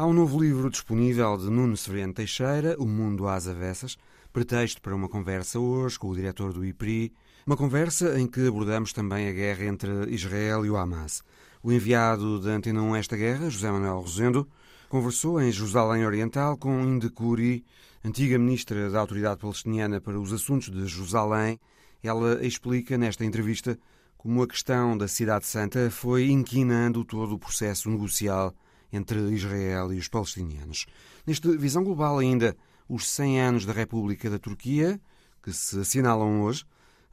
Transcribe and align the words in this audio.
Há 0.00 0.06
um 0.06 0.12
novo 0.12 0.40
livro 0.40 0.70
disponível 0.70 1.36
de 1.36 1.50
Nuno 1.50 1.76
Severiano 1.76 2.14
Teixeira, 2.14 2.76
O 2.78 2.86
Mundo 2.86 3.26
às 3.26 3.48
Avessas, 3.48 3.98
pretexto 4.32 4.80
para 4.80 4.94
uma 4.94 5.08
conversa 5.08 5.58
hoje 5.58 5.98
com 5.98 6.06
o 6.06 6.14
diretor 6.14 6.52
do 6.52 6.64
IPRI, 6.64 7.12
uma 7.44 7.56
conversa 7.56 8.16
em 8.16 8.28
que 8.28 8.46
abordamos 8.46 8.92
também 8.92 9.28
a 9.28 9.32
guerra 9.32 9.64
entre 9.64 9.90
Israel 10.14 10.64
e 10.64 10.70
o 10.70 10.76
Hamas. 10.76 11.24
O 11.64 11.72
enviado 11.72 12.38
da 12.38 12.50
Antena 12.50 12.80
1 12.80 12.94
esta 12.94 13.16
guerra, 13.16 13.50
José 13.50 13.72
Manuel 13.72 13.98
Rosendo, 13.98 14.48
conversou 14.88 15.42
em 15.42 15.50
Jerusalém 15.50 16.06
Oriental 16.06 16.56
com 16.56 16.80
Inde 16.80 17.10
Kuri, 17.10 17.64
antiga 18.04 18.38
ministra 18.38 18.88
da 18.90 19.00
Autoridade 19.00 19.40
Palestiniana 19.40 20.00
para 20.00 20.16
os 20.16 20.32
Assuntos 20.32 20.70
de 20.70 20.86
Jerusalém. 20.86 21.58
Ela 22.04 22.46
explica 22.46 22.96
nesta 22.96 23.24
entrevista 23.24 23.76
como 24.16 24.44
a 24.44 24.46
questão 24.46 24.96
da 24.96 25.08
Cidade 25.08 25.46
Santa 25.46 25.90
foi 25.90 26.30
inquinando 26.30 27.04
todo 27.04 27.34
o 27.34 27.38
processo 27.38 27.90
negocial 27.90 28.54
entre 28.92 29.18
Israel 29.32 29.92
e 29.92 29.98
os 29.98 30.08
palestinianos. 30.08 30.86
Neste 31.26 31.56
Visão 31.56 31.84
Global, 31.84 32.18
ainda 32.18 32.56
os 32.88 33.08
100 33.08 33.40
anos 33.40 33.66
da 33.66 33.72
República 33.72 34.30
da 34.30 34.38
Turquia, 34.38 35.00
que 35.42 35.52
se 35.52 35.78
assinalam 35.78 36.42
hoje, 36.42 36.64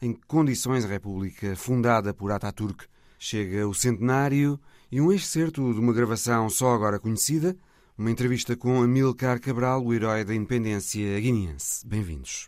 em 0.01 0.13
condições 0.13 0.85
a 0.85 0.87
República 0.87 1.55
fundada 1.55 2.13
por 2.13 2.31
Ataturk 2.31 2.85
chega 3.17 3.67
o 3.67 3.73
centenário 3.73 4.59
e 4.91 5.01
um 5.01 5.11
excerto 5.11 5.73
de 5.73 5.79
uma 5.79 5.93
gravação 5.93 6.49
só 6.49 6.73
agora 6.73 6.99
conhecida, 6.99 7.57
uma 7.97 8.11
entrevista 8.11 8.55
com 8.55 8.83
Amilcar 8.83 9.39
Cabral, 9.39 9.83
o 9.83 9.93
herói 9.93 10.23
da 10.23 10.35
independência 10.35 11.19
guineense. 11.19 11.87
Bem-vindos. 11.87 12.47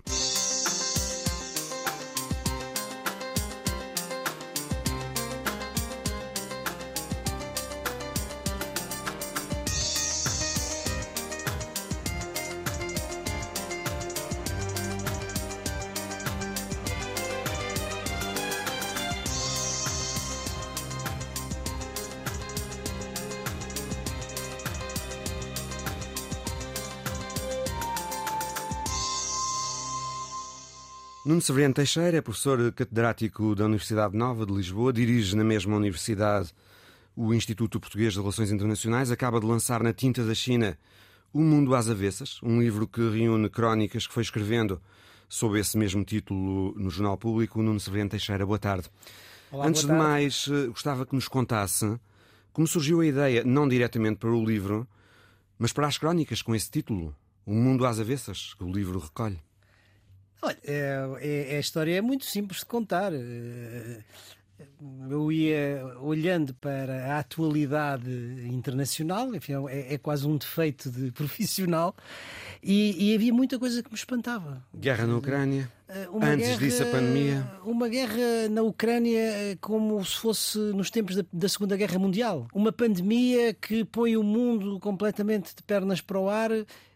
Severiano 31.48 31.74
Teixeira 31.74 32.18
é 32.18 32.22
professor 32.22 32.74
catedrático 32.74 33.56
da 33.56 33.64
Universidade 33.64 34.18
Nova 34.18 34.46
de 34.46 34.52
Lisboa, 34.52 34.92
dirige 34.92 35.34
na 35.34 35.46
mesma 35.46 35.78
universidade 35.78 36.54
o 37.16 37.34
Instituto 37.34 37.80
Português 37.80 38.12
de 38.12 38.20
Relações 38.20 38.52
Internacionais, 38.52 39.12
acaba 39.12 39.40
de 39.40 39.46
lançar 39.46 39.82
na 39.82 39.94
tinta 39.94 40.26
da 40.26 40.36
China 40.36 40.78
O 41.32 41.40
Mundo 41.40 41.74
às 41.74 41.88
Avessas, 41.88 42.38
um 42.44 42.60
livro 42.60 42.86
que 42.86 43.00
reúne 43.00 43.50
crónicas 43.50 44.06
que 44.06 44.14
foi 44.14 44.24
escrevendo 44.24 44.82
sob 45.30 45.58
esse 45.58 45.78
mesmo 45.78 46.04
título 46.04 46.74
no 46.76 46.90
Jornal 46.90 47.18
Público. 47.18 47.62
Nuno 47.64 47.80
Severiano 47.80 48.10
Teixeira, 48.10 48.46
boa 48.46 48.60
tarde. 48.60 48.90
Olá, 49.50 49.68
Antes 49.68 49.86
boa 49.86 49.94
de 49.94 50.00
tarde. 50.02 50.14
mais, 50.16 50.50
eh, 50.52 50.68
gostava 50.68 51.06
que 51.06 51.16
nos 51.16 51.30
contasse 51.30 51.98
como 52.52 52.68
surgiu 52.68 53.00
a 53.00 53.06
ideia, 53.06 53.46
não 53.46 53.70
diretamente 53.70 54.18
para 54.18 54.32
o 54.32 54.44
livro, 54.44 54.86
mas 55.58 55.72
para 55.72 55.88
as 55.88 55.98
crónicas 55.98 56.42
com 56.42 56.54
esse 56.54 56.70
título, 56.70 57.16
O 57.46 57.54
Mundo 57.54 57.86
às 57.86 58.02
Avessas, 58.02 58.54
que 58.54 58.66
o 58.66 58.70
livro 58.70 59.00
recolhe. 59.00 59.47
Olha, 60.42 60.58
é, 60.64 61.50
é- 61.52 61.58
a 61.58 61.60
história 61.60 61.96
é 61.98 62.02
muito 62.02 62.26
simples 62.26 62.60
de 62.60 62.66
contar. 62.66 63.12
Eh, 63.14 64.02
Eu 65.10 65.32
ia 65.32 65.84
olhando 66.02 66.54
para 66.56 67.14
a 67.16 67.20
atualidade 67.20 68.10
internacional, 68.48 69.34
enfim, 69.36 69.54
é, 69.70 69.94
é 69.94 69.98
quase 70.00 70.28
um 70.28 70.36
defeito 70.38 70.90
de 70.90 71.12
profissional, 71.14 71.96
e, 72.62 73.10
e 73.12 73.16
havia 73.16 73.32
muita 73.34 73.60
coisa 73.60 73.84
que 73.84 73.90
me 73.90 73.96
espantava. 73.96 74.64
Guerra 74.76 75.06
na 75.06 75.18
Ucrânia. 75.18 75.72
Eh, 75.88 76.08
uma 76.12 76.26
Antes 76.28 76.58
disso, 76.58 76.84
a 76.84 76.86
pandemia. 76.88 77.48
Uma 77.64 77.88
guerra 77.88 78.50
na 78.50 78.62
Ucrânia 78.64 79.20
eh, 79.20 79.58
como 79.62 80.04
se 80.04 80.16
fosse 80.18 80.58
nos 80.58 80.90
tempos 80.90 81.16
da, 81.16 81.26
da 81.32 81.48
Segunda 81.50 81.78
Guerra 81.78 82.00
Mundial. 82.00 82.48
Uma 82.54 82.72
pandemia 82.72 83.54
que 83.54 83.86
põe 83.86 84.18
o 84.18 84.24
mundo 84.24 84.80
completamente 84.80 85.56
de 85.56 85.64
pernas 85.64 86.02
para 86.02 86.20
o 86.20 86.30
ar. 86.30 86.50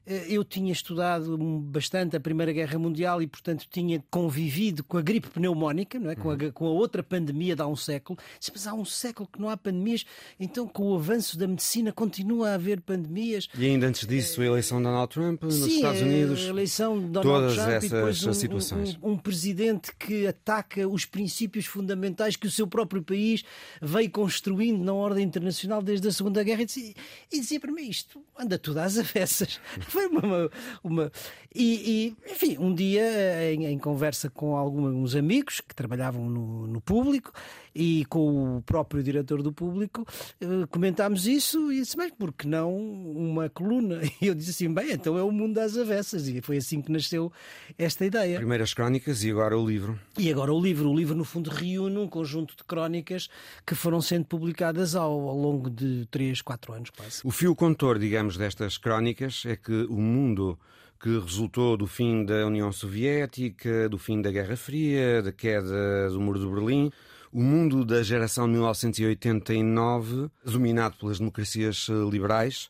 Eh, 0.06 0.25
Eu 0.29 0.44
tinha 0.44 0.72
estudado 0.72 1.38
bastante 1.38 2.16
a 2.16 2.19
Primeira 2.19 2.51
Guerra 2.51 2.78
Mundial 2.79 3.22
e, 3.22 3.28
portanto, 3.28 3.66
tinha 3.69 4.03
convivido 4.09 4.84
com 4.84 4.97
a 4.97 5.01
gripe 5.01 5.29
pneumónica, 5.29 6.00
não 6.00 6.09
é? 6.09 6.16
com, 6.16 6.31
a, 6.31 6.38
com 6.51 6.66
a 6.66 6.69
outra 6.72 7.03
pandemia 7.03 7.56
de 7.56 7.62
há 7.62 7.67
um 7.67 7.75
século. 7.75 8.17
Disse, 8.39 8.51
Mas 8.53 8.66
há 8.67 8.73
um 8.73 8.85
século 8.85 9.28
que 9.31 9.39
não 9.39 9.50
há 9.50 9.56
pandemias, 9.57 10.06
então 10.39 10.67
com 10.67 10.91
o 10.91 10.95
avanço 10.95 11.38
da 11.38 11.47
medicina 11.47 11.91
continua 11.91 12.50
a 12.51 12.53
haver 12.56 12.81
pandemias. 12.81 13.47
E 13.57 13.66
ainda 13.66 13.88
antes 13.88 14.07
disso, 14.07 14.41
a 14.41 14.45
eleição 14.45 14.78
de 14.79 14.84
Donald 14.85 15.12
Trump 15.13 15.44
nos 15.44 15.56
Sim, 15.56 15.75
Estados 15.75 16.01
Unidos. 16.01 16.39
a 16.45 16.47
eleição 16.50 17.00
de 17.00 17.06
Donald 17.07 17.22
todas 17.23 17.53
Trump 17.56 17.69
essas 17.69 17.83
e 17.83 17.94
depois 17.94 18.25
um, 18.28 18.33
situações. 18.33 18.97
um- 19.01 19.12
um 19.12 19.18
presidente 19.18 19.91
que 19.97 20.25
ataca 20.28 20.88
os 20.88 21.06
princípios 21.06 21.66
fundamentais 21.66 22.35
que 22.35 22.47
o 22.47 22.51
seu 22.51 22.66
próprio 22.68 23.03
país 23.03 23.44
veio 23.81 24.09
construindo 24.09 24.83
na 24.83 24.94
ordem 24.94 25.23
internacional 25.25 25.81
desde 25.81 26.07
a 26.07 26.12
Segunda 26.12 26.44
Guerra 26.44 26.63
e 26.63 26.66
dizia, 26.66 26.94
e 27.31 27.39
dizia 27.39 27.59
para 27.59 27.72
mim 27.72 27.88
isto 27.88 28.23
anda 28.39 28.57
tudo 28.57 28.79
às 28.79 28.97
avessas. 28.97 29.59
Foi 29.94 30.07
uma... 30.07 30.50
uma, 30.84 31.12
e, 31.53 32.16
e, 32.25 32.31
enfim, 32.31 32.57
um 32.57 32.74
dia 32.74 33.53
em, 33.53 33.66
em 33.66 33.78
conversa 33.78 34.29
com 34.29 34.56
alguns 34.56 35.16
amigos 35.16 35.59
que 35.59 35.75
trabalhavam 35.75 36.29
no, 36.29 36.68
no 36.68 36.79
público 36.79 37.34
e 37.74 38.06
com 38.06 38.58
o 38.58 38.62
próprio 38.62 39.02
diretor 39.04 39.42
do 39.42 39.52
público 39.52 40.06
eh, 40.40 40.66
comentámos 40.70 41.26
isso 41.26 41.72
e 41.72 41.80
disse, 41.80 41.98
mas 41.98 42.12
por 42.12 42.34
que 42.34 42.48
não 42.48 42.76
uma 42.76 43.50
coluna? 43.50 44.02
E 44.22 44.28
eu 44.28 44.36
disse 44.36 44.52
assim, 44.52 44.72
bem, 44.72 44.92
então 44.92 45.18
é 45.18 45.24
o 45.24 45.32
mundo 45.32 45.58
às 45.58 45.76
avessas 45.76 46.28
e 46.28 46.42
foi 46.42 46.58
assim 46.58 46.81
que 46.81 46.92
nasceu 46.92 47.31
esta 47.78 48.06
ideia. 48.06 48.38
Primeiras 48.38 48.74
crónicas 48.74 49.24
e 49.24 49.31
agora 49.31 49.58
o 49.58 49.66
livro. 49.66 50.00
E 50.18 50.31
agora 50.31 50.54
o 50.54 50.62
livro, 50.62 50.90
o 50.90 50.96
livro 50.96 51.16
no 51.16 51.24
fundo 51.24 51.50
reúne 51.50 51.98
um 51.98 52.08
conjunto 52.08 52.56
de 52.56 52.64
crónicas 52.64 53.30
que 53.66 53.74
foram 53.74 54.02
sendo 54.02 54.26
publicadas 54.26 54.96
ao, 54.96 55.12
ao 55.12 55.38
longo 55.38 55.70
de 55.70 56.06
3, 56.12 56.42
4 56.42 56.74
anos 56.74 56.90
quase. 56.92 57.22
O 57.24 57.31
fio 57.31 57.56
condutor, 57.56 57.98
digamos, 57.98 58.38
destas 58.38 58.78
crónicas 58.78 59.44
é 59.46 59.56
que 59.56 59.86
o 59.90 60.00
mundo 60.00 60.60
que 61.02 61.18
resultou 61.20 61.76
do 61.76 61.88
fim 61.88 62.24
da 62.24 62.46
União 62.46 62.72
Soviética, 62.72 63.90
do 63.90 63.98
fim 63.98 64.22
da 64.22 64.31
Guerra 64.31 64.56
Fria, 64.56 65.22
da 65.22 65.31
queda 65.31 66.10
do 66.10 66.22
Muro 66.22 66.40
de 66.40 66.46
Berlim, 66.46 66.92
o 67.31 67.42
mundo 67.42 67.84
da 67.86 68.03
geração 68.03 68.46
de 68.46 68.53
1989, 68.53 70.30
dominado 70.46 70.97
pelas 70.97 71.19
democracias 71.19 71.88
eh, 71.90 71.94
liberais, 72.09 72.69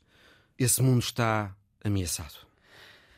esse 0.57 0.81
mundo 0.81 0.99
está 0.99 1.55
ameaçado. 1.83 2.35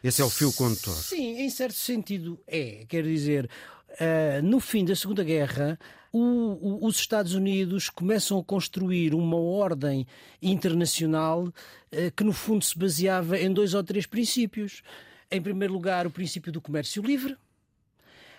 Esse 0.04 0.22
é 0.22 0.26
o 0.26 0.30
fio 0.30 0.52
condutor. 0.54 0.94
Sim, 0.94 1.38
em 1.40 1.50
certo 1.50 1.76
sentido 1.76 2.40
é. 2.48 2.86
Quer 2.88 3.04
dizer, 3.04 3.50
ah, 4.00 4.42
no 4.42 4.60
fim 4.60 4.84
da 4.86 4.96
Segunda 4.96 5.24
Guerra, 5.24 5.80
o- 6.12 6.20
o- 6.84 6.86
os 6.88 6.98
Estados 6.98 7.34
Unidos 7.34 7.90
começam 7.90 8.38
a 8.38 8.44
construir 8.44 9.14
uma 9.14 9.38
ordem 9.38 10.06
internacional 10.42 11.52
ah, 11.92 12.12
que, 12.16 12.24
no 12.24 12.34
fundo, 12.34 12.64
se 12.64 12.78
baseava 12.78 13.38
em 13.38 13.52
dois 13.54 13.74
ou 13.74 13.84
três 13.84 14.06
princípios. 14.06 14.82
Em 15.32 15.42
primeiro 15.42 15.74
lugar, 15.74 16.06
o 16.06 16.12
princípio 16.12 16.52
do 16.52 16.62
comércio 16.62 17.02
livre. 17.02 17.36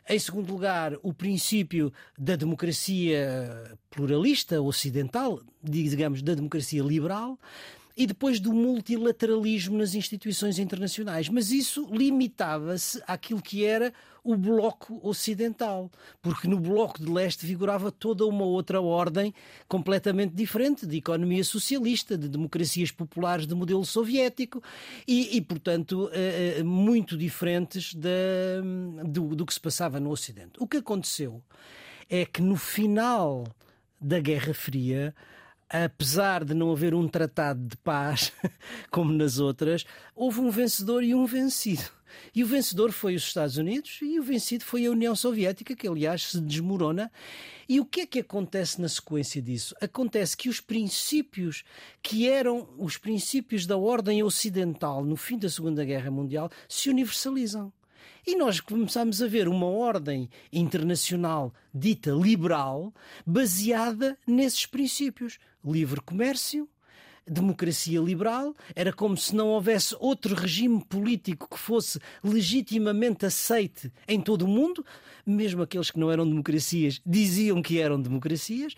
Em 0.06 0.18
segundo 0.18 0.52
lugar, 0.52 0.94
o 1.02 1.14
princípio 1.14 1.92
da 2.18 2.36
democracia 2.36 3.78
pluralista 3.90 4.60
ocidental, 4.60 5.40
digamos, 5.62 6.22
da 6.22 6.34
democracia 6.34 6.82
liberal, 6.82 7.38
e 7.96 8.06
depois 8.06 8.40
do 8.40 8.52
multilateralismo 8.52 9.78
nas 9.78 9.94
instituições 9.94 10.58
internacionais. 10.58 11.28
Mas 11.28 11.50
isso 11.50 11.88
limitava-se 11.92 13.02
àquilo 13.06 13.40
que 13.40 13.64
era 13.64 13.92
o 14.24 14.36
bloco 14.36 14.98
ocidental, 15.06 15.90
porque 16.22 16.48
no 16.48 16.58
bloco 16.58 16.98
de 16.98 17.10
leste 17.10 17.46
figurava 17.46 17.92
toda 17.92 18.24
uma 18.24 18.44
outra 18.44 18.80
ordem 18.80 19.34
completamente 19.68 20.34
diferente, 20.34 20.86
de 20.86 20.96
economia 20.96 21.44
socialista, 21.44 22.16
de 22.16 22.26
democracias 22.26 22.90
populares 22.90 23.46
de 23.46 23.54
modelo 23.54 23.84
soviético 23.84 24.62
e, 25.06 25.36
e, 25.36 25.42
portanto, 25.42 26.08
eh, 26.12 26.56
eh, 26.58 26.62
muito 26.62 27.18
diferentes 27.18 27.94
do, 27.94 29.34
do 29.36 29.44
que 29.44 29.52
se 29.52 29.60
passava 29.60 30.00
no 30.00 30.10
Ocidente. 30.10 30.52
O 30.58 30.66
que 30.66 30.78
aconteceu 30.78 31.42
é 32.08 32.24
que 32.24 32.40
no 32.40 32.56
final 32.56 33.44
da 34.00 34.20
Guerra 34.20 34.54
Fria, 34.54 35.14
apesar 35.82 36.44
de 36.44 36.54
não 36.54 36.70
haver 36.70 36.94
um 36.94 37.08
tratado 37.08 37.66
de 37.66 37.76
paz, 37.78 38.32
como 38.92 39.12
nas 39.12 39.38
outras, 39.40 39.84
houve 40.14 40.38
um 40.40 40.50
vencedor 40.50 41.02
e 41.02 41.14
um 41.14 41.26
vencido. 41.26 41.82
E 42.32 42.44
o 42.44 42.46
vencedor 42.46 42.92
foi 42.92 43.16
os 43.16 43.24
Estados 43.24 43.56
Unidos 43.56 43.98
e 44.00 44.20
o 44.20 44.22
vencido 44.22 44.64
foi 44.64 44.86
a 44.86 44.90
União 44.90 45.16
Soviética, 45.16 45.74
que 45.74 45.88
aliás 45.88 46.30
se 46.30 46.40
desmorona. 46.40 47.10
E 47.68 47.80
o 47.80 47.84
que 47.84 48.02
é 48.02 48.06
que 48.06 48.20
acontece 48.20 48.80
na 48.80 48.88
sequência 48.88 49.42
disso? 49.42 49.74
Acontece 49.80 50.36
que 50.36 50.48
os 50.48 50.60
princípios 50.60 51.64
que 52.00 52.28
eram 52.28 52.68
os 52.78 52.96
princípios 52.96 53.66
da 53.66 53.76
ordem 53.76 54.22
ocidental 54.22 55.04
no 55.04 55.16
fim 55.16 55.36
da 55.36 55.50
Segunda 55.50 55.84
Guerra 55.84 56.10
Mundial 56.10 56.50
se 56.68 56.88
universalizam. 56.88 57.72
E 58.26 58.36
nós 58.36 58.60
começamos 58.60 59.22
a 59.22 59.26
ver 59.26 59.48
uma 59.48 59.66
ordem 59.66 60.28
internacional 60.52 61.52
dita 61.74 62.10
liberal, 62.10 62.92
baseada 63.26 64.18
nesses 64.26 64.66
princípios: 64.66 65.38
livre 65.64 66.00
comércio, 66.00 66.68
democracia 67.26 68.00
liberal, 68.00 68.54
era 68.74 68.92
como 68.92 69.16
se 69.16 69.34
não 69.34 69.48
houvesse 69.48 69.96
outro 69.98 70.34
regime 70.34 70.84
político 70.84 71.48
que 71.48 71.58
fosse 71.58 71.98
legitimamente 72.22 73.24
aceite 73.26 73.90
em 74.06 74.20
todo 74.20 74.42
o 74.42 74.48
mundo, 74.48 74.84
mesmo 75.24 75.62
aqueles 75.62 75.90
que 75.90 75.98
não 75.98 76.10
eram 76.10 76.28
democracias 76.28 77.00
diziam 77.04 77.62
que 77.62 77.80
eram 77.80 78.00
democracias. 78.00 78.74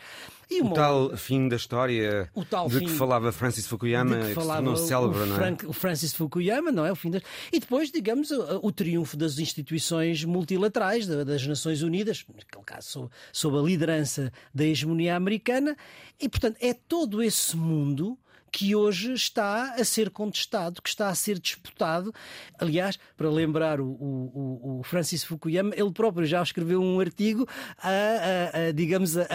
E. 0.48 0.62
O 0.62 0.72
tal 0.72 1.16
fim 1.16 1.48
da 1.48 1.56
história 1.56 2.31
o 2.34 2.44
tal 2.44 2.69
de 2.69 2.78
fim... 2.78 2.87
que 2.87 2.93
falava 2.93 3.32
Francis 3.32 3.66
Fukuyama 3.66 4.16
que, 4.16 4.34
que 4.34 4.76
se 4.78 4.87
célebre, 4.87 5.19
o, 5.20 5.26
não 5.26 5.44
é? 5.44 5.56
o 5.66 5.72
Francis 5.72 6.12
Fukuyama, 6.12 6.70
não 6.70 6.87
é? 6.87 6.93
O 6.93 6.96
fim 6.96 7.10
das... 7.10 7.22
E 7.52 7.58
depois, 7.58 7.90
digamos, 7.90 8.31
o, 8.31 8.60
o 8.62 8.70
triunfo 8.70 9.16
das 9.16 9.38
instituições 9.38 10.25
multilaterais, 10.25 11.06
das 11.06 11.46
Nações 11.46 11.82
Unidas, 11.82 12.25
naquele 12.28 12.64
caso 12.64 12.88
sob, 12.88 13.10
sob 13.32 13.58
a 13.58 13.62
liderança 13.62 14.32
da 14.54 14.64
hegemonia 14.64 15.16
americana, 15.16 15.76
e 16.20 16.28
portanto 16.28 16.58
é 16.60 16.72
todo 16.72 17.22
esse 17.22 17.56
mundo 17.56 18.16
que 18.56 18.75
hoje 18.75 19.12
está 19.12 19.75
a 19.75 19.85
ser 19.85 20.08
contestado, 20.08 20.81
que 20.81 20.88
está 20.88 21.11
a 21.11 21.14
ser 21.14 21.38
disputado. 21.38 22.11
Aliás, 22.58 22.99
para 23.14 23.29
lembrar 23.29 23.82
o, 23.82 23.87
o, 23.87 24.79
o 24.81 24.82
Francis 24.82 25.23
Fukuyama, 25.23 25.75
ele 25.76 25.93
próprio 25.93 26.25
já 26.25 26.43
escreveu 26.43 26.81
um 26.81 26.99
artigo 26.99 27.47
a, 27.76 27.91
a, 27.91 28.69
a 28.69 28.73
digamos, 28.73 29.14
a, 29.19 29.26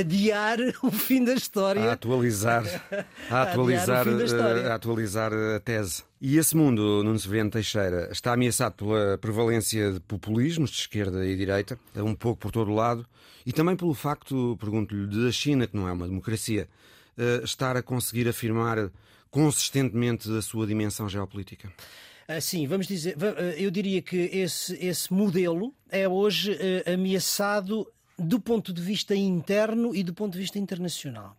adiar 0.00 0.56
o 0.82 0.90
fim 0.90 1.22
da 1.22 1.34
história. 1.34 1.90
A 1.90 1.92
atualizar, 1.92 2.64
a 3.28 3.42
atualizar, 3.52 4.06
a, 4.08 4.74
atualizar 4.74 5.30
a 5.34 5.60
tese. 5.60 6.02
E 6.18 6.38
esse 6.38 6.56
mundo, 6.56 7.04
Nuno 7.04 7.18
Severiano 7.18 7.50
Teixeira, 7.50 8.08
está 8.10 8.32
ameaçado 8.32 8.76
pela 8.76 9.18
prevalência 9.18 9.92
de 9.92 10.00
populismos 10.00 10.70
de 10.70 10.78
esquerda 10.78 11.26
e 11.26 11.36
direita, 11.36 11.78
um 11.96 12.14
pouco 12.14 12.40
por 12.40 12.50
todo 12.50 12.70
o 12.70 12.74
lado, 12.74 13.06
e 13.44 13.52
também 13.52 13.76
pelo 13.76 13.92
facto, 13.92 14.56
pergunto-lhe, 14.58 15.06
da 15.06 15.30
China, 15.30 15.66
que 15.66 15.76
não 15.76 15.86
é 15.86 15.92
uma 15.92 16.08
democracia, 16.08 16.66
estar 17.42 17.76
a 17.76 17.82
conseguir 17.82 18.28
afirmar 18.28 18.90
consistentemente 19.30 20.30
a 20.30 20.42
sua 20.42 20.66
dimensão 20.66 21.08
geopolítica? 21.08 21.72
Ah, 22.26 22.40
sim, 22.40 22.66
vamos 22.66 22.86
dizer, 22.86 23.16
eh, 23.20 23.56
eu 23.58 23.72
diria 23.72 24.00
que 24.00 24.16
esse, 24.16 24.74
esse 24.76 25.12
modelo 25.12 25.74
é 25.90 26.08
hoje 26.08 26.52
uh, 26.52 26.94
ameaçado 26.94 27.84
do 28.16 28.38
ponto 28.38 28.72
de 28.72 28.80
vista 28.80 29.16
interno 29.16 29.96
e 29.96 30.04
do 30.04 30.14
ponto 30.14 30.34
de 30.34 30.38
vista 30.38 30.56
internacional. 30.56 31.36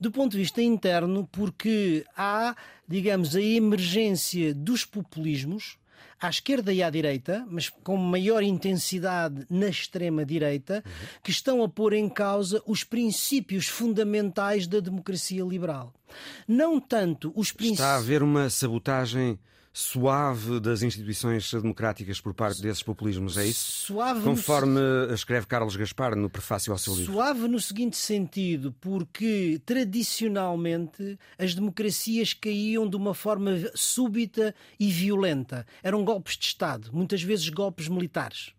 Do 0.00 0.10
ponto 0.10 0.32
de 0.32 0.38
vista 0.38 0.60
interno, 0.60 1.28
porque 1.30 2.04
há, 2.16 2.56
digamos, 2.88 3.36
a 3.36 3.40
emergência 3.40 4.52
dos 4.52 4.84
populismos, 4.84 5.78
à 6.24 6.30
esquerda 6.30 6.72
e 6.72 6.82
à 6.82 6.88
direita, 6.88 7.44
mas 7.50 7.68
com 7.68 7.96
maior 7.96 8.42
intensidade 8.42 9.46
na 9.50 9.68
extrema-direita, 9.68 10.82
uhum. 10.84 10.92
que 11.22 11.30
estão 11.30 11.62
a 11.62 11.68
pôr 11.68 11.92
em 11.92 12.08
causa 12.08 12.62
os 12.66 12.82
princípios 12.82 13.66
fundamentais 13.66 14.66
da 14.66 14.80
democracia 14.80 15.44
liberal. 15.44 15.92
Não 16.48 16.80
tanto 16.80 17.32
os 17.36 17.52
princípios. 17.52 17.80
Está 17.80 17.94
a 17.94 17.98
haver 17.98 18.22
uma 18.22 18.48
sabotagem 18.48 19.38
suave 19.76 20.60
das 20.60 20.82
instituições 20.82 21.52
democráticas 21.52 22.20
por 22.20 22.32
parte 22.32 22.62
desses 22.62 22.80
populismos, 22.80 23.36
é 23.36 23.44
isso? 23.44 23.86
Suave 23.86 24.22
Conforme 24.22 24.78
no... 24.78 25.12
escreve 25.12 25.48
Carlos 25.48 25.74
Gaspar 25.74 26.14
no 26.14 26.30
prefácio 26.30 26.70
ao 26.72 26.78
seu 26.78 26.94
livro. 26.94 27.12
Suave 27.12 27.48
no 27.48 27.58
seguinte 27.58 27.96
sentido, 27.96 28.72
porque 28.80 29.60
tradicionalmente 29.66 31.18
as 31.36 31.56
democracias 31.56 32.32
caíam 32.32 32.88
de 32.88 32.94
uma 32.94 33.14
forma 33.14 33.50
súbita 33.74 34.54
e 34.78 34.92
violenta. 34.92 35.66
Eram 35.82 36.04
golpes 36.04 36.36
de 36.36 36.46
Estado, 36.46 36.90
muitas 36.92 37.20
vezes 37.20 37.48
golpes 37.48 37.88
militares. 37.88 38.52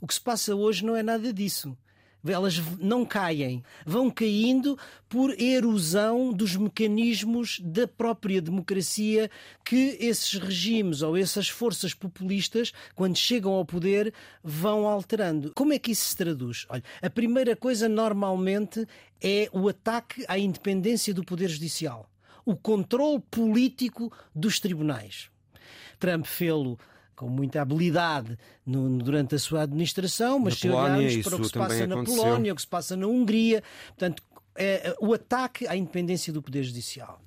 O 0.00 0.06
que 0.06 0.14
se 0.14 0.20
passa 0.20 0.54
hoje 0.54 0.84
não 0.84 0.94
é 0.94 1.02
nada 1.02 1.32
disso 1.32 1.76
elas 2.24 2.58
não 2.78 3.04
caem, 3.04 3.62
vão 3.84 4.10
caindo 4.10 4.78
por 5.08 5.38
erosão 5.40 6.32
dos 6.32 6.56
mecanismos 6.56 7.60
da 7.60 7.86
própria 7.86 8.40
democracia 8.40 9.30
que 9.64 9.96
esses 10.00 10.38
regimes 10.38 11.02
ou 11.02 11.16
essas 11.16 11.48
forças 11.48 11.94
populistas, 11.94 12.72
quando 12.94 13.16
chegam 13.16 13.52
ao 13.52 13.64
poder, 13.64 14.14
vão 14.42 14.86
alterando. 14.86 15.52
Como 15.54 15.72
é 15.72 15.78
que 15.78 15.92
isso 15.92 16.06
se 16.06 16.16
traduz? 16.16 16.64
Olha, 16.68 16.84
a 17.00 17.10
primeira 17.10 17.56
coisa 17.56 17.88
normalmente 17.88 18.86
é 19.20 19.48
o 19.52 19.68
ataque 19.68 20.24
à 20.28 20.38
independência 20.38 21.12
do 21.12 21.24
Poder 21.24 21.48
Judicial, 21.48 22.08
o 22.44 22.56
controle 22.56 23.20
político 23.30 24.12
dos 24.34 24.60
tribunais. 24.60 25.30
Trump 25.98 26.26
fê-lo 26.26 26.78
com 27.22 27.28
muita 27.28 27.62
habilidade 27.62 28.36
no, 28.66 28.98
durante 28.98 29.36
a 29.36 29.38
sua 29.38 29.62
administração, 29.62 30.40
mas 30.40 30.54
na 30.54 30.58
se 30.58 30.68
olharmos 30.68 31.16
para 31.18 31.36
o 31.36 31.38
que 31.38 31.46
se 31.46 31.52
passa 31.52 31.86
na 31.86 32.02
Polónia, 32.02 32.52
o 32.52 32.56
que 32.56 32.62
se 32.62 32.66
passa 32.66 32.96
na 32.96 33.06
Hungria, 33.06 33.62
portanto, 33.90 34.24
é, 34.56 34.96
o 35.00 35.14
ataque 35.14 35.68
à 35.68 35.76
independência 35.76 36.32
do 36.32 36.42
Poder 36.42 36.64
Judicial. 36.64 37.22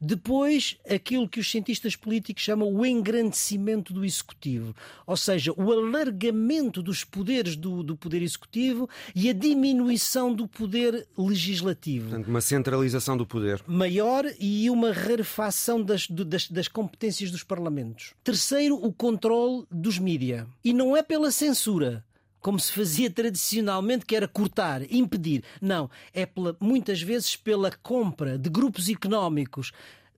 Depois, 0.00 0.76
aquilo 0.88 1.28
que 1.28 1.40
os 1.40 1.50
cientistas 1.50 1.96
políticos 1.96 2.42
chamam 2.42 2.72
o 2.72 2.84
engrandecimento 2.84 3.92
do 3.92 4.04
executivo, 4.04 4.74
ou 5.06 5.16
seja, 5.16 5.52
o 5.56 5.72
alargamento 5.72 6.82
dos 6.82 7.04
poderes 7.04 7.56
do, 7.56 7.82
do 7.82 7.96
poder 7.96 8.22
executivo 8.22 8.88
e 9.14 9.28
a 9.28 9.32
diminuição 9.32 10.34
do 10.34 10.46
poder 10.46 11.06
legislativo. 11.16 12.10
Portanto, 12.10 12.28
uma 12.28 12.40
centralização 12.40 13.16
do 13.16 13.26
poder. 13.26 13.62
Maior 13.66 14.24
e 14.38 14.68
uma 14.70 14.92
rarefação 14.92 15.82
das, 15.82 16.06
das, 16.08 16.48
das 16.48 16.68
competências 16.68 17.30
dos 17.30 17.42
parlamentos. 17.42 18.12
Terceiro, 18.22 18.76
o 18.76 18.92
controle 18.92 19.64
dos 19.70 19.98
mídia. 19.98 20.46
E 20.64 20.72
não 20.72 20.96
é 20.96 21.02
pela 21.02 21.30
censura 21.30 22.04
como 22.46 22.60
se 22.60 22.70
fazia 22.70 23.10
tradicionalmente, 23.10 24.06
que 24.06 24.14
era 24.14 24.28
cortar, 24.28 24.80
impedir. 24.88 25.42
Não, 25.60 25.90
é 26.14 26.24
pela, 26.24 26.56
muitas 26.60 27.02
vezes 27.02 27.34
pela 27.34 27.72
compra 27.82 28.38
de 28.38 28.48
grupos 28.48 28.88
económicos 28.88 29.72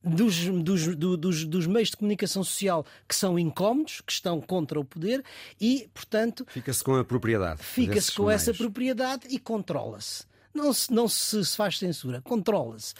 dos, 0.05 0.45
dos, 0.45 0.95
dos, 0.95 1.45
dos, 1.47 1.67
meios 1.67 1.89
de 1.89 1.97
comunicação 1.97 2.45
social 2.45 2.85
que 3.09 3.15
são 3.15 3.39
incómodos, 3.39 4.03
que 4.03 4.13
estão 4.13 4.43
contra 4.43 4.79
o 4.79 4.85
poder 4.85 5.25
e, 5.59 5.89
portanto. 5.95 6.47
Fica-se 6.51 6.85
com 6.85 6.97
a 6.97 7.03
propriedade. 7.03 7.63
Fica-se 7.63 8.13
com 8.13 8.27
meios. 8.27 8.43
essa 8.43 8.53
propriedade 8.53 9.27
e 9.31 9.39
controla-se. 9.39 10.28
Não 10.59 10.73
se, 10.73 10.93
não 10.93 11.09
se 11.09 11.45
faz 11.57 11.79
censura, 11.79 12.21
controla-se. 12.21 12.95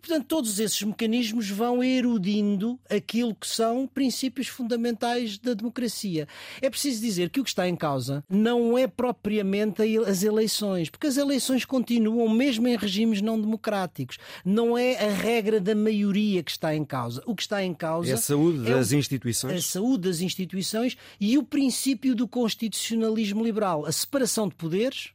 Portanto, 0.00 0.26
todos 0.26 0.58
esses 0.58 0.82
mecanismos 0.82 1.50
vão 1.50 1.84
erudindo 1.84 2.80
aquilo 2.88 3.34
que 3.34 3.46
são 3.46 3.86
princípios 3.86 4.48
fundamentais 4.48 5.38
da 5.38 5.52
democracia. 5.52 6.26
É 6.62 6.70
preciso 6.70 7.02
dizer 7.02 7.28
que 7.28 7.40
o 7.40 7.44
que 7.44 7.50
está 7.50 7.68
em 7.68 7.76
causa 7.76 8.24
não 8.28 8.78
é 8.78 8.86
propriamente 8.86 9.82
as 10.06 10.22
eleições, 10.22 10.88
porque 10.88 11.06
as 11.06 11.16
eleições 11.16 11.64
continuam 11.64 12.28
mesmo 12.28 12.66
em 12.66 12.76
regimes 12.76 13.20
não 13.20 13.38
democráticos. 13.38 14.18
Não 14.44 14.76
é 14.76 15.04
a 15.04 15.10
regra 15.10 15.60
da 15.60 15.74
maioria 15.74 16.42
que 16.42 16.50
está 16.50 16.74
em 16.74 16.84
causa. 16.84 17.22
O 17.26 17.34
que 17.34 17.42
está 17.42 17.62
em 17.62 17.74
causa 17.74 18.10
é 18.10 18.14
a 18.14 18.16
saúde 18.16 18.70
é 18.70 18.74
das 18.74 18.92
instituições. 18.92 19.58
A 19.58 19.62
saúde 19.62 20.08
das 20.08 20.20
instituições 20.20 20.96
e 21.20 21.36
o 21.36 21.42
princípio 21.42 22.14
do 22.14 22.26
constitucionalismo 22.26 23.44
liberal, 23.44 23.84
a 23.84 23.92
separação 23.92 24.48
de 24.48 24.54
poderes 24.54 25.12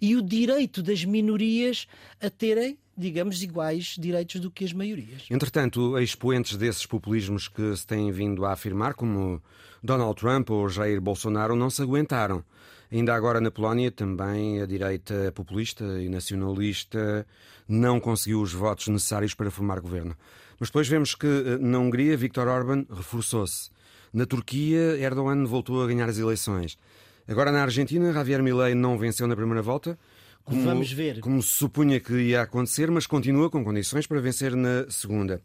e 0.00 0.16
o 0.16 0.22
direito 0.22 0.82
das 0.82 1.04
minorias 1.04 1.86
a 2.20 2.30
terem 2.30 2.78
digamos, 2.96 3.42
iguais 3.42 3.96
direitos 3.98 4.40
do 4.40 4.50
que 4.50 4.64
as 4.64 4.72
maiorias. 4.72 5.26
Entretanto, 5.28 5.98
expoentes 5.98 6.56
desses 6.56 6.86
populismos 6.86 7.48
que 7.48 7.76
se 7.76 7.84
têm 7.84 8.12
vindo 8.12 8.44
a 8.44 8.52
afirmar, 8.52 8.94
como 8.94 9.42
Donald 9.82 10.14
Trump 10.18 10.50
ou 10.50 10.68
Jair 10.68 11.00
Bolsonaro, 11.00 11.56
não 11.56 11.68
se 11.70 11.82
aguentaram. 11.82 12.44
Ainda 12.92 13.14
agora 13.14 13.40
na 13.40 13.50
Polónia, 13.50 13.90
também 13.90 14.62
a 14.62 14.66
direita 14.66 15.32
populista 15.34 15.84
e 16.00 16.08
nacionalista 16.08 17.26
não 17.66 17.98
conseguiu 17.98 18.40
os 18.40 18.52
votos 18.52 18.88
necessários 18.88 19.34
para 19.34 19.50
formar 19.50 19.80
governo. 19.80 20.16
Mas 20.60 20.68
depois 20.68 20.86
vemos 20.86 21.14
que 21.14 21.26
eh, 21.26 21.58
na 21.58 21.78
Hungria, 21.78 22.16
Viktor 22.16 22.46
Orban 22.46 22.86
reforçou-se. 22.88 23.70
Na 24.12 24.26
Turquia, 24.26 24.96
Erdogan 24.96 25.44
voltou 25.44 25.82
a 25.82 25.86
ganhar 25.88 26.08
as 26.08 26.18
eleições. 26.18 26.78
Agora 27.26 27.50
na 27.50 27.62
Argentina, 27.62 28.12
Javier 28.12 28.42
Milei 28.42 28.74
não 28.74 28.98
venceu 28.98 29.26
na 29.26 29.34
primeira 29.34 29.62
volta, 29.62 29.98
como, 30.44 30.62
Vamos 30.62 30.92
ver. 30.92 31.20
Como 31.20 31.42
se 31.42 31.48
supunha 31.48 31.98
que 31.98 32.12
ia 32.12 32.42
acontecer, 32.42 32.90
mas 32.90 33.06
continua 33.06 33.48
com 33.48 33.64
condições 33.64 34.06
para 34.06 34.20
vencer 34.20 34.54
na 34.54 34.88
segunda. 34.90 35.40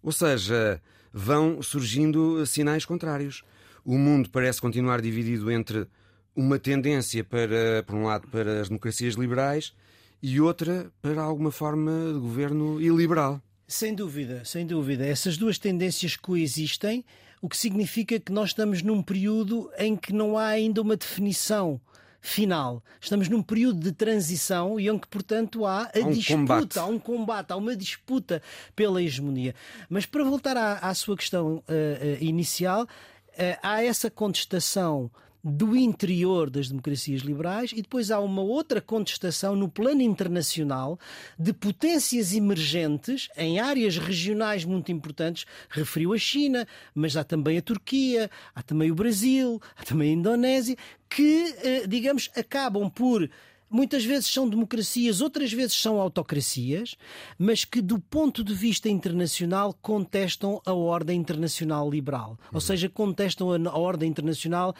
Ou 0.00 0.12
seja, 0.12 0.80
vão 1.12 1.60
surgindo 1.60 2.46
sinais 2.46 2.84
contrários. 2.84 3.42
O 3.84 3.98
mundo 3.98 4.30
parece 4.30 4.60
continuar 4.60 5.00
dividido 5.00 5.50
entre 5.50 5.88
uma 6.36 6.58
tendência 6.58 7.24
para, 7.24 7.82
por 7.84 7.96
um 7.96 8.04
lado, 8.04 8.28
para 8.28 8.60
as 8.60 8.68
democracias 8.68 9.14
liberais 9.14 9.74
e 10.22 10.40
outra 10.40 10.90
para 11.02 11.20
alguma 11.20 11.50
forma 11.50 11.90
de 12.14 12.20
governo 12.20 12.80
iliberal. 12.80 13.42
Sem 13.72 13.94
dúvida, 13.94 14.44
sem 14.44 14.66
dúvida. 14.66 15.06
Essas 15.06 15.38
duas 15.38 15.58
tendências 15.58 16.14
coexistem 16.14 17.02
o 17.40 17.48
que 17.48 17.56
significa 17.56 18.20
que 18.20 18.30
nós 18.30 18.50
estamos 18.50 18.82
num 18.82 19.02
período 19.02 19.70
em 19.78 19.96
que 19.96 20.12
não 20.12 20.36
há 20.36 20.48
ainda 20.48 20.82
uma 20.82 20.94
definição 20.94 21.80
final. 22.20 22.84
Estamos 23.00 23.30
num 23.30 23.42
período 23.42 23.80
de 23.80 23.90
transição 23.90 24.78
e 24.78 24.90
onde, 24.90 25.06
portanto, 25.08 25.64
há 25.64 25.90
a 25.94 26.00
um 26.00 26.12
disputa, 26.12 26.36
combate. 26.36 26.78
há 26.78 26.84
um 26.84 26.98
combate, 26.98 27.50
há 27.50 27.56
uma 27.56 27.74
disputa 27.74 28.42
pela 28.76 29.02
hegemonia. 29.02 29.54
Mas 29.88 30.04
para 30.04 30.22
voltar 30.22 30.54
à, 30.54 30.74
à 30.74 30.94
sua 30.94 31.16
questão 31.16 31.56
uh, 31.56 31.60
uh, 31.60 32.22
inicial, 32.22 32.82
uh, 32.82 33.58
há 33.62 33.82
essa 33.82 34.10
contestação 34.10 35.10
do 35.42 35.76
interior 35.76 36.48
das 36.48 36.68
democracias 36.68 37.22
liberais 37.22 37.72
e 37.72 37.82
depois 37.82 38.10
há 38.10 38.20
uma 38.20 38.42
outra 38.42 38.80
contestação 38.80 39.56
no 39.56 39.68
plano 39.68 40.00
internacional 40.00 40.98
de 41.38 41.52
potências 41.52 42.32
emergentes 42.32 43.28
em 43.36 43.58
áreas 43.58 43.96
regionais 43.96 44.64
muito 44.64 44.92
importantes. 44.92 45.44
Referiu 45.68 46.12
a 46.12 46.18
China, 46.18 46.66
mas 46.94 47.16
há 47.16 47.24
também 47.24 47.58
a 47.58 47.62
Turquia, 47.62 48.30
há 48.54 48.62
também 48.62 48.90
o 48.90 48.94
Brasil, 48.94 49.60
há 49.76 49.82
também 49.82 50.10
a 50.10 50.14
Indonésia, 50.14 50.76
que, 51.08 51.54
eh, 51.62 51.86
digamos, 51.86 52.30
acabam 52.36 52.88
por 52.88 53.28
muitas 53.72 54.04
vezes 54.04 54.26
são 54.26 54.46
democracias, 54.46 55.22
outras 55.22 55.50
vezes 55.50 55.74
são 55.74 55.98
autocracias, 55.98 56.94
mas 57.38 57.64
que, 57.64 57.80
do 57.80 57.98
ponto 57.98 58.44
de 58.44 58.52
vista 58.52 58.88
internacional, 58.88 59.74
contestam 59.80 60.60
a 60.66 60.74
ordem 60.74 61.18
internacional 61.18 61.90
liberal. 61.90 62.38
Ou 62.52 62.60
seja, 62.60 62.88
contestam 62.88 63.50
a 63.50 63.78
ordem 63.78 64.10
internacional 64.10 64.74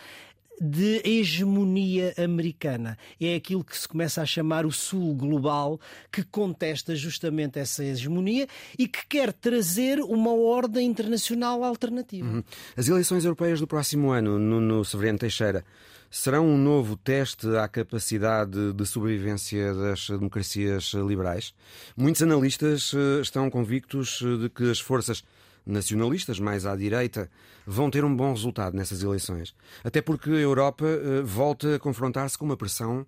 de 0.63 1.03
hegemonia 1.05 2.15
americana. 2.17 2.97
É 3.21 3.35
aquilo 3.35 3.65
que 3.65 3.77
se 3.77 3.89
começa 3.89 4.23
a 4.23 4.27
chamar 4.27 4.65
o 4.65 4.71
Sul 4.71 5.13
global, 5.17 5.81
que 6.13 6.23
contesta 6.23 6.95
justamente 6.95 7.59
essa 7.59 7.85
hegemonia 7.85 8.47
e 8.79 8.87
que 8.87 9.05
quer 9.09 9.33
trazer 9.33 9.99
uma 9.99 10.33
ordem 10.33 10.87
internacional 10.87 11.65
alternativa. 11.65 12.29
Uhum. 12.29 12.45
As 12.77 12.87
eleições 12.87 13.25
europeias 13.25 13.59
do 13.59 13.67
próximo 13.67 14.13
ano, 14.13 14.39
no 14.39 14.85
Severino 14.85 15.19
Teixeira, 15.19 15.65
serão 16.09 16.47
um 16.47 16.59
novo 16.59 16.97
teste 16.97 17.49
à 17.57 17.67
capacidade 17.67 18.73
de 18.73 18.87
sobrevivência 18.87 19.75
das 19.75 20.11
democracias 20.11 20.93
liberais? 20.93 21.55
Muitos 21.97 22.23
analistas 22.23 22.93
eh, 22.95 23.23
estão 23.23 23.51
convictos 23.51 24.23
eh, 24.23 24.43
de 24.43 24.51
que 24.51 24.71
as 24.71 24.79
forças 24.79 25.25
nacionalistas 25.65 26.39
mais 26.39 26.67
à 26.67 26.77
direita 26.77 27.31
vão 27.67 27.91
ter 27.91 28.05
um 28.05 28.15
bom 28.15 28.33
resultado 28.33 28.77
nessas 28.77 29.03
eleições. 29.03 29.55
Até 29.85 30.01
porque 30.01 30.31
a 30.31 30.35
Europa 30.35 30.85
uh, 30.85 31.25
volta 31.25 31.77
a 31.77 31.79
confrontar-se 31.79 32.37
com 32.37 32.45
uma 32.45 32.57
pressão 32.57 33.07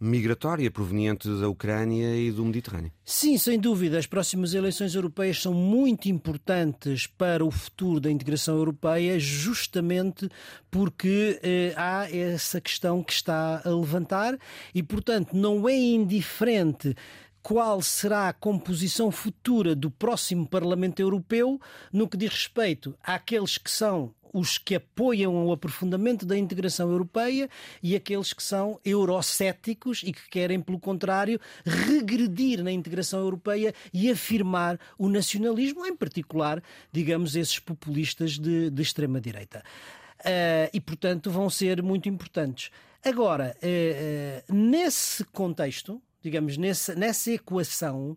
migratória 0.00 0.70
proveniente 0.70 1.28
da 1.28 1.48
Ucrânia 1.48 2.16
e 2.16 2.30
do 2.30 2.44
Mediterrâneo. 2.44 2.92
Sim, 3.04 3.38
sem 3.38 3.58
dúvida. 3.58 3.98
As 3.98 4.06
próximas 4.06 4.52
eleições 4.52 4.94
europeias 4.94 5.40
são 5.40 5.54
muito 5.54 6.08
importantes 6.08 7.06
para 7.06 7.44
o 7.44 7.50
futuro 7.50 8.00
da 8.00 8.10
integração 8.10 8.56
europeia, 8.56 9.18
justamente 9.18 10.28
porque 10.70 11.38
eh, 11.42 11.72
há 11.76 12.10
essa 12.10 12.60
questão 12.60 13.02
que 13.02 13.12
está 13.12 13.62
a 13.64 13.70
levantar 13.70 14.36
e, 14.74 14.82
portanto, 14.82 15.34
não 15.34 15.68
é 15.68 15.76
indiferente 15.76 16.94
qual 17.44 17.82
será 17.82 18.30
a 18.30 18.32
composição 18.32 19.10
futura 19.10 19.74
do 19.76 19.90
próximo 19.90 20.48
Parlamento 20.48 21.00
Europeu 21.00 21.60
no 21.92 22.08
que 22.08 22.16
diz 22.16 22.30
respeito 22.30 22.96
àqueles 23.02 23.58
que 23.58 23.70
são 23.70 24.14
os 24.32 24.56
que 24.56 24.76
apoiam 24.76 25.46
o 25.46 25.52
aprofundamento 25.52 26.24
da 26.24 26.38
integração 26.38 26.90
europeia 26.90 27.50
e 27.82 27.94
aqueles 27.94 28.32
que 28.32 28.42
são 28.42 28.80
eurocéticos 28.82 30.02
e 30.02 30.12
que 30.14 30.26
querem, 30.30 30.58
pelo 30.58 30.80
contrário, 30.80 31.38
regredir 31.66 32.64
na 32.64 32.72
integração 32.72 33.20
europeia 33.20 33.74
e 33.92 34.10
afirmar 34.10 34.80
o 34.98 35.10
nacionalismo, 35.10 35.84
em 35.84 35.94
particular, 35.94 36.62
digamos, 36.90 37.36
esses 37.36 37.58
populistas 37.58 38.38
de, 38.38 38.70
de 38.70 38.82
extrema-direita. 38.82 39.62
Uh, 40.20 40.72
e, 40.72 40.80
portanto, 40.80 41.30
vão 41.30 41.50
ser 41.50 41.82
muito 41.82 42.08
importantes. 42.08 42.70
Agora, 43.04 43.54
uh, 43.62 44.50
uh, 44.50 44.54
nesse 44.56 45.22
contexto, 45.26 46.00
digamos, 46.24 46.56
nessa, 46.56 46.94
nessa 46.94 47.30
equação, 47.30 48.16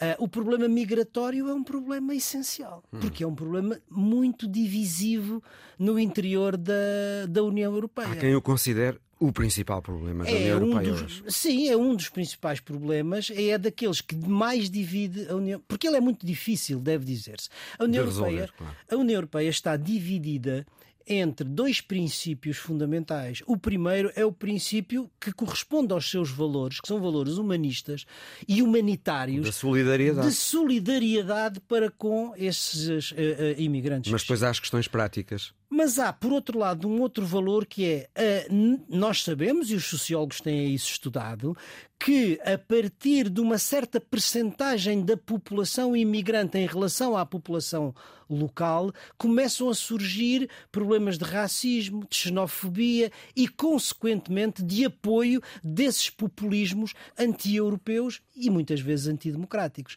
Uh, 0.00 0.24
o 0.24 0.26
problema 0.26 0.66
migratório 0.66 1.48
é 1.48 1.54
um 1.54 1.62
problema 1.62 2.12
essencial, 2.12 2.82
hum. 2.92 2.98
porque 2.98 3.22
é 3.22 3.26
um 3.26 3.36
problema 3.36 3.78
muito 3.88 4.48
divisivo 4.48 5.40
no 5.78 5.96
interior 5.96 6.56
da, 6.56 7.26
da 7.28 7.44
União 7.44 7.72
Europeia. 7.72 8.08
Há 8.08 8.16
quem 8.16 8.34
o 8.34 8.42
considere 8.42 8.98
o 9.20 9.32
principal 9.32 9.80
problema 9.80 10.24
da 10.24 10.30
é 10.30 10.34
União 10.34 10.60
Europeia 10.60 10.92
um 10.92 10.92
dos, 10.94 11.02
hoje. 11.02 11.24
Sim, 11.28 11.68
é 11.68 11.76
um 11.76 11.94
dos 11.94 12.08
principais 12.08 12.58
problemas, 12.58 13.30
é 13.30 13.56
daqueles 13.56 14.00
que 14.00 14.16
mais 14.16 14.68
divide 14.68 15.28
a 15.28 15.36
União, 15.36 15.62
porque 15.68 15.86
ele 15.86 15.96
é 15.96 16.00
muito 16.00 16.26
difícil, 16.26 16.80
deve 16.80 17.04
dizer-se. 17.04 17.48
A 17.78 17.84
União 17.84 18.04
Europeia, 18.04 18.48
claro. 18.58 18.76
a 18.90 18.96
União 18.96 19.18
Europeia 19.18 19.48
está 19.48 19.76
dividida 19.76 20.66
entre 21.06 21.46
dois 21.46 21.80
princípios 21.80 22.56
fundamentais. 22.56 23.42
O 23.46 23.56
primeiro 23.56 24.10
é 24.14 24.24
o 24.24 24.32
princípio 24.32 25.10
que 25.20 25.32
corresponde 25.32 25.92
aos 25.92 26.10
seus 26.10 26.30
valores, 26.30 26.80
que 26.80 26.88
são 26.88 27.00
valores 27.00 27.38
humanistas 27.38 28.04
e 28.46 28.62
humanitários. 28.62 29.44
De 29.44 29.52
solidariedade. 29.52 30.28
De 30.28 30.34
solidariedade 30.34 31.60
para 31.60 31.90
com 31.90 32.34
esses 32.36 33.10
uh, 33.12 33.14
uh, 33.14 33.60
imigrantes. 33.60 34.10
Mas 34.10 34.22
depois 34.22 34.42
há 34.42 34.50
as 34.50 34.60
questões 34.60 34.88
práticas. 34.88 35.52
Mas 35.74 35.98
há, 35.98 36.12
por 36.12 36.34
outro 36.34 36.58
lado, 36.58 36.86
um 36.86 37.00
outro 37.00 37.24
valor 37.24 37.64
que 37.64 38.06
é, 38.14 38.46
uh, 38.50 38.84
nós 38.90 39.22
sabemos, 39.22 39.70
e 39.70 39.74
os 39.74 39.86
sociólogos 39.86 40.38
têm 40.38 40.74
isso 40.74 40.90
estudado, 40.90 41.56
que 41.98 42.38
a 42.44 42.58
partir 42.58 43.30
de 43.30 43.40
uma 43.40 43.56
certa 43.56 43.98
percentagem 43.98 45.02
da 45.02 45.16
população 45.16 45.96
imigrante 45.96 46.58
em 46.58 46.66
relação 46.66 47.16
à 47.16 47.24
população 47.24 47.94
local, 48.28 48.92
começam 49.16 49.70
a 49.70 49.74
surgir 49.74 50.46
problemas 50.70 51.16
de 51.16 51.24
racismo, 51.24 52.06
de 52.06 52.16
xenofobia 52.16 53.10
e, 53.34 53.48
consequentemente, 53.48 54.62
de 54.62 54.84
apoio 54.84 55.40
desses 55.64 56.10
populismos 56.10 56.92
anti-europeus 57.18 58.20
e 58.36 58.50
muitas 58.50 58.80
vezes 58.80 59.06
antidemocráticos. 59.06 59.96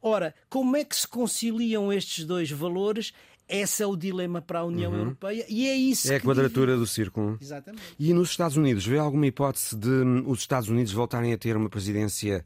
Ora, 0.00 0.34
como 0.48 0.76
é 0.76 0.84
que 0.84 0.94
se 0.94 1.08
conciliam 1.08 1.92
estes 1.92 2.24
dois 2.24 2.48
valores? 2.48 3.12
Esse 3.48 3.82
é 3.82 3.86
o 3.86 3.96
dilema 3.96 4.42
para 4.42 4.60
a 4.60 4.64
União 4.64 4.90
uhum. 4.90 4.98
Europeia 4.98 5.46
e 5.48 5.68
é 5.68 5.76
isso. 5.76 6.12
É 6.12 6.16
a 6.16 6.20
quadratura 6.20 6.72
divide. 6.72 6.80
do 6.80 6.86
círculo. 6.86 7.38
Exatamente. 7.40 7.82
E 7.98 8.12
nos 8.12 8.30
Estados 8.30 8.56
Unidos, 8.56 8.84
vê 8.84 8.98
alguma 8.98 9.26
hipótese 9.26 9.76
de 9.76 9.88
os 10.26 10.40
Estados 10.40 10.68
Unidos 10.68 10.92
voltarem 10.92 11.32
a 11.32 11.38
ter 11.38 11.56
uma 11.56 11.68
presidência 11.68 12.44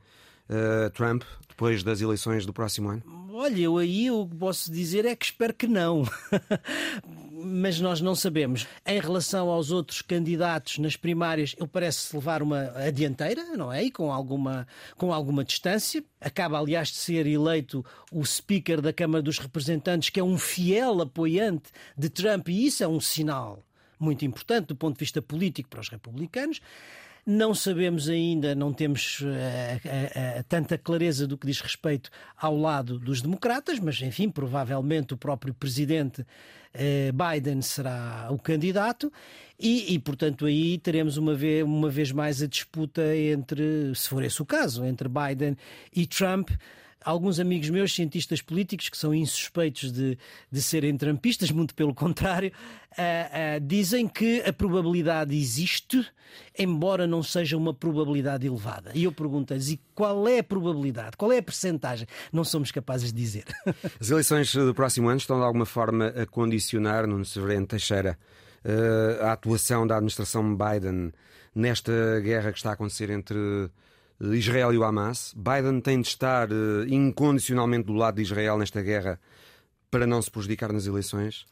uh, 0.50 0.90
Trump 0.90 1.22
depois 1.48 1.82
das 1.82 2.00
eleições 2.00 2.44
do 2.44 2.52
próximo 2.52 2.90
ano? 2.90 3.02
Olha, 3.32 3.60
eu 3.60 3.78
aí 3.78 4.10
o 4.10 4.26
que 4.26 4.36
posso 4.36 4.70
dizer 4.70 5.06
é 5.06 5.16
que 5.16 5.24
espero 5.24 5.54
que 5.54 5.66
não. 5.66 6.04
mas 7.42 7.80
nós 7.80 8.00
não 8.00 8.14
sabemos. 8.14 8.66
Em 8.86 9.00
relação 9.00 9.48
aos 9.48 9.70
outros 9.70 10.02
candidatos 10.02 10.78
nas 10.78 10.96
primárias, 10.96 11.54
ele 11.58 11.68
parece 11.68 12.14
levar 12.14 12.42
uma 12.42 12.70
a 12.76 12.90
dianteira, 12.90 13.44
não 13.56 13.72
é? 13.72 13.84
E 13.84 13.90
com 13.90 14.12
alguma, 14.12 14.66
com 14.96 15.12
alguma 15.12 15.44
distância. 15.44 16.04
Acaba, 16.20 16.58
aliás, 16.58 16.88
de 16.88 16.96
ser 16.96 17.26
eleito 17.26 17.84
o 18.12 18.24
Speaker 18.24 18.80
da 18.80 18.92
Câmara 18.92 19.22
dos 19.22 19.38
Representantes, 19.38 20.10
que 20.10 20.20
é 20.20 20.24
um 20.24 20.36
fiel 20.36 21.00
apoiante 21.00 21.70
de 21.96 22.08
Trump, 22.10 22.48
e 22.48 22.66
isso 22.66 22.84
é 22.84 22.88
um 22.88 23.00
sinal 23.00 23.64
muito 23.98 24.24
importante 24.24 24.68
do 24.68 24.76
ponto 24.76 24.94
de 24.94 25.00
vista 25.00 25.20
político 25.20 25.68
para 25.68 25.80
os 25.80 25.88
republicanos. 25.88 26.60
Não 27.32 27.54
sabemos 27.54 28.08
ainda, 28.08 28.56
não 28.56 28.72
temos 28.72 29.20
uh, 29.20 29.26
uh, 29.26 30.40
uh, 30.40 30.44
tanta 30.48 30.76
clareza 30.76 31.28
do 31.28 31.38
que 31.38 31.46
diz 31.46 31.60
respeito 31.60 32.10
ao 32.36 32.56
lado 32.56 32.98
dos 32.98 33.22
democratas, 33.22 33.78
mas 33.78 34.02
enfim, 34.02 34.28
provavelmente 34.28 35.14
o 35.14 35.16
próprio 35.16 35.54
presidente 35.54 36.26
Biden 37.14 37.62
será 37.62 38.28
o 38.30 38.38
candidato. 38.38 39.12
E, 39.56 39.94
e, 39.94 39.98
portanto, 40.00 40.44
aí 40.44 40.76
teremos 40.78 41.16
uma 41.16 41.34
vez, 41.34 41.64
uma 41.64 41.88
vez 41.88 42.10
mais 42.10 42.42
a 42.42 42.48
disputa 42.48 43.16
entre, 43.16 43.94
se 43.94 44.08
for 44.08 44.24
esse 44.24 44.42
o 44.42 44.46
caso, 44.46 44.84
entre 44.84 45.08
Biden 45.08 45.56
e 45.94 46.06
Trump 46.06 46.50
alguns 47.04 47.40
amigos 47.40 47.70
meus, 47.70 47.94
cientistas 47.94 48.42
políticos, 48.42 48.88
que 48.88 48.96
são 48.96 49.14
insuspeitos 49.14 49.90
de, 49.92 50.18
de 50.50 50.62
serem 50.62 50.96
trampistas, 50.96 51.50
muito 51.50 51.74
pelo 51.74 51.94
contrário, 51.94 52.52
uh, 52.92 53.56
uh, 53.56 53.60
dizem 53.60 54.06
que 54.06 54.40
a 54.42 54.52
probabilidade 54.52 55.36
existe, 55.36 56.06
embora 56.58 57.06
não 57.06 57.22
seja 57.22 57.56
uma 57.56 57.72
probabilidade 57.72 58.46
elevada. 58.46 58.92
E 58.94 59.04
eu 59.04 59.12
pergunto-lhes, 59.12 59.70
e 59.70 59.80
qual 59.94 60.28
é 60.28 60.38
a 60.38 60.44
probabilidade? 60.44 61.16
Qual 61.16 61.32
é 61.32 61.38
a 61.38 61.42
percentagem? 61.42 62.06
Não 62.32 62.44
somos 62.44 62.70
capazes 62.70 63.12
de 63.12 63.20
dizer. 63.20 63.44
As 64.00 64.10
eleições 64.10 64.54
do 64.54 64.74
próximo 64.74 65.08
ano 65.08 65.18
estão 65.18 65.38
de 65.38 65.44
alguma 65.44 65.66
forma 65.66 66.08
a 66.08 66.26
condicionar, 66.26 67.06
no 67.06 67.24
Severino 67.24 67.66
Teixeira, 67.66 68.18
uh, 68.64 69.24
a 69.24 69.32
atuação 69.32 69.86
da 69.86 69.96
administração 69.96 70.56
Biden 70.56 71.12
nesta 71.54 72.20
guerra 72.20 72.52
que 72.52 72.58
está 72.58 72.70
a 72.70 72.72
acontecer 72.74 73.10
entre 73.10 73.36
Israel 74.20 74.72
e 74.74 74.78
o 74.78 74.84
Hamas. 74.84 75.34
Biden 75.36 75.80
tem 75.80 76.00
de 76.00 76.08
estar 76.08 76.50
uh, 76.50 76.86
incondicionalmente 76.88 77.86
do 77.86 77.94
lado 77.94 78.16
de 78.16 78.22
Israel 78.22 78.58
nesta 78.58 78.82
guerra 78.82 79.18
para 79.90 80.06
não 80.06 80.20
se 80.20 80.30
prejudicar 80.30 80.72
nas 80.72 80.86
eleições? 80.86 81.46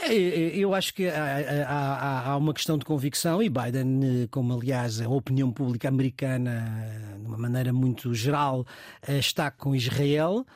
É, 0.00 0.14
é, 0.14 0.56
eu 0.56 0.74
acho 0.74 0.94
que 0.94 1.06
há, 1.06 1.66
há, 1.68 2.30
há, 2.30 2.36
uma 2.36 2.54
questão 2.54 2.78
de 2.78 2.84
convicção 2.84 3.42
e 3.42 3.48
Biden, 3.48 4.26
como 4.30 4.54
aliás 4.54 5.00
a 5.00 5.08
opinião 5.08 5.52
pública 5.52 5.88
americana, 5.88 7.16
de 7.20 7.26
uma 7.26 7.36
maneira 7.36 7.72
muito 7.72 8.14
geral, 8.14 8.66
eh, 9.06 9.18
está 9.18 9.50
com 9.50 9.76
Israel. 9.76 10.46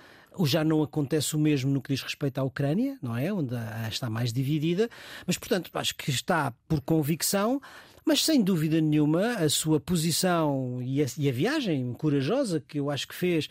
Já 0.45 0.65
não 0.65 0.83
acontece 0.83 1.37
o 1.37 1.39
mesmo 1.39 1.71
no 1.71 1.81
que 1.81 1.93
diz 1.93 2.03
respeito 2.03 2.39
à 2.39 2.43
Ucrânia, 2.43 2.99
não 3.03 3.17
é? 3.17 3.33
Onde 3.33 3.55
está 3.89 4.11
mais 4.11 4.33
dividida. 4.33 4.89
Mas, 5.27 5.39
portanto, 5.39 5.71
acho 5.73 5.95
que 5.95 6.11
está 6.11 6.53
por 6.69 6.81
convicção 6.81 7.61
Mas 8.09 8.25
sem 8.25 8.41
dúvida 8.41 8.81
nenhuma, 8.81 9.33
a 9.33 9.49
sua 9.49 9.81
posição 9.81 10.81
e 10.81 11.03
a, 11.03 11.07
e 11.19 11.29
a 11.29 11.33
viagem 11.33 11.93
corajosa 11.93 12.61
que 12.61 12.79
eu 12.79 12.89
acho 12.89 13.09
que 13.09 13.15
fez 13.17 13.49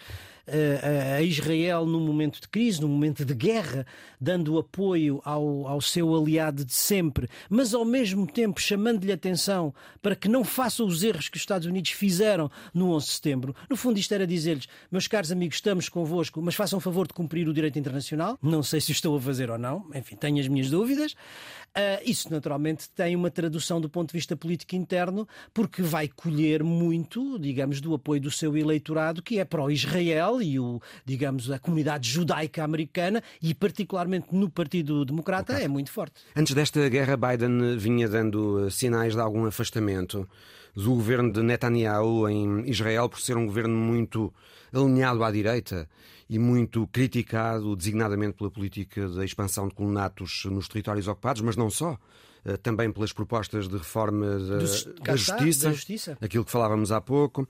a 1.18 1.22
Israel 1.22 1.86
num 1.86 2.02
momento 2.02 2.40
de 2.42 2.48
crise, 2.48 2.82
num 2.82 2.88
momento 2.88 3.26
de 3.26 3.34
guerra, 3.34 3.86
dando 4.20 4.58
apoio 4.58 5.22
ao, 5.24 5.68
ao 5.68 5.82
seu 5.82 6.16
aliado 6.16 6.64
de 6.64 6.74
sempre, 6.74 7.28
mas 7.50 7.74
ao 7.74 7.86
mesmo 7.86 8.28
tempo 8.28 8.62
chamando-lhe 8.62 9.12
atenção 9.12 9.74
para 10.02 10.16
que 10.16 10.28
não 10.28 10.44
façam 10.44 10.86
os 10.86 11.04
erros 11.04 11.30
que 11.30 11.38
os 11.38 11.42
Estados 11.42 11.68
Unidos 11.68 11.92
fizeram 11.92 12.50
no 12.74 12.92
11 12.92 13.06
de 13.06 13.12
setembro. 13.14 13.56
No 13.70 13.76
fundo, 13.76 14.00
isto 14.00 14.14
era 14.14 14.28
dizer-lhes, 14.28 14.68
meus 14.92 15.08
caros 15.08 15.32
amigos, 15.32 15.58
estamos 15.58 15.90
convosco, 15.90 16.42
mas 16.42 16.56
façam 16.56 16.80
favor 16.80 17.08
de 17.08 17.14
cumprir 17.14 17.48
o 17.48 17.54
direito 17.54 17.80
internacional. 17.80 18.38
Não 18.42 18.62
sei 18.64 18.80
se 18.82 18.92
estou 18.92 19.18
a 19.18 19.22
fazer 19.22 19.50
ou 19.50 19.58
não, 19.58 19.86
enfim, 19.94 20.16
tenho 20.16 20.40
as 20.40 20.48
minhas 20.48 20.70
dúvidas. 20.70 21.14
Uh, 21.14 22.00
isso 22.06 22.32
naturalmente 22.32 22.90
tem 22.90 23.16
uma 23.18 23.30
tradução 23.30 23.82
do 23.82 23.90
ponto 23.90 24.12
de 24.12 24.18
vista 24.18 24.36
político 24.38 24.76
interno, 24.76 25.28
porque 25.54 25.82
vai 25.82 26.08
colher 26.08 26.64
muito, 26.64 27.38
digamos, 27.38 27.82
do 27.82 27.94
apoio 27.94 28.22
do 28.22 28.32
seu 28.32 28.56
eleitorado, 28.56 29.22
que 29.22 29.40
é 29.40 29.46
pró-Israel 29.46 30.35
e 30.42 30.60
o, 30.60 30.82
digamos, 31.06 31.52
a 31.52 31.60
comunidade 31.60 32.10
judaica 32.10 32.64
americana 32.64 33.22
e 33.42 33.54
particularmente 33.54 34.28
no 34.32 34.50
Partido 34.50 35.06
Democrata 35.06 35.54
okay. 35.54 35.66
é 35.66 35.68
muito 35.68 35.92
forte. 35.92 36.22
Antes 36.36 36.54
desta 36.54 36.88
guerra, 36.90 37.18
Biden 37.18 37.78
vinha 37.78 38.08
dando 38.08 38.70
sinais 38.70 39.14
de 39.14 39.22
algum 39.22 39.46
afastamento 39.46 40.28
do 40.76 40.92
governo 40.92 41.32
de 41.32 41.42
Netanyahu 41.42 42.28
em 42.28 42.70
Israel 42.70 43.08
por 43.08 43.20
ser 43.22 43.38
um 43.38 43.46
governo 43.46 43.76
muito 43.76 44.34
alinhado 44.74 45.24
à 45.24 45.32
direita 45.32 45.88
e 46.30 46.38
muito 46.38 46.88
criticado 46.88 47.76
designadamente 47.76 48.34
pela 48.38 48.52
política 48.52 49.08
da 49.10 49.24
expansão 49.24 49.68
de 49.68 49.76
colonatos 49.76 50.46
nos 50.46 50.68
territórios 50.68 51.08
ocupados, 51.08 51.42
mas 51.42 51.56
não 51.56 51.70
só 51.70 51.98
eh, 52.44 52.58
também 52.58 52.92
pelas 52.92 53.14
propostas 53.14 53.68
de 53.68 53.78
reforma 53.78 54.38
da, 54.40 54.58
da, 54.58 55.16
justiça, 55.16 55.68
da, 55.68 55.74
justiça, 55.74 56.18
aquilo 56.20 56.44
que 56.44 56.52
falávamos 56.52 56.92
há 56.92 57.00
pouco. 57.00 57.48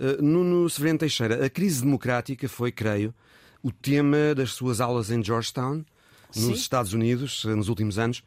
Eh, 0.00 0.16
Nuno 0.22 0.68
Severino 0.70 0.98
Teixeira, 0.98 1.44
a 1.44 1.50
crise 1.50 1.82
democrática 1.82 2.48
foi, 2.48 2.72
creio, 2.72 3.14
o 3.62 3.70
tema 3.70 4.34
das 4.34 4.52
suas 4.52 4.80
aulas 4.80 5.10
em 5.10 5.22
Georgetown, 5.22 5.84
nos 6.34 6.44
Sim. 6.44 6.52
Estados 6.52 6.94
Unidos, 6.94 7.44
eh, 7.46 7.54
nos 7.54 7.68
últimos 7.68 7.98
anos. 7.98 8.22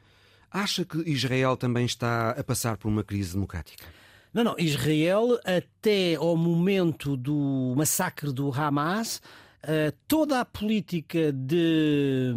Acha 0.52 0.86
que 0.86 1.00
Israel 1.10 1.58
também 1.58 1.84
está 1.84 2.30
a 2.30 2.44
passar 2.44 2.78
por 2.78 2.88
uma 2.88 3.04
crise 3.04 3.34
democrática? 3.34 3.84
Não, 4.32 4.44
não. 4.44 4.56
Israel, 4.60 5.40
até 5.44 6.14
ao 6.14 6.38
momento 6.38 7.18
do 7.18 7.74
massacre 7.76 8.32
do 8.32 8.52
Hamas, 8.54 9.20
eh, 9.64 9.94
toda 10.08 10.42
a 10.42 10.46
política 10.46 11.32
de, 11.32 12.34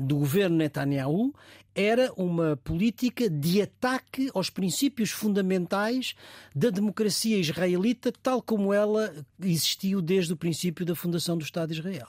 do 0.00 0.16
governo 0.16 0.56
Netanyahu 0.56 1.34
era 1.80 2.12
uma 2.14 2.56
política 2.58 3.30
de 3.30 3.62
ataque 3.62 4.30
aos 4.34 4.50
princípios 4.50 5.10
fundamentais 5.10 6.14
da 6.54 6.68
democracia 6.68 7.38
israelita, 7.38 8.12
tal 8.22 8.42
como 8.42 8.74
ela 8.74 9.14
existiu 9.42 10.02
desde 10.02 10.32
o 10.32 10.36
princípio 10.36 10.84
da 10.84 10.94
fundação 10.94 11.38
do 11.38 11.44
Estado 11.44 11.72
de 11.72 11.78
Israel. 11.78 12.08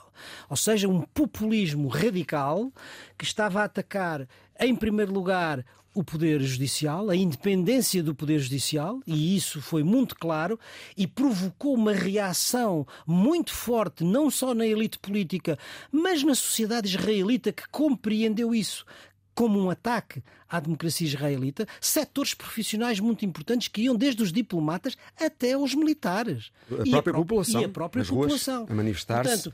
Ou 0.50 0.56
seja, 0.56 0.88
um 0.88 1.00
populismo 1.00 1.88
radical 1.88 2.70
que 3.16 3.24
estava 3.24 3.60
a 3.60 3.64
atacar, 3.64 4.28
em 4.60 4.76
primeiro 4.76 5.12
lugar, 5.12 5.64
o 5.94 6.02
Poder 6.02 6.40
Judicial, 6.40 7.10
a 7.10 7.16
independência 7.16 8.02
do 8.02 8.14
Poder 8.14 8.38
Judicial, 8.38 9.00
e 9.06 9.36
isso 9.36 9.60
foi 9.60 9.82
muito 9.82 10.14
claro, 10.16 10.58
e 10.96 11.06
provocou 11.06 11.74
uma 11.74 11.92
reação 11.92 12.86
muito 13.06 13.52
forte, 13.52 14.02
não 14.02 14.30
só 14.30 14.54
na 14.54 14.66
elite 14.66 14.98
política, 14.98 15.58
mas 15.90 16.22
na 16.22 16.34
sociedade 16.34 16.88
israelita 16.88 17.52
que 17.52 17.68
compreendeu 17.68 18.54
isso 18.54 18.86
como 19.34 19.58
um 19.58 19.70
ataque 19.70 20.22
à 20.48 20.60
democracia 20.60 21.06
israelita, 21.06 21.66
setores 21.80 22.34
profissionais 22.34 23.00
muito 23.00 23.24
importantes 23.24 23.68
que 23.68 23.82
iam 23.82 23.96
desde 23.96 24.22
os 24.22 24.32
diplomatas 24.32 24.96
até 25.18 25.56
os 25.56 25.74
militares. 25.74 26.50
A 26.70 26.88
própria 26.90 27.12
a 27.12 27.16
população. 27.16 27.60
E 27.62 27.64
a 27.64 27.68
própria 27.68 28.04
população. 28.04 28.58
Ruas, 28.58 28.70
a 28.70 28.74
manifestar-se. 28.74 29.52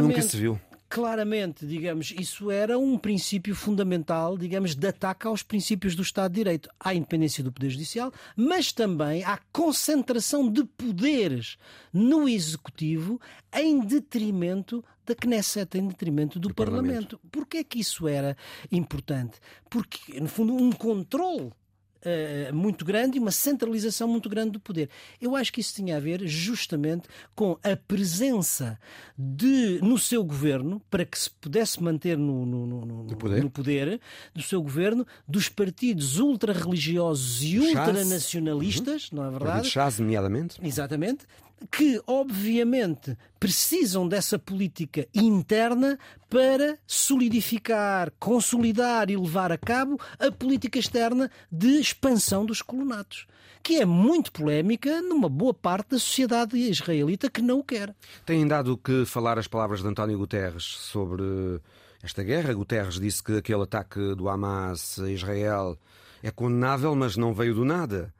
Nunca 0.00 0.22
se 0.22 0.36
viu 0.36 0.58
claramente, 0.88 1.66
digamos, 1.66 2.14
isso 2.18 2.50
era 2.50 2.78
um 2.78 2.96
princípio 2.96 3.54
fundamental, 3.54 4.38
digamos, 4.38 4.74
de 4.74 4.88
ataque 4.88 5.26
aos 5.26 5.42
princípios 5.42 5.94
do 5.94 6.02
Estado 6.02 6.32
de 6.32 6.36
Direito, 6.36 6.70
à 6.80 6.94
independência 6.94 7.44
do 7.44 7.52
Poder 7.52 7.70
Judicial, 7.70 8.12
mas 8.34 8.72
também 8.72 9.22
à 9.24 9.38
concentração 9.52 10.50
de 10.50 10.64
poderes 10.64 11.58
no 11.92 12.28
Executivo 12.28 13.20
em 13.52 13.80
detrimento 13.80 14.82
da 15.08 15.14
Knesset, 15.14 15.78
em 15.78 15.88
detrimento 15.88 16.38
do, 16.38 16.48
do 16.48 16.54
Parlamento. 16.54 16.86
Parlamento. 16.86 17.20
Porquê 17.30 17.58
é 17.58 17.64
que 17.64 17.80
isso 17.80 18.06
era 18.06 18.36
importante? 18.70 19.38
Porque, 19.70 20.20
no 20.20 20.28
fundo, 20.28 20.54
um 20.54 20.70
controle 20.72 21.50
Uh, 21.98 22.54
muito 22.54 22.84
grande 22.84 23.18
e 23.18 23.20
uma 23.20 23.32
centralização 23.32 24.06
muito 24.06 24.28
grande 24.28 24.52
do 24.52 24.60
poder. 24.60 24.88
Eu 25.20 25.34
acho 25.34 25.52
que 25.52 25.60
isso 25.60 25.74
tinha 25.74 25.96
a 25.96 26.00
ver 26.00 26.24
justamente 26.28 27.08
com 27.34 27.58
a 27.60 27.76
presença 27.76 28.78
de, 29.18 29.80
no 29.82 29.98
seu 29.98 30.22
governo, 30.22 30.80
para 30.88 31.04
que 31.04 31.18
se 31.18 31.28
pudesse 31.28 31.82
manter 31.82 32.16
no, 32.16 32.46
no, 32.46 32.66
no, 32.66 32.86
no 33.02 33.16
poder. 33.16 33.50
poder. 33.50 34.00
do 34.32 34.42
seu 34.44 34.62
governo, 34.62 35.04
dos 35.26 35.48
partidos 35.48 36.20
ultra-religiosos 36.20 37.42
e 37.42 37.58
ultranacionalistas, 37.58 39.10
uhum. 39.10 39.18
não 39.18 39.26
é 39.26 39.30
verdade? 39.32 39.68
Chaz, 39.68 39.98
nomeadamente. 39.98 40.56
Exatamente 40.62 41.26
que, 41.70 42.00
obviamente, 42.06 43.16
precisam 43.38 44.06
dessa 44.06 44.38
política 44.38 45.06
interna 45.14 45.98
para 46.28 46.78
solidificar, 46.86 48.12
consolidar 48.18 49.10
e 49.10 49.16
levar 49.16 49.52
a 49.52 49.58
cabo 49.58 49.98
a 50.18 50.30
política 50.30 50.78
externa 50.78 51.30
de 51.50 51.80
expansão 51.80 52.44
dos 52.44 52.62
colonatos, 52.62 53.26
que 53.62 53.76
é 53.76 53.84
muito 53.84 54.32
polémica 54.32 55.00
numa 55.02 55.28
boa 55.28 55.54
parte 55.54 55.90
da 55.90 55.98
sociedade 55.98 56.56
israelita 56.56 57.30
que 57.30 57.42
não 57.42 57.60
o 57.60 57.64
quer. 57.64 57.94
Têm 58.24 58.46
dado 58.46 58.76
que 58.76 59.04
falar 59.04 59.38
as 59.38 59.48
palavras 59.48 59.82
de 59.82 59.88
António 59.88 60.18
Guterres 60.18 60.64
sobre 60.64 61.60
esta 62.02 62.22
guerra. 62.22 62.54
Guterres 62.54 63.00
disse 63.00 63.22
que 63.22 63.36
aquele 63.36 63.62
ataque 63.62 64.14
do 64.14 64.28
Hamas 64.28 64.98
a 64.98 65.10
Israel 65.10 65.78
é 66.22 66.30
condenável, 66.30 66.94
mas 66.94 67.16
não 67.16 67.32
veio 67.32 67.54
do 67.54 67.64
nada. 67.64 68.12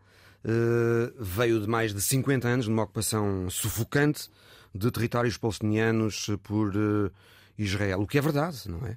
Eh, 0.44 1.12
veio 1.18 1.60
de 1.60 1.66
mais 1.66 1.92
de 1.92 2.00
50 2.00 2.46
anos 2.46 2.66
de 2.66 2.70
uma 2.70 2.84
ocupação 2.84 3.50
sufocante 3.50 4.28
de 4.74 4.90
territórios 4.90 5.36
palestinianos 5.36 6.30
por 6.42 6.76
uh, 6.76 7.10
Israel, 7.58 8.02
o 8.02 8.06
que 8.06 8.18
é 8.18 8.20
verdade, 8.20 8.68
não 8.68 8.86
é? 8.86 8.96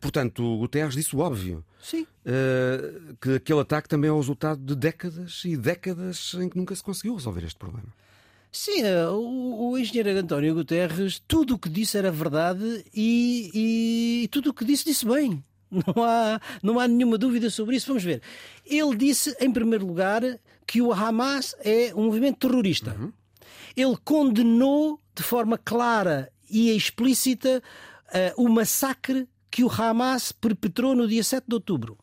Portanto, 0.00 0.44
o 0.44 0.58
Guterres 0.58 0.94
disse 0.94 1.16
o 1.16 1.18
óbvio. 1.18 1.64
Sim. 1.82 2.06
Uh, 2.24 3.16
que 3.20 3.34
aquele 3.36 3.60
ataque 3.60 3.88
também 3.88 4.08
é 4.08 4.12
o 4.12 4.18
resultado 4.18 4.60
de 4.60 4.76
décadas 4.76 5.42
e 5.44 5.56
décadas 5.56 6.34
em 6.34 6.48
que 6.48 6.56
nunca 6.56 6.74
se 6.74 6.82
conseguiu 6.82 7.14
resolver 7.16 7.44
este 7.44 7.58
problema. 7.58 7.88
Sim, 8.52 8.84
o, 9.10 9.70
o 9.70 9.78
engenheiro 9.78 10.10
António 10.18 10.54
Guterres, 10.54 11.20
tudo 11.26 11.54
o 11.54 11.58
que 11.58 11.68
disse 11.68 11.98
era 11.98 12.12
verdade 12.12 12.84
e, 12.94 14.22
e 14.22 14.28
tudo 14.28 14.50
o 14.50 14.54
que 14.54 14.64
disse, 14.64 14.84
disse 14.84 15.04
bem. 15.04 15.42
Não 15.68 16.04
há, 16.04 16.40
não 16.62 16.78
há 16.78 16.86
nenhuma 16.86 17.18
dúvida 17.18 17.50
sobre 17.50 17.74
isso. 17.74 17.88
Vamos 17.88 18.04
ver. 18.04 18.22
Ele 18.64 18.96
disse, 18.96 19.36
em 19.40 19.50
primeiro 19.50 19.84
lugar, 19.84 20.22
que 20.66 20.82
o 20.82 20.92
Hamas 20.92 21.54
é 21.60 21.94
um 21.94 22.04
movimento 22.04 22.48
terrorista. 22.48 22.96
Uhum. 22.98 23.12
Ele 23.76 23.96
condenou 24.04 25.00
de 25.14 25.22
forma 25.22 25.58
clara 25.58 26.30
e 26.50 26.74
explícita 26.74 27.62
uh, 28.08 28.42
o 28.42 28.48
massacre 28.48 29.28
que 29.50 29.64
o 29.64 29.70
Hamas 29.70 30.32
perpetrou 30.32 30.94
no 30.94 31.06
dia 31.06 31.22
7 31.22 31.44
de 31.46 31.54
outubro. 31.54 31.96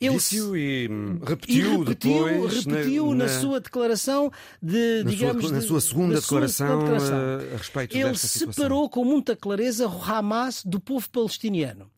Ele 0.00 0.14
Disse-o 0.16 0.56
e 0.56 0.88
repetiu, 1.24 1.74
e 1.74 1.78
repetiu 1.78 1.84
depois 1.84 2.64
repetiu 2.64 3.14
na, 3.14 3.26
na, 3.26 3.28
sua 3.28 3.60
declaração 3.60 4.32
de, 4.60 5.02
na 5.04 5.10
digamos, 5.10 5.44
sua, 5.44 5.52
na 5.52 5.60
sua 5.60 5.80
segunda, 5.80 6.20
declaração, 6.20 6.66
segunda 6.66 6.82
declaração, 6.82 7.18
a, 7.18 7.54
a 7.54 7.56
respeito 7.56 7.96
Ele 7.96 8.04
desta 8.04 8.26
situação. 8.26 8.52
separou 8.52 8.88
com 8.88 9.04
muita 9.04 9.36
clareza 9.36 9.86
o 9.86 10.02
Hamas 10.02 10.64
do 10.64 10.80
povo 10.80 11.08
palestiniano 11.08 11.90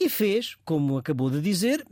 e 0.00 0.08
fez, 0.08 0.56
como 0.64 0.96
acabou 0.96 1.30
de 1.30 1.40
dizer, 1.40 1.84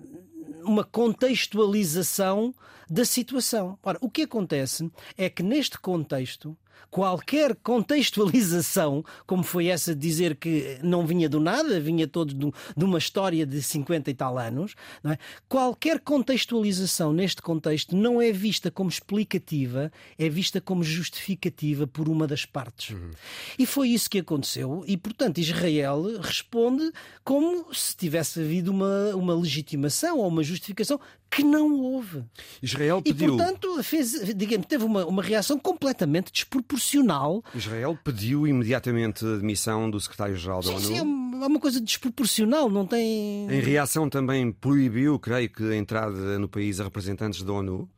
uma 0.65 0.85
contextualização 0.85 2.55
da 2.88 3.05
situação. 3.05 3.79
Ora, 3.83 3.99
o 4.01 4.11
que 4.11 4.23
acontece 4.23 4.90
é 5.16 5.29
que 5.29 5.42
neste 5.42 5.79
contexto 5.79 6.57
qualquer 6.92 7.57
contextualização, 7.57 9.03
como 9.27 9.42
foi 9.42 9.68
essa 9.68 9.95
de 9.95 10.01
dizer 10.01 10.37
que 10.37 10.79
não 10.83 11.07
vinha 11.07 11.27
do 11.27 11.40
nada, 11.40 11.81
vinha 11.81 12.07
todo 12.07 12.35
de 12.35 12.85
uma 12.85 12.99
história 12.99 13.47
de 13.47 13.62
50 13.62 14.11
e 14.11 14.14
tal 14.14 14.38
anos, 14.38 14.75
é? 15.05 15.16
qualquer 15.49 16.01
contextualização 16.01 17.12
neste 17.12 17.40
contexto 17.40 17.97
não 17.97 18.21
é 18.21 18.31
vista 18.31 18.71
como 18.71 18.90
explicativa, 18.90 19.90
é 20.18 20.29
vista 20.29 20.61
como 20.61 20.85
justificativa 20.85 21.87
por 21.87 22.11
uma 22.11 22.27
das 22.27 22.45
partes. 22.45 22.90
Uhum. 22.90 23.11
E 23.59 23.64
foi 23.64 23.88
isso 23.88 24.11
que 24.11 24.18
aconteceu, 24.18 24.85
e 24.87 24.97
portanto 24.97 25.38
Israel 25.38 26.21
responde 26.21 26.92
como 27.25 27.73
se 27.73 27.97
tivesse 27.97 28.40
havido 28.40 28.71
uma, 28.71 29.14
uma 29.14 29.35
legitimação 29.35 30.18
ou 30.18 30.29
uma 30.29 30.42
justificação 30.42 31.01
que 31.33 31.42
não 31.42 31.81
houve. 31.81 32.23
Israel 32.62 33.01
pediu. 33.01 33.35
E, 33.35 33.38
portanto, 33.38 33.83
fez, 33.83 34.35
digamos, 34.37 34.66
teve 34.66 34.85
uma, 34.85 35.07
uma 35.07 35.23
reação 35.23 35.59
completamente 35.59 36.31
desproporcional. 36.31 37.42
Israel 37.55 37.99
pediu 38.05 38.47
imediatamente 38.47 39.25
a 39.25 39.37
admissão 39.37 39.90
do 39.90 39.99
secretário-geral 39.99 40.61
da 40.61 40.71
ONU. 40.71 40.81
Sim, 40.81 40.99
é 40.99 41.03
uma 41.03 41.59
coisa 41.59 41.81
desproporcional, 41.81 42.68
não 42.68 42.87
tem. 42.87 43.51
Em 43.51 43.61
reação 43.61 44.11
também 44.11 44.53
proibiu, 44.53 45.18
creio 45.18 45.49
que, 45.49 45.64
a 45.64 45.75
entrada 45.75 46.38
no 46.38 46.49
país 46.49 46.79
a 46.79 46.85
representantes 46.85 47.42
da 47.42 47.53
ONU. 47.53 47.88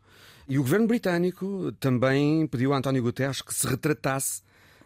E 0.48 0.56
o 0.56 0.62
governo 0.62 0.86
britânico 0.86 1.72
também 1.80 2.46
pediu 2.46 2.72
a 2.72 2.78
António 2.78 3.02
Guterres 3.02 3.42
que 3.42 3.52
se 3.52 3.66
retratasse 3.66 4.42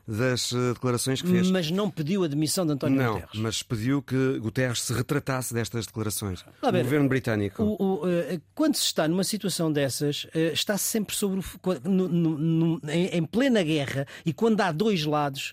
das 0.08 0.54
eh, 0.54 0.72
declarações 0.72 1.20
que 1.20 1.28
fez. 1.28 1.50
Mas 1.50 1.70
não 1.70 1.90
pediu 1.90 2.24
a 2.24 2.26
demissão 2.28 2.64
de 2.64 2.72
António 2.72 2.96
não, 2.96 3.14
Guterres. 3.14 3.40
mas 3.40 3.62
pediu 3.62 4.00
que 4.00 4.38
Guterres 4.38 4.80
se 4.80 4.94
retratasse 4.94 5.52
destas 5.52 5.84
declarações. 5.84 6.42
o 6.62 6.72
governo 6.72 7.08
britânico. 7.10 7.62
O, 7.62 7.76
o, 7.78 7.94
uh, 8.06 8.40
quando 8.54 8.74
se 8.76 8.84
está 8.84 9.06
numa 9.06 9.22
situação 9.22 9.70
dessas, 9.70 10.24
uh, 10.24 10.52
está 10.54 10.78
-se 10.78 10.84
sempre 10.84 11.14
sobre 11.14 11.40
o, 11.40 11.88
no, 11.88 12.08
no, 12.08 12.80
em, 12.88 13.08
em 13.08 13.24
plena 13.24 13.62
guerra 13.62 14.06
e 14.24 14.32
quando 14.32 14.62
há 14.62 14.72
dois 14.72 15.04
lados, 15.04 15.52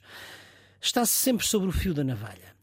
está-se 0.80 1.12
sempre 1.12 1.46
sobre 1.46 1.68
o 1.68 1.74
fio 1.74 1.94
da 1.94 2.04
navalha. 2.06 2.56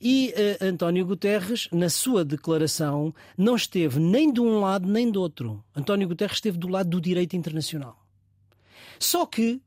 E 0.00 0.32
uh, 0.62 0.64
António 0.64 1.04
Guterres, 1.04 1.68
na 1.72 1.90
sua 1.90 2.24
declaração, 2.24 3.12
não 3.36 3.56
esteve 3.56 3.98
nem 3.98 4.32
de 4.32 4.40
um 4.40 4.60
lado 4.60 4.88
nem 4.88 5.10
do 5.10 5.20
outro. 5.20 5.64
António 5.74 6.06
Guterres 6.06 6.36
esteve 6.36 6.56
do 6.56 6.68
lado 6.68 6.88
do 6.90 7.00
direito 7.00 7.34
internacional. 7.34 7.98
Só 9.00 9.26
que 9.26 9.60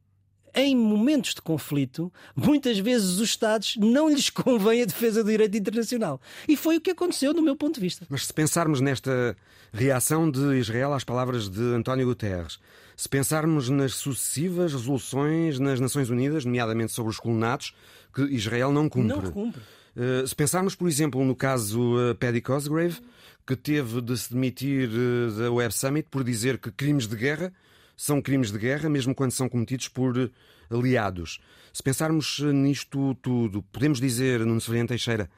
em 0.55 0.75
momentos 0.75 1.33
de 1.33 1.41
conflito, 1.41 2.11
muitas 2.35 2.77
vezes 2.77 3.19
os 3.19 3.29
Estados 3.29 3.75
não 3.77 4.09
lhes 4.09 4.29
convém 4.31 4.81
a 4.81 4.85
defesa 4.85 5.23
do 5.23 5.29
direito 5.29 5.57
internacional. 5.57 6.21
E 6.47 6.55
foi 6.55 6.77
o 6.77 6.81
que 6.81 6.91
aconteceu, 6.91 7.33
do 7.33 7.41
meu 7.41 7.55
ponto 7.55 7.75
de 7.75 7.81
vista. 7.81 8.05
Mas 8.09 8.27
se 8.27 8.33
pensarmos 8.33 8.79
nesta 8.79 9.35
reação 9.71 10.29
de 10.29 10.57
Israel 10.57 10.93
às 10.93 11.03
palavras 11.03 11.49
de 11.49 11.61
António 11.61 12.05
Guterres, 12.05 12.59
se 12.95 13.09
pensarmos 13.09 13.69
nas 13.69 13.95
sucessivas 13.95 14.73
resoluções 14.73 15.57
nas 15.57 15.79
Nações 15.79 16.09
Unidas, 16.09 16.45
nomeadamente 16.45 16.91
sobre 16.91 17.09
os 17.09 17.19
colonatos, 17.19 17.73
que 18.13 18.21
Israel 18.23 18.71
não 18.71 18.87
cumpre. 18.87 19.25
Não 19.25 19.31
cumpre. 19.31 19.61
Uh, 19.95 20.27
se 20.27 20.35
pensarmos, 20.35 20.75
por 20.75 20.87
exemplo, 20.87 21.23
no 21.23 21.35
caso 21.35 22.11
uh, 22.11 22.15
Paddy 22.15 22.41
Cosgrave, 22.41 22.99
que 23.45 23.55
teve 23.55 24.01
de 24.01 24.17
se 24.17 24.33
demitir 24.33 24.89
uh, 24.89 25.31
da 25.31 25.51
Web 25.51 25.73
Summit 25.73 26.07
por 26.09 26.23
dizer 26.23 26.57
que 26.57 26.71
crimes 26.71 27.07
de 27.07 27.15
guerra 27.15 27.53
são 27.95 28.21
crimes 28.21 28.51
de 28.51 28.57
guerra, 28.57 28.89
mesmo 28.89 29.13
quando 29.15 29.31
são 29.31 29.47
cometidos 29.49 29.87
por 29.87 30.17
eh, 30.17 30.29
aliados. 30.69 31.39
Se 31.71 31.81
pensarmos 31.81 32.39
eh, 32.41 32.51
nisto 32.51 33.15
tudo, 33.15 33.63
podemos 33.63 33.99
dizer, 33.99 34.39
Nuno 34.39 34.61
Severino 34.61 34.87
Teixeira, 34.87 35.29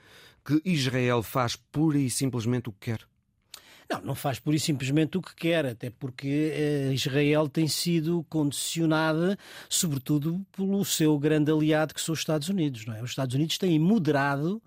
que 0.44 0.62
Israel 0.64 1.24
faz 1.24 1.56
pura 1.56 1.98
e 1.98 2.10
simplesmente 2.10 2.70
o 2.70 2.72
que 2.72 2.92
quer? 2.92 3.00
Não, 3.90 4.02
não 4.02 4.16
faz 4.16 4.40
pura 4.40 4.56
e 4.56 4.60
simplesmente 4.60 5.18
o 5.18 5.22
que 5.22 5.36
quer, 5.36 5.66
até 5.66 5.90
porque 5.90 6.52
eh, 6.54 6.92
Israel 6.94 7.48
tem 7.48 7.68
sido 7.68 8.26
condicionada, 8.30 9.38
sobretudo, 9.70 10.46
pelo 10.56 10.84
seu 10.84 11.18
grande 11.20 11.52
aliado, 11.52 11.94
que 11.94 12.02
são 12.02 12.14
os 12.14 12.20
Estados 12.20 12.50
Unidos. 12.50 12.86
Não 12.86 12.96
é? 12.96 13.04
Os 13.04 13.12
Estados 13.12 13.36
Unidos 13.36 13.58
têm 13.58 13.78
moderado 13.78 14.62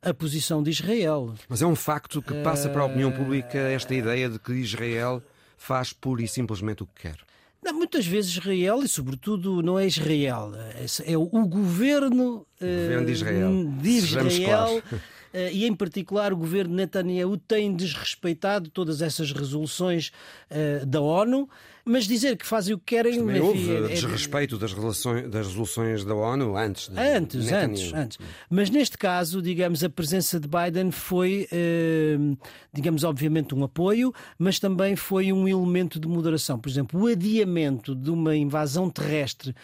a 0.00 0.12
posição 0.12 0.62
de 0.62 0.70
Israel. 0.70 1.34
Mas 1.48 1.62
é 1.62 1.66
um 1.66 1.74
facto 1.74 2.20
que 2.20 2.34
passa 2.42 2.68
para 2.68 2.82
a 2.82 2.84
opinião 2.84 3.10
pública 3.10 3.58
esta 3.58 3.94
ideia 3.94 4.28
de 4.28 4.38
que 4.38 4.52
Israel 4.52 5.22
faz 5.56 5.92
pura 5.92 6.22
e 6.22 6.28
simplesmente 6.28 6.82
o 6.82 6.86
que 6.86 7.02
quer. 7.02 7.16
Não, 7.64 7.72
muitas 7.72 8.06
vezes 8.06 8.32
Israel, 8.32 8.82
e 8.82 8.88
sobretudo 8.88 9.62
não 9.62 9.78
é 9.78 9.86
Israel, 9.86 10.52
é, 10.54 11.12
é 11.12 11.16
o, 11.16 11.26
governo, 11.46 12.46
o 12.60 12.64
governo 12.64 13.06
de 13.06 13.12
Israel, 13.12 13.72
de 13.80 13.88
Israel 13.88 14.82
eh, 15.32 15.50
e 15.50 15.64
em 15.64 15.74
particular 15.74 16.30
o 16.34 16.36
governo 16.36 16.74
Netanyahu 16.74 17.38
tem 17.38 17.74
desrespeitado 17.74 18.68
todas 18.68 19.00
essas 19.00 19.32
resoluções 19.32 20.12
uh, 20.50 20.84
da 20.84 21.00
ONU, 21.00 21.48
mas 21.84 22.06
dizer 22.06 22.36
que 22.36 22.46
fazem 22.46 22.74
o 22.74 22.78
que 22.78 22.86
querem. 22.86 23.18
Também 23.18 23.40
houve 23.40 23.76
é, 23.76 23.88
desrespeito 23.88 24.56
das, 24.56 24.72
relações, 24.72 25.28
das 25.28 25.46
resoluções 25.48 26.04
da 26.04 26.14
ONU 26.14 26.56
antes. 26.56 26.88
De 26.88 26.98
antes, 26.98 27.44
Netanyahu. 27.44 27.70
antes, 27.70 27.92
antes. 27.92 28.18
Mas 28.48 28.70
neste 28.70 28.96
caso, 28.96 29.42
digamos, 29.42 29.84
a 29.84 29.90
presença 29.90 30.40
de 30.40 30.48
Biden 30.48 30.90
foi, 30.90 31.46
uh, 31.52 32.38
digamos, 32.72 33.04
obviamente 33.04 33.54
um 33.54 33.64
apoio, 33.64 34.12
mas 34.38 34.58
também 34.58 34.96
foi 34.96 35.32
um 35.32 35.46
elemento 35.46 36.00
de 36.00 36.08
moderação. 36.08 36.58
Por 36.58 36.68
exemplo, 36.68 37.02
o 37.02 37.06
adiamento 37.06 37.94
de 37.94 38.10
uma 38.10 38.34
invasão 38.34 38.88
terrestre 38.88 39.54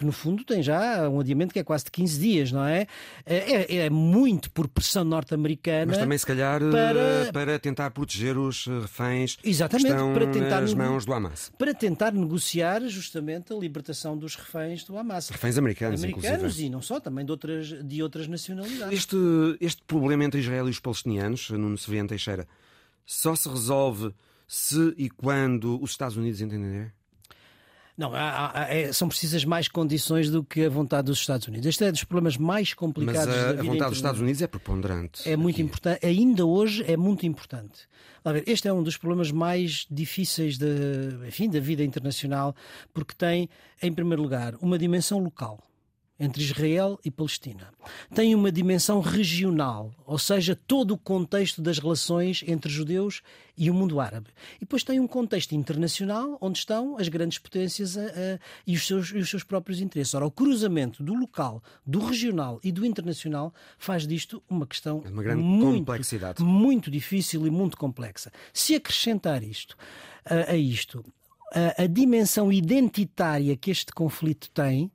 que 0.00 0.06
no 0.06 0.12
fundo 0.12 0.42
tem 0.44 0.62
já 0.62 1.06
um 1.10 1.20
adiamento 1.20 1.52
que 1.52 1.58
é 1.58 1.62
quase 1.62 1.84
de 1.84 1.90
15 1.90 2.18
dias, 2.18 2.50
não 2.50 2.64
é? 2.64 2.86
É, 3.26 3.76
é 3.84 3.90
muito 3.90 4.50
por 4.50 4.66
pressão 4.66 5.04
norte-americana. 5.04 5.88
Mas 5.88 5.98
também, 5.98 6.16
se 6.16 6.24
calhar, 6.24 6.58
para, 6.58 7.30
para 7.30 7.58
tentar 7.58 7.90
proteger 7.90 8.38
os 8.38 8.64
reféns 8.64 9.36
Exatamente, 9.44 9.88
que 9.88 9.92
estão 9.92 10.14
para 10.14 10.26
tentar 10.28 10.62
nas 10.62 10.72
mãos 10.72 11.04
do 11.04 11.12
Hamas. 11.12 11.52
Para 11.58 11.74
tentar 11.74 12.12
negociar 12.12 12.80
justamente 12.88 13.52
a 13.52 13.56
libertação 13.56 14.16
dos 14.16 14.36
reféns 14.36 14.84
do 14.84 14.96
Hamas. 14.96 15.28
Reféns 15.28 15.58
americanos, 15.58 16.02
Americanos 16.02 16.38
inclusive. 16.38 16.66
e 16.66 16.70
não 16.70 16.80
só, 16.80 16.98
também 16.98 17.22
de 17.22 17.30
outras, 17.30 17.68
de 17.68 18.02
outras 18.02 18.26
nacionalidades. 18.26 18.98
Este, 18.98 19.16
este 19.60 19.82
problema 19.82 20.24
entre 20.24 20.40
Israel 20.40 20.66
e 20.66 20.70
os 20.70 20.80
palestinianos, 20.80 21.50
Nuno 21.50 21.76
Severiano 21.76 22.08
Teixeira, 22.08 22.48
só 23.04 23.36
se 23.36 23.50
resolve 23.50 24.14
se 24.48 24.94
e 24.96 25.10
quando 25.10 25.78
os 25.82 25.90
Estados 25.90 26.16
Unidos 26.16 26.40
entenderem? 26.40 26.90
Não, 28.00 28.14
há, 28.14 28.62
há, 28.62 28.74
é, 28.74 28.94
são 28.94 29.08
precisas 29.08 29.44
mais 29.44 29.68
condições 29.68 30.30
do 30.30 30.42
que 30.42 30.64
a 30.64 30.70
vontade 30.70 31.04
dos 31.08 31.18
Estados 31.18 31.46
Unidos. 31.46 31.66
Este 31.66 31.84
é 31.84 31.92
dos 31.92 32.02
problemas 32.02 32.38
mais 32.38 32.72
complicados 32.72 33.26
Mas 33.26 33.36
a, 33.36 33.52
da 33.52 33.52
vida 33.52 33.60
a 33.60 33.64
vontade 33.74 33.90
dos 33.90 33.98
Estados 33.98 34.20
Unidos 34.22 34.40
é 34.40 34.46
preponderante. 34.46 35.28
É 35.28 35.36
muito 35.36 35.60
importante, 35.60 36.06
ainda 36.06 36.46
hoje 36.46 36.82
é 36.90 36.96
muito 36.96 37.26
importante. 37.26 37.86
Ver, 38.24 38.42
este 38.46 38.68
é 38.68 38.72
um 38.72 38.82
dos 38.82 38.96
problemas 38.96 39.30
mais 39.30 39.86
difíceis 39.90 40.56
de, 40.56 40.66
enfim, 41.28 41.50
da 41.50 41.60
vida 41.60 41.84
internacional, 41.84 42.56
porque 42.94 43.14
tem, 43.14 43.50
em 43.82 43.92
primeiro 43.92 44.22
lugar, 44.22 44.54
uma 44.62 44.78
dimensão 44.78 45.18
local 45.18 45.58
entre 46.20 46.42
Israel 46.42 47.00
e 47.02 47.10
Palestina. 47.10 47.72
Tem 48.14 48.34
uma 48.34 48.52
dimensão 48.52 49.00
regional, 49.00 49.90
ou 50.06 50.18
seja, 50.18 50.54
todo 50.54 50.92
o 50.92 50.98
contexto 50.98 51.62
das 51.62 51.78
relações 51.78 52.44
entre 52.46 52.70
judeus 52.70 53.22
e 53.56 53.70
o 53.70 53.74
mundo 53.74 53.98
árabe. 53.98 54.28
E 54.56 54.60
depois 54.60 54.84
tem 54.84 55.00
um 55.00 55.06
contexto 55.06 55.54
internacional, 55.54 56.36
onde 56.40 56.58
estão 56.58 56.98
as 56.98 57.08
grandes 57.08 57.38
potências 57.38 57.96
a, 57.96 58.02
a, 58.02 58.38
e, 58.66 58.76
os 58.76 58.86
seus, 58.86 59.08
e 59.08 59.18
os 59.18 59.30
seus 59.30 59.42
próprios 59.42 59.80
interesses. 59.80 60.14
Ora, 60.14 60.26
o 60.26 60.30
cruzamento 60.30 61.02
do 61.02 61.14
local, 61.14 61.62
do 61.86 62.00
regional 62.00 62.60
e 62.62 62.70
do 62.70 62.84
internacional 62.84 63.54
faz 63.78 64.06
disto 64.06 64.42
uma 64.48 64.66
questão 64.66 65.02
é 65.04 65.08
uma 65.08 65.22
grande 65.22 65.42
muito, 65.42 65.78
complexidade. 65.78 66.42
muito 66.42 66.90
difícil 66.90 67.46
e 67.46 67.50
muito 67.50 67.78
complexa. 67.78 68.30
Se 68.52 68.74
acrescentar 68.74 69.42
isto 69.42 69.76
a, 70.24 70.52
a 70.52 70.56
isto, 70.56 71.02
a 71.76 71.86
dimensão 71.86 72.52
identitária 72.52 73.56
que 73.56 73.70
este 73.70 73.92
conflito 73.92 74.50
tem, 74.50 74.90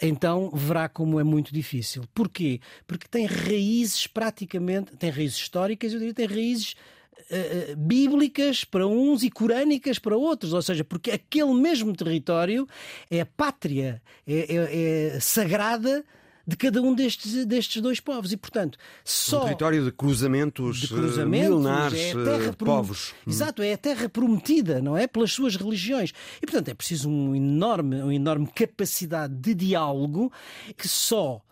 então 0.00 0.50
verá 0.50 0.88
como 0.88 1.20
é 1.20 1.24
muito 1.24 1.52
difícil. 1.52 2.04
Porquê? 2.14 2.60
Porque 2.86 3.06
tem 3.08 3.26
raízes 3.26 4.06
praticamente, 4.06 4.96
tem 4.96 5.10
raízes 5.10 5.36
históricas, 5.36 5.92
eu 5.92 5.98
diria, 5.98 6.14
tem 6.14 6.26
raízes 6.26 6.72
uh, 6.72 7.76
bíblicas 7.76 8.64
para 8.64 8.86
uns 8.86 9.22
e 9.22 9.30
corânicas 9.30 9.98
para 9.98 10.16
outros, 10.16 10.52
ou 10.52 10.62
seja, 10.62 10.84
porque 10.84 11.10
aquele 11.10 11.52
mesmo 11.54 11.94
território 11.94 12.66
é 13.10 13.24
pátria, 13.24 14.02
é, 14.26 14.56
é, 14.56 15.14
é 15.16 15.20
sagrada 15.20 16.04
de 16.46 16.56
cada 16.56 16.80
um 16.82 16.94
destes, 16.94 17.44
destes 17.44 17.80
dois 17.80 18.00
povos. 18.00 18.32
E, 18.32 18.36
portanto, 18.36 18.78
só. 19.04 19.40
Um 19.40 19.44
território 19.44 19.84
de 19.84 19.92
cruzamentos, 19.92 20.80
de 20.80 20.88
cruzamentos 20.88 21.48
milenares 21.48 21.98
é 21.98 22.12
terra 22.12 22.52
povos. 22.52 23.14
Exato, 23.26 23.62
é 23.62 23.72
a 23.72 23.78
terra 23.78 24.08
prometida, 24.08 24.80
não 24.80 24.96
é? 24.96 25.06
Pelas 25.06 25.32
suas 25.32 25.56
religiões. 25.56 26.12
E, 26.42 26.46
portanto, 26.46 26.68
é 26.68 26.74
preciso 26.74 27.08
um 27.08 27.34
enorme, 27.34 28.02
uma 28.02 28.14
enorme 28.14 28.46
capacidade 28.46 29.34
de 29.34 29.54
diálogo 29.54 30.32
que 30.76 30.88
só 30.88 31.42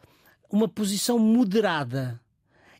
uma 0.50 0.68
posição 0.68 1.18
moderada 1.18 2.20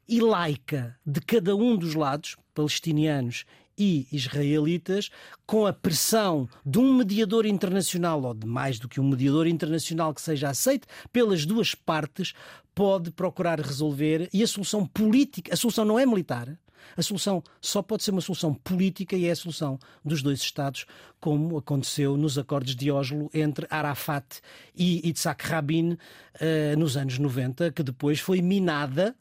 e 0.09 0.21
laica 0.21 0.97
de 1.07 1.21
cada 1.21 1.55
um 1.55 1.77
dos 1.77 1.95
lados, 1.95 2.37
palestinianos 2.55 3.45
e 3.79 4.07
israelitas, 4.13 5.11
com 5.47 5.67
a 5.67 5.73
pressão 5.73 6.49
de 6.67 6.79
um 6.79 6.95
mediador 6.95 7.47
internacional, 7.47 8.23
ou 8.23 8.35
de 8.35 8.47
mais 8.47 8.79
do 8.79 8.89
que 8.89 9.01
um 9.01 9.09
mediador 9.09 9.47
internacional 9.47 10.13
que 10.13 10.21
seja 10.21 10.49
aceito 10.51 10.89
pelas 11.13 11.47
duas 11.47 11.75
partes, 11.75 12.35
pode 12.75 13.11
procurar 13.11 13.61
resolver. 13.61 14.29
E 14.33 14.43
a 14.43 14.47
solução 14.47 14.85
política, 14.85 15.55
a 15.55 15.57
solução 15.57 15.85
não 15.85 15.99
é 15.99 16.05
militar, 16.05 16.59
a 16.97 17.03
solução 17.03 17.43
só 17.61 17.83
pode 17.83 18.03
ser 18.03 18.11
uma 18.11 18.21
solução 18.21 18.55
política 18.55 19.17
e 19.17 19.27
é 19.27 19.31
a 19.31 19.37
solução 19.37 19.79
dos 20.05 20.23
dois 20.23 20.41
Estados, 20.41 20.87
como 21.21 21.57
aconteceu 21.57 22.17
nos 22.17 22.39
acordos 22.39 22.75
de 22.75 22.91
Oslo 22.91 23.31
entre 23.35 23.67
Arafat 23.71 24.41
e 24.75 25.07
Yitzhak 25.07 25.47
Rabin 25.47 25.93
uh, 25.93 26.79
nos 26.79 26.97
anos 26.97 27.19
90, 27.19 27.73
que 27.73 27.83
depois 27.83 28.21
foi 28.21 28.41
minada 28.41 29.15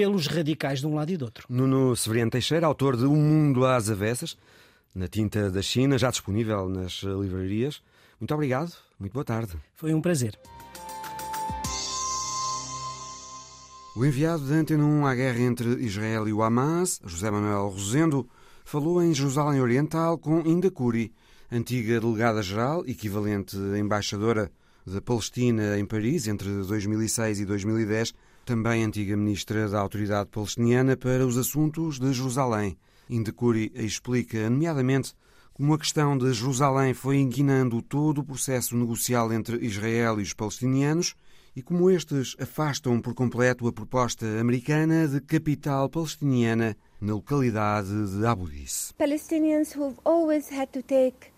pelos 0.00 0.26
radicais 0.26 0.80
de 0.80 0.86
um 0.86 0.94
lado 0.94 1.12
e 1.12 1.16
do 1.18 1.26
outro. 1.26 1.46
Nuno 1.46 1.94
Severiano 1.94 2.30
Teixeira, 2.30 2.66
autor 2.66 2.96
de 2.96 3.04
O 3.04 3.14
Mundo 3.14 3.66
às 3.66 3.90
Avessas, 3.90 4.34
na 4.94 5.06
tinta 5.06 5.50
da 5.50 5.60
China, 5.60 5.98
já 5.98 6.10
disponível 6.10 6.70
nas 6.70 7.02
livrarias. 7.02 7.82
Muito 8.18 8.32
obrigado, 8.32 8.72
muito 8.98 9.12
boa 9.12 9.26
tarde. 9.26 9.52
Foi 9.74 9.92
um 9.92 10.00
prazer. 10.00 10.38
O 13.94 14.02
enviado 14.06 14.42
da 14.48 14.54
Antena 14.54 14.82
1 14.82 15.04
à 15.04 15.14
guerra 15.14 15.40
entre 15.40 15.68
Israel 15.84 16.26
e 16.26 16.32
o 16.32 16.42
Hamas, 16.42 16.98
José 17.04 17.30
Manuel 17.30 17.68
Rosendo, 17.68 18.26
falou 18.64 19.02
em 19.02 19.12
Jerusalém 19.12 19.60
Oriental 19.60 20.16
com 20.16 20.40
Inda 20.46 20.70
Curi, 20.70 21.12
antiga 21.52 22.00
delegada-geral, 22.00 22.86
equivalente 22.86 23.54
embaixadora 23.78 24.50
da 24.86 25.02
Palestina 25.02 25.78
em 25.78 25.84
Paris 25.84 26.26
entre 26.26 26.48
2006 26.48 27.40
e 27.40 27.44
2010, 27.44 28.14
também 28.50 28.82
antiga 28.82 29.16
ministra 29.16 29.68
da 29.68 29.78
Autoridade 29.78 30.28
Palestiniana 30.28 30.96
para 30.96 31.24
os 31.24 31.38
Assuntos 31.38 32.00
de 32.00 32.12
Jerusalém. 32.12 32.76
Indecuri 33.08 33.70
explica, 33.76 34.50
nomeadamente, 34.50 35.14
como 35.52 35.72
a 35.72 35.78
questão 35.78 36.18
de 36.18 36.32
Jerusalém 36.32 36.92
foi 36.92 37.18
inquinando 37.18 37.80
todo 37.80 38.18
o 38.18 38.24
processo 38.24 38.76
negocial 38.76 39.32
entre 39.32 39.64
Israel 39.64 40.18
e 40.18 40.24
os 40.24 40.34
palestinianos 40.34 41.14
e 41.54 41.62
como 41.62 41.88
estes 41.88 42.34
afastam 42.40 43.00
por 43.00 43.14
completo 43.14 43.68
a 43.68 43.72
proposta 43.72 44.26
americana 44.40 45.06
de 45.06 45.20
capital 45.20 45.88
palestiniana 45.88 46.76
na 47.00 47.14
localidade 47.14 47.88
de 47.88 48.26
Abu 48.26 48.50
Dis. 48.50 48.92
Palestinians 48.98 49.76
who've 49.76 49.96
always 50.04 50.50
had 50.50 50.66
to 50.72 50.82
take 50.82 51.29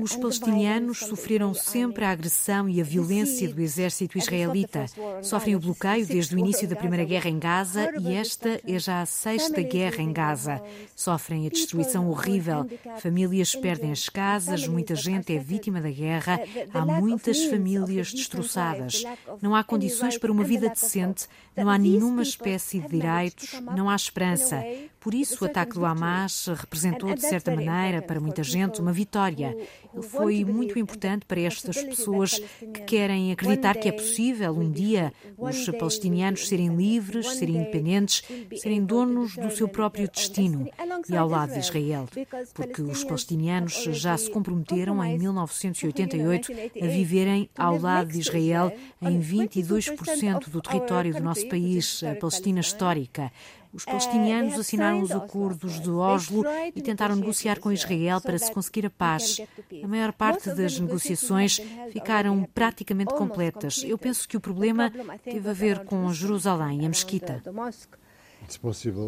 os 0.00 0.16
palestinianos 0.16 0.98
sofreram 0.98 1.54
sempre 1.54 2.04
a 2.04 2.10
agressão 2.10 2.68
e 2.68 2.80
a 2.80 2.84
violência 2.84 3.48
do 3.48 3.60
exército 3.60 4.18
israelita. 4.18 4.84
Sofrem 5.22 5.56
o 5.56 5.60
bloqueio 5.60 6.06
desde 6.06 6.34
o 6.34 6.38
início 6.38 6.68
da 6.68 6.76
Primeira 6.76 7.04
Guerra 7.04 7.30
em 7.30 7.38
Gaza 7.38 7.90
e 7.98 8.14
esta 8.14 8.60
é 8.66 8.78
já 8.78 9.00
a 9.00 9.06
sexta 9.06 9.62
guerra 9.62 10.02
em 10.02 10.12
Gaza. 10.12 10.62
Sofrem 10.94 11.46
a 11.46 11.50
destruição 11.50 12.08
horrível. 12.10 12.66
Famílias 12.98 13.54
perdem 13.54 13.92
as 13.92 14.08
casas, 14.08 14.68
muita 14.68 14.94
gente 14.94 15.34
é 15.34 15.38
vítima 15.38 15.80
da 15.80 15.90
guerra, 15.90 16.40
há 16.72 16.84
muitas 16.84 17.44
famílias 17.46 18.12
destroçadas. 18.12 19.04
Não 19.40 19.54
há 19.54 19.64
condições 19.64 20.18
para 20.18 20.32
uma 20.32 20.44
vida 20.44 20.68
decente, 20.68 21.26
não 21.56 21.70
há 21.70 21.78
nenhuma 21.78 22.22
espécie 22.22 22.78
de 22.78 22.88
direitos, 22.88 23.60
não 23.74 23.88
há 23.88 23.96
esperança. 23.96 24.62
Por 25.04 25.12
isso, 25.12 25.44
o 25.44 25.46
ataque 25.46 25.74
do 25.74 25.84
Hamas 25.84 26.46
representou, 26.46 27.14
de 27.14 27.20
certa 27.20 27.54
maneira, 27.54 28.00
para 28.00 28.18
muita 28.18 28.42
gente, 28.42 28.80
uma 28.80 28.90
vitória. 28.90 29.54
Ele 29.92 30.02
foi 30.02 30.42
muito 30.46 30.78
importante 30.78 31.26
para 31.26 31.42
estas 31.42 31.76
pessoas 31.76 32.38
que 32.58 32.80
querem 32.84 33.30
acreditar 33.30 33.74
que 33.74 33.86
é 33.86 33.92
possível 33.92 34.56
um 34.56 34.70
dia 34.70 35.12
os 35.36 35.68
palestinianos 35.78 36.48
serem 36.48 36.74
livres, 36.74 37.32
serem 37.32 37.56
independentes, 37.56 38.22
serem 38.56 38.82
donos 38.82 39.36
do 39.36 39.50
seu 39.50 39.68
próprio 39.68 40.10
destino 40.10 40.70
e 41.06 41.14
ao 41.14 41.28
lado 41.28 41.52
de 41.52 41.58
Israel, 41.58 42.08
porque 42.54 42.80
os 42.80 43.04
palestinianos 43.04 43.74
já 43.92 44.16
se 44.16 44.30
comprometeram 44.30 45.04
em 45.04 45.18
1988 45.18 46.50
a 46.82 46.86
viverem 46.86 47.50
ao 47.58 47.78
lado 47.78 48.10
de 48.10 48.20
Israel 48.20 48.72
em 49.02 49.20
22% 49.20 50.48
do 50.48 50.62
território 50.62 51.12
do 51.12 51.22
nosso 51.22 51.46
país, 51.46 52.02
a 52.02 52.14
Palestina 52.14 52.60
histórica. 52.60 53.30
Os 53.74 53.84
palestinianos 53.84 54.58
assinaram 54.58 55.02
os 55.02 55.10
acordos 55.10 55.80
de 55.80 55.90
Oslo 55.90 56.44
e 56.74 56.80
tentaram 56.80 57.16
negociar 57.16 57.58
com 57.58 57.72
Israel 57.72 58.20
para 58.20 58.38
se 58.38 58.52
conseguir 58.52 58.86
a 58.86 58.90
paz. 58.90 59.40
A 59.82 59.88
maior 59.88 60.12
parte 60.12 60.54
das 60.54 60.78
negociações 60.78 61.60
ficaram 61.90 62.44
praticamente 62.54 63.12
completas. 63.14 63.82
Eu 63.84 63.98
penso 63.98 64.28
que 64.28 64.36
o 64.36 64.40
problema 64.40 64.92
teve 65.22 65.48
a 65.48 65.52
ver 65.52 65.84
com 65.84 66.12
Jerusalém 66.12 66.82
e 66.82 66.86
a 66.86 66.88
mesquita. 66.88 67.42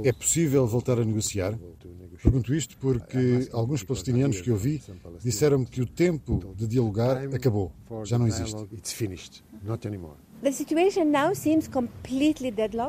É 0.04 0.12
possível 0.12 0.66
voltar 0.66 0.98
a 0.98 1.04
negociar? 1.04 1.58
Pergunto 2.22 2.54
isto 2.54 2.76
porque 2.78 3.48
alguns 3.52 3.84
palestinianos 3.84 4.40
que 4.40 4.50
ouvi 4.50 4.82
disseram-me 5.22 5.66
que 5.66 5.82
o 5.82 5.86
tempo 5.86 6.54
de 6.56 6.66
dialogar 6.66 7.18
acabou, 7.34 7.70
já 8.04 8.18
não 8.18 8.26
existe. 8.26 8.66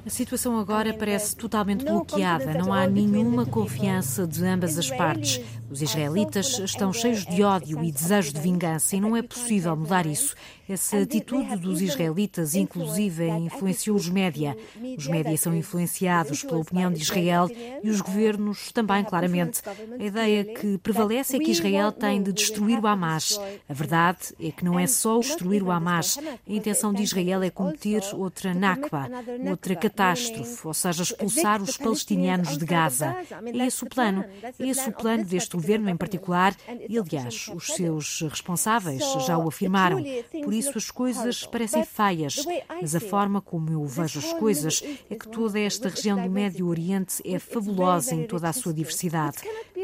A 0.06 0.10
situação 0.10 0.60
agora 0.60 0.94
parece 0.94 1.36
totalmente 1.36 1.86
bloqueada. 1.86 2.54
Não 2.54 2.74
há 2.74 2.86
nenhuma 2.86 3.46
confiança 3.46 4.28
de 4.28 4.46
ambas 4.46 4.78
as 4.78 4.90
partes. 4.90 5.42
Os 5.70 5.82
israelitas 5.82 6.60
estão 6.60 6.92
cheios 6.92 7.26
de 7.26 7.44
ódio 7.44 7.84
e 7.84 7.92
desejo 7.92 8.34
de 8.34 8.42
vingança 8.42 8.96
e 8.96 9.02
não 9.02 9.16
é 9.16 9.22
possível 9.22 9.76
mudar 9.76 10.06
isso. 10.06 10.36
Essa 10.70 10.98
atitude 10.98 11.56
dos 11.58 11.82
israelitas, 11.82 12.54
inclusive, 12.54 13.28
influenciou 13.30 13.96
os 13.96 14.10
média. 14.10 14.58
Os 14.98 15.08
média 15.08 15.38
são 15.38 15.56
influenciados 15.56 16.44
pela 16.44 16.60
opinião 16.60 16.92
de 16.92 17.02
Israel 17.02 17.50
e 17.84 17.90
os 17.90 18.02
governos 18.02 18.72
também, 18.72 19.04
claramente. 19.04 19.62
A 20.00 20.04
ideia 20.04 20.44
que 20.44 20.78
prevalece 20.80 21.38
é 21.38 21.40
que 21.40 21.52
Israel 21.52 21.92
tem 21.92 22.22
de 22.22 22.34
destruir 22.34 22.80
o 22.80 22.88
Hamas. 22.88 23.40
A 23.68 23.74
verdade 23.74 24.34
é 24.40 24.52
que 24.52 24.66
não 24.66 24.78
é 24.78 24.88
só 24.88 25.20
destruir 25.20 25.64
o 25.64 25.72
Hamas. 25.72 26.18
A 26.18 26.52
intenção 26.52 26.94
de 26.94 27.02
Israel 27.02 27.44
é 27.44 27.50
cometer 27.50 28.02
outra 28.14 28.54
Nakba, 28.54 29.10
outra 29.50 29.76
catástrofe, 29.76 30.68
ou 30.68 30.74
seja, 30.74 31.04
expulsar 31.04 31.62
os 31.62 31.78
palestinianos 31.78 32.58
de 32.58 32.66
Gaza. 32.66 33.16
É 33.46 33.66
esse 33.66 33.84
o 33.84 33.90
plano. 33.90 34.26
É 34.60 34.68
esse 34.68 34.90
o 34.90 34.94
plano 34.94 35.24
deste 35.24 35.56
governo 35.56 35.90
em 35.90 35.96
particular 35.96 36.56
e, 36.90 36.98
aliás, 36.98 37.50
os 37.54 37.68
seus 37.68 38.22
responsáveis 38.22 39.04
já 39.26 39.38
o 39.38 39.48
afirmaram. 39.48 40.04
Por 40.44 40.57
isso 40.58 40.78
as 40.78 40.92
coisas 40.92 41.46
parecem 41.46 41.84
feias, 41.84 42.46
mas 42.82 42.96
a 42.96 43.00
forma 43.00 43.42
como 43.42 43.70
eu 43.72 43.86
vejo 43.86 44.20
as 44.20 44.34
coisas 44.34 44.84
é 45.10 45.16
que 45.16 45.28
toda 45.28 45.60
esta 45.60 45.90
região 45.90 46.22
do 46.22 46.30
Médio 46.30 46.68
Oriente 46.68 47.22
é 47.26 47.40
fabulosa 47.40 48.14
em 48.16 48.26
toda 48.26 48.50
a 48.50 48.54
sua 48.54 48.74
diversidade, 48.74 49.38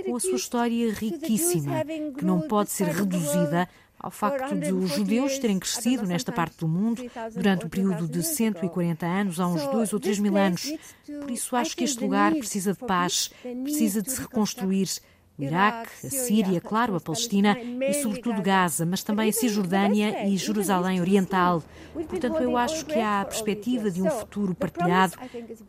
com 0.05 0.15
a 0.15 0.19
sua 0.19 0.35
história 0.35 0.93
riquíssima, 0.93 1.83
que 2.17 2.25
não 2.25 2.41
pode 2.41 2.71
ser 2.71 2.87
reduzida 2.87 3.67
ao 4.03 4.11
facto 4.11 4.53
de 4.53 4.73
os 4.73 4.91
judeus 4.91 5.39
terem 5.39 5.57
crescido 5.57 6.05
nesta 6.05 6.29
parte 6.29 6.57
do 6.57 6.67
mundo 6.67 7.01
durante 7.33 7.65
o 7.65 7.69
período 7.69 8.05
de 8.05 8.21
140 8.21 9.05
anos, 9.05 9.39
há 9.39 9.47
uns 9.47 9.65
dois 9.67 9.93
ou 9.93 9.99
três 9.99 10.19
mil 10.19 10.35
anos. 10.35 10.73
Por 11.05 11.31
isso 11.31 11.55
acho 11.55 11.75
que 11.75 11.85
este 11.85 12.03
lugar 12.03 12.33
precisa 12.33 12.73
de 12.73 12.79
paz, 12.79 13.31
precisa 13.63 14.01
de 14.01 14.11
se 14.11 14.19
reconstruir 14.19 14.89
o 15.37 15.43
Iraque, 15.43 15.89
a 16.05 16.09
Síria, 16.09 16.61
claro, 16.61 16.95
a 16.95 16.99
Palestina 16.99 17.57
e, 17.59 17.93
sobretudo, 17.95 18.41
Gaza, 18.41 18.85
mas 18.85 19.03
também 19.03 19.29
a 19.29 19.33
Cisjordânia 19.33 20.27
e 20.27 20.37
Jerusalém 20.37 21.01
Oriental. 21.01 21.63
Portanto, 21.93 22.37
eu 22.37 22.55
acho 22.55 22.85
que 22.85 22.99
há 22.99 23.21
a 23.21 23.25
perspectiva 23.25 23.89
de 23.89 24.01
um 24.01 24.09
futuro 24.09 24.53
partilhado, 24.53 25.17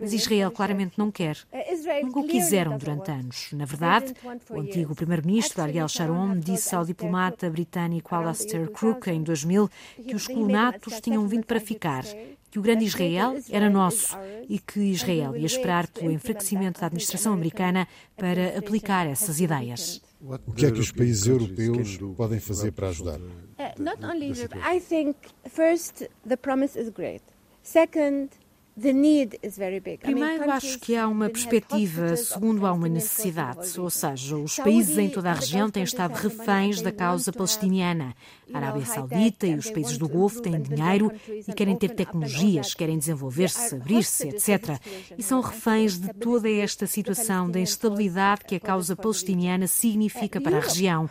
mas 0.00 0.12
Israel 0.12 0.50
claramente 0.50 0.98
não 0.98 1.10
quer. 1.10 1.36
Nunca 2.02 2.20
o 2.20 2.26
quiseram 2.26 2.76
durante 2.76 3.10
anos. 3.10 3.48
Na 3.52 3.64
verdade, 3.64 4.14
o 4.50 4.60
antigo 4.60 4.94
primeiro-ministro 4.94 5.62
Ariel 5.62 5.88
Sharon 5.88 6.38
disse 6.38 6.74
ao 6.74 6.84
diplomata 6.84 7.48
britânico 7.48 8.14
Alastair 8.14 8.70
Crook 8.70 9.08
em 9.08 9.22
2000 9.22 9.70
que 10.06 10.14
os 10.14 10.26
colonatos 10.26 11.00
tinham 11.00 11.26
vindo 11.26 11.46
para 11.46 11.60
ficar 11.60 12.04
que 12.54 12.58
o 12.60 12.62
grande 12.62 12.84
Israel 12.84 13.36
era 13.50 13.68
nosso 13.68 14.16
e 14.48 14.60
que 14.60 14.78
Israel 14.78 15.36
ia 15.36 15.44
esperar 15.44 15.88
pelo 15.88 16.12
enfraquecimento 16.12 16.80
da 16.80 16.86
administração 16.86 17.32
americana 17.32 17.88
para 18.16 18.56
aplicar 18.56 19.08
essas 19.08 19.40
ideias. 19.40 20.00
O 20.20 20.52
que 20.52 20.66
é 20.66 20.70
que 20.70 20.78
os 20.78 20.92
países 20.92 21.26
europeus 21.26 21.98
podem 22.16 22.38
fazer 22.38 22.70
para 22.70 22.90
ajudar? 22.90 23.18
Not 23.76 24.04
only 24.04 24.28
Europe. 24.28 24.56
I 24.58 24.78
think 24.78 25.16
first 25.48 26.08
the 26.24 26.36
promise 26.36 26.78
is 26.78 26.90
great. 26.90 27.24
Second, 27.60 28.30
Primeiro, 30.00 30.50
acho 30.50 30.80
que 30.80 30.96
há 30.96 31.06
uma 31.06 31.30
perspectiva, 31.30 32.16
segundo, 32.16 32.66
há 32.66 32.72
uma 32.72 32.88
necessidade, 32.88 33.78
ou 33.78 33.88
seja, 33.88 34.36
os 34.36 34.56
países 34.56 34.98
em 34.98 35.08
toda 35.08 35.30
a 35.30 35.34
região 35.34 35.70
têm 35.70 35.84
estado 35.84 36.14
reféns 36.14 36.82
da 36.82 36.90
causa 36.90 37.32
palestiniana. 37.32 38.16
A 38.52 38.58
Arábia 38.58 38.84
Saudita 38.84 39.46
e 39.46 39.54
os 39.54 39.70
países 39.70 39.96
do 39.96 40.08
Golfo 40.08 40.40
têm 40.40 40.60
dinheiro 40.60 41.10
e 41.28 41.52
querem 41.52 41.76
ter 41.76 41.90
tecnologias, 41.90 42.74
querem 42.74 42.98
desenvolver-se, 42.98 43.76
abrir-se, 43.76 44.28
etc. 44.28 44.78
E 45.16 45.22
são 45.22 45.40
reféns 45.40 45.98
de 45.98 46.12
toda 46.14 46.50
esta 46.50 46.86
situação 46.86 47.50
de 47.50 47.60
instabilidade 47.60 48.44
que 48.44 48.56
a 48.56 48.60
causa 48.60 48.94
palestiniana 48.94 49.66
significa 49.66 50.40
para 50.40 50.58
a 50.58 50.60
região. 50.60 51.08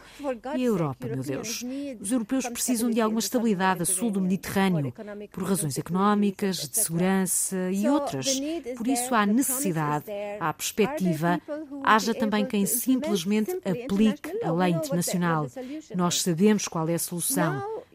E 0.56 0.62
a 0.62 0.66
Europa, 0.66 1.08
meu 1.08 1.24
Deus? 1.24 1.64
Os 2.00 2.12
europeus 2.12 2.48
precisam 2.48 2.90
de 2.90 3.02
alguma 3.02 3.20
estabilidade 3.20 3.82
a 3.82 3.86
sul 3.86 4.12
do 4.12 4.22
Mediterrâneo, 4.22 4.94
por 5.32 5.44
razões 5.44 5.78
económicas, 5.78 6.68
de 6.68 6.78
segurança 6.78 7.72
e 7.72 7.88
outras. 7.88 8.40
Por 8.78 8.88
isso 8.88 9.16
há 9.16 9.26
necessidade, 9.26 10.06
há 10.40 10.54
perspectiva, 10.54 11.42
haja 11.84 12.14
também 12.14 12.46
quem 12.46 12.66
simplesmente 12.66 13.52
aplique 13.66 14.30
a 14.44 14.52
lei 14.52 14.72
internacional. 14.72 15.48
Nós 15.96 16.22
sabemos 16.22 16.68
qual 16.68 16.88
é 16.88 16.96
a 16.96 17.00
solução. 17.00 17.23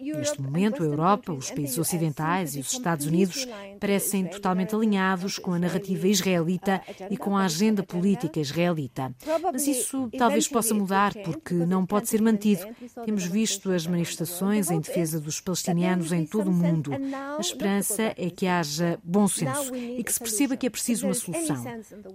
Neste 0.00 0.40
momento, 0.40 0.82
a 0.82 0.86
Europa, 0.86 1.32
os 1.32 1.50
países 1.50 1.76
ocidentais 1.76 2.54
e 2.54 2.60
os 2.60 2.72
Estados 2.72 3.06
Unidos 3.06 3.46
parecem 3.80 4.26
totalmente 4.26 4.74
alinhados 4.74 5.38
com 5.38 5.52
a 5.52 5.58
narrativa 5.58 6.06
israelita 6.06 6.80
e 7.10 7.16
com 7.16 7.36
a 7.36 7.44
agenda 7.44 7.82
política 7.82 8.38
israelita. 8.38 9.12
Mas 9.52 9.66
isso 9.66 10.08
talvez 10.16 10.46
possa 10.46 10.72
mudar, 10.72 11.12
porque 11.24 11.52
não 11.52 11.84
pode 11.84 12.08
ser 12.08 12.22
mantido. 12.22 12.64
Temos 13.04 13.24
visto 13.24 13.72
as 13.72 13.86
manifestações 13.86 14.70
em 14.70 14.80
defesa 14.80 15.20
dos 15.20 15.40
palestinianos 15.40 16.12
em 16.12 16.24
todo 16.24 16.48
o 16.48 16.54
mundo. 16.54 16.92
A 17.36 17.40
esperança 17.40 18.14
é 18.16 18.30
que 18.30 18.46
haja 18.46 18.98
bom 19.02 19.26
senso 19.26 19.74
e 19.74 20.02
que 20.04 20.12
se 20.12 20.20
perceba 20.20 20.56
que 20.56 20.66
é 20.66 20.70
preciso 20.70 21.06
uma 21.06 21.14
solução. 21.14 21.64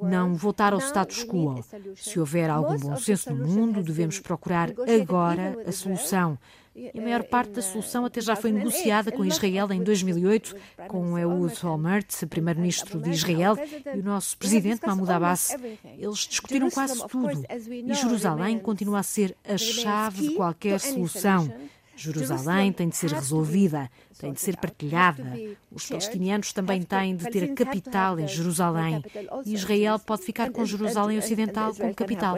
Não 0.02 0.36
voltar 0.36 0.74
ao 0.74 0.80
status 0.80 1.26
quo. 1.26 1.64
Se 1.96 2.18
houver 2.18 2.50
algum 2.50 2.78
bom 2.78 2.96
senso 2.96 3.34
no 3.34 3.46
mundo, 3.46 3.84
devemos 3.84 4.20
procurar 4.20 4.70
agora 4.88 5.58
a 5.68 5.72
solução. 5.72 6.38
E 6.76 6.90
a 6.98 7.02
maior 7.02 7.24
parte 7.24 7.52
da 7.52 7.62
solução 7.62 8.04
até 8.06 8.20
já 8.20 8.36
foi 8.36 8.52
negociada 8.52 9.12
com 9.12 9.24
Israel 9.24 9.72
em 9.72 9.84
2008, 9.84 10.56
com 10.88 11.20
Ehud 11.20 11.54
Olmert, 11.66 12.26
primeiro-ministro 12.28 13.00
de 13.00 13.12
Israel, 13.12 13.56
e 13.96 14.00
o 14.00 14.04
nosso 14.04 14.36
presidente 14.38 14.86
Mahmoud 14.86 15.12
Abbas. 15.12 15.56
Eles 15.98 16.28
discutiram 16.28 16.72
quase 16.72 17.08
tudo. 17.08 17.44
E 17.70 17.94
Jerusalém 17.94 18.58
continua 18.58 19.00
a 19.00 19.04
ser 19.04 19.36
a 19.48 19.56
chave 19.56 20.30
de 20.30 20.36
qualquer 20.36 20.80
solução. 20.80 21.54
Jerusalém 21.96 22.72
tem 22.72 22.90
de 22.90 22.96
ser 22.96 23.12
resolvida, 23.12 23.90
tem 24.20 24.34
de 24.34 24.42
ser 24.42 24.58
partilhada. 24.58 25.24
Os 25.72 25.88
palestinianos 25.88 26.54
também 26.54 26.82
têm 26.82 27.16
de 27.16 27.30
ter 27.30 27.52
a 27.52 27.54
capital 27.54 28.20
em 28.20 28.28
Jerusalém. 28.28 29.04
E 29.46 29.54
Israel 29.54 30.00
pode 30.00 30.24
ficar 30.24 30.52
com 30.52 30.66
Jerusalém 30.66 31.18
Ocidental 31.18 31.74
como 31.76 31.94
capital. 31.94 32.38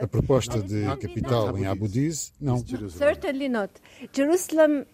A 0.00 0.06
proposta 0.06 0.62
de 0.62 0.84
capital 1.00 1.56
em 1.58 1.66
Abu 1.66 1.88
Diz, 1.88 2.32
não. 2.40 2.64
Certainly 2.90 3.48
not. 3.48 3.72
Jerusalem 4.12 4.86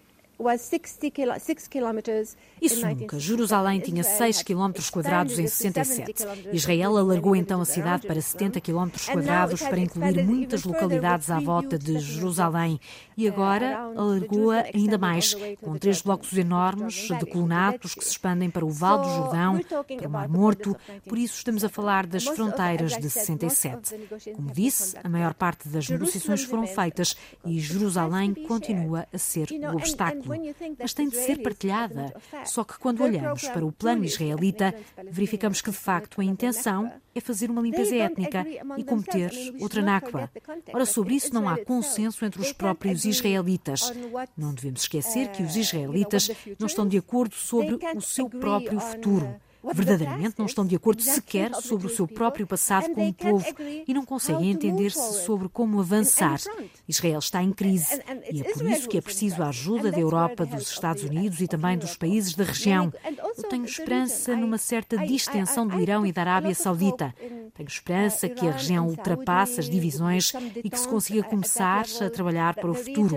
isso 2.62 2.86
nunca. 2.86 3.18
Jerusalém 3.18 3.80
tinha 3.80 4.02
6 4.02 4.42
km 4.42 4.72
quadrados 4.90 5.38
em 5.38 5.46
67. 5.46 6.26
Israel 6.52 6.96
alargou 6.96 7.34
então 7.36 7.60
a 7.60 7.64
cidade 7.64 8.06
para 8.06 8.20
70 8.20 8.60
km 8.60 8.88
quadrados 9.12 9.60
para 9.60 9.78
incluir 9.78 10.24
muitas 10.24 10.64
localidades 10.64 11.30
à 11.30 11.38
volta 11.40 11.78
de 11.78 11.98
Jerusalém. 11.98 12.80
E 13.16 13.28
agora 13.28 13.92
alargou-a 13.96 14.64
ainda 14.74 14.96
mais, 14.96 15.34
com 15.60 15.76
três 15.76 16.00
blocos 16.00 16.36
enormes 16.36 17.08
de 17.08 17.26
colunatos 17.26 17.94
que 17.94 18.04
se 18.04 18.10
expandem 18.10 18.50
para 18.50 18.64
o 18.64 18.70
Vale 18.70 19.02
do 19.02 19.14
Jordão, 19.14 19.60
para 19.96 20.08
o 20.08 20.10
Mar 20.10 20.28
Morto. 20.28 20.76
Por 21.06 21.18
isso 21.18 21.36
estamos 21.36 21.64
a 21.64 21.68
falar 21.68 22.06
das 22.06 22.24
fronteiras 22.24 22.96
de 22.96 23.10
67. 23.10 23.94
Como 24.34 24.50
disse, 24.52 24.96
a 25.02 25.08
maior 25.08 25.34
parte 25.34 25.68
das 25.68 25.88
negociações 25.88 26.44
foram 26.44 26.66
feitas 26.66 27.16
e 27.44 27.60
Jerusalém 27.60 28.34
continua 28.34 29.06
a 29.12 29.18
ser 29.18 29.48
o 29.50 29.76
obstáculo 29.76 30.34
mas 30.78 30.94
tem 30.94 31.08
de 31.08 31.16
ser 31.16 31.42
partilhada. 31.42 32.14
Só 32.52 32.64
que 32.64 32.78
quando 32.78 33.02
olhamos 33.02 33.48
para 33.48 33.64
o 33.64 33.72
plano 33.72 34.04
israelita, 34.04 34.74
verificamos 35.10 35.62
que 35.62 35.70
de 35.70 35.76
facto 35.78 36.20
a 36.20 36.24
intenção 36.24 36.92
é 37.14 37.18
fazer 37.18 37.50
uma 37.50 37.62
limpeza 37.62 37.96
étnica 37.96 38.46
e 38.76 38.84
cometer 38.84 39.32
outra 39.58 39.80
Nakba. 39.80 40.30
Ora, 40.70 40.84
sobre 40.84 41.14
isso 41.14 41.32
não 41.32 41.48
há 41.48 41.56
consenso 41.64 42.22
entre 42.26 42.42
os 42.42 42.52
próprios 42.52 43.06
israelitas. 43.06 43.90
Não 44.36 44.52
devemos 44.52 44.82
esquecer 44.82 45.28
que 45.28 45.42
os 45.42 45.56
israelitas 45.56 46.30
não 46.58 46.66
estão 46.66 46.86
de 46.86 46.98
acordo 46.98 47.34
sobre 47.34 47.78
o 47.96 48.02
seu 48.02 48.28
próprio 48.28 48.78
futuro 48.78 49.34
verdadeiramente 49.72 50.34
não 50.38 50.46
estão 50.46 50.66
de 50.66 50.74
acordo 50.74 51.02
sequer 51.02 51.54
sobre 51.54 51.86
o 51.86 51.90
seu 51.90 52.06
próprio 52.06 52.46
passado 52.46 52.90
como 52.90 53.12
povo 53.14 53.46
e 53.86 53.94
não 53.94 54.04
conseguem 54.04 54.50
entender-se 54.50 55.24
sobre 55.24 55.48
como 55.48 55.80
avançar. 55.80 56.40
Israel 56.88 57.18
está 57.18 57.42
em 57.42 57.52
crise 57.52 58.02
e 58.30 58.40
é 58.40 58.52
por 58.52 58.68
isso 58.68 58.88
que 58.88 58.98
é 58.98 59.00
preciso 59.00 59.42
a 59.42 59.48
ajuda 59.48 59.90
da 59.90 60.00
Europa, 60.00 60.44
dos 60.44 60.70
Estados 60.70 61.04
Unidos 61.04 61.40
e 61.40 61.46
também 61.46 61.78
dos 61.78 61.96
países 61.96 62.34
da 62.34 62.44
região. 62.44 62.92
Eu 63.36 63.48
tenho 63.48 63.64
esperança 63.64 64.36
numa 64.36 64.58
certa 64.58 64.98
distensão 64.98 65.66
do 65.66 65.80
Irão 65.80 66.04
e 66.06 66.12
da 66.12 66.22
Arábia 66.22 66.54
Saudita. 66.54 67.14
Tenho 67.54 67.68
esperança 67.68 68.28
que 68.28 68.48
a 68.48 68.52
região 68.52 68.88
ultrapasse 68.88 69.60
as 69.60 69.68
divisões 69.68 70.32
e 70.56 70.70
que 70.70 70.78
se 70.78 70.88
consiga 70.88 71.22
começar 71.22 71.84
a 72.00 72.10
trabalhar 72.10 72.54
para 72.54 72.70
o 72.70 72.74
futuro. 72.74 73.16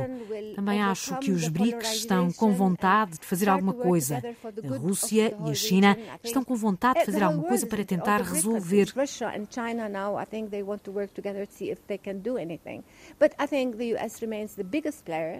Também 0.56 0.82
acho 0.82 1.18
que 1.20 1.32
os 1.32 1.48
BRICS 1.48 1.96
estão 1.96 2.32
com 2.32 2.54
vontade 2.54 3.18
de 3.18 3.26
fazer 3.26 3.50
alguma 3.50 3.74
coisa. 3.74 4.22
A 4.70 4.78
Rússia 4.78 5.36
e 5.46 5.52
a 5.52 5.54
China 5.54 5.98
estão 6.24 6.35
com 6.44 6.56
vontade 6.56 7.00
de 7.00 7.06
fazer 7.06 7.24
alguma 7.24 7.48
coisa 7.48 7.66
para 7.66 7.84
tentar 7.84 8.22
resolver. 8.22 8.92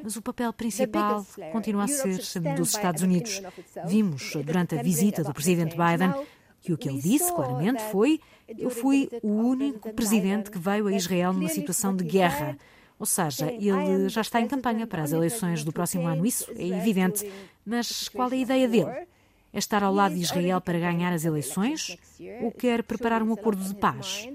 Mas 0.04 0.16
o 0.16 0.22
papel 0.22 0.52
principal 0.54 1.26
continua 1.52 1.84
a 1.86 1.88
ser 1.88 2.20
dos 2.56 2.70
Estados 2.70 3.02
Unidos. 3.02 3.42
Vimos 3.86 4.34
durante 4.44 4.78
a 4.78 4.82
visita 4.82 5.24
do 5.24 5.34
presidente 5.34 5.76
Biden 5.76 6.14
que 6.62 6.74
o 6.74 6.78
que 6.78 6.90
ele 6.90 7.00
disse 7.00 7.32
claramente 7.32 7.82
foi: 7.92 8.20
Eu 8.58 8.70
fui 8.70 9.10
o 9.22 9.30
único 9.30 9.94
presidente 9.94 10.50
que 10.50 10.58
veio 10.58 10.88
a 10.88 10.94
Israel 10.94 11.32
numa 11.34 11.50
situação 11.50 11.96
de 11.96 12.04
guerra. 12.04 12.58
Ou 12.98 13.06
seja, 13.06 13.52
ele 13.52 14.08
já 14.10 14.22
está 14.22 14.40
em 14.40 14.48
campanha 14.48 14.88
para 14.88 15.04
as 15.04 15.12
eleições 15.12 15.64
do 15.64 15.72
próximo 15.72 16.08
ano, 16.08 16.26
isso 16.26 16.50
é 16.56 16.68
evidente. 16.68 17.30
Mas 17.66 18.08
qual 18.10 18.30
é 18.32 18.34
a 18.34 18.38
ideia 18.38 18.68
dele? 18.68 19.08
É 19.56 19.58
estar 19.58 19.84
ao 19.84 19.94
lado 19.94 20.16
de 20.16 20.22
Israel 20.22 20.60
para 20.60 20.78
ganhar 20.78 21.14
as 21.14 21.24
eleições? 21.24 21.98
Ou 22.42 22.52
quer 22.52 22.84
preparar 22.84 23.24
um 23.24 23.32
acordo 23.32 23.64
de 23.64 23.74
paz? 23.74 24.28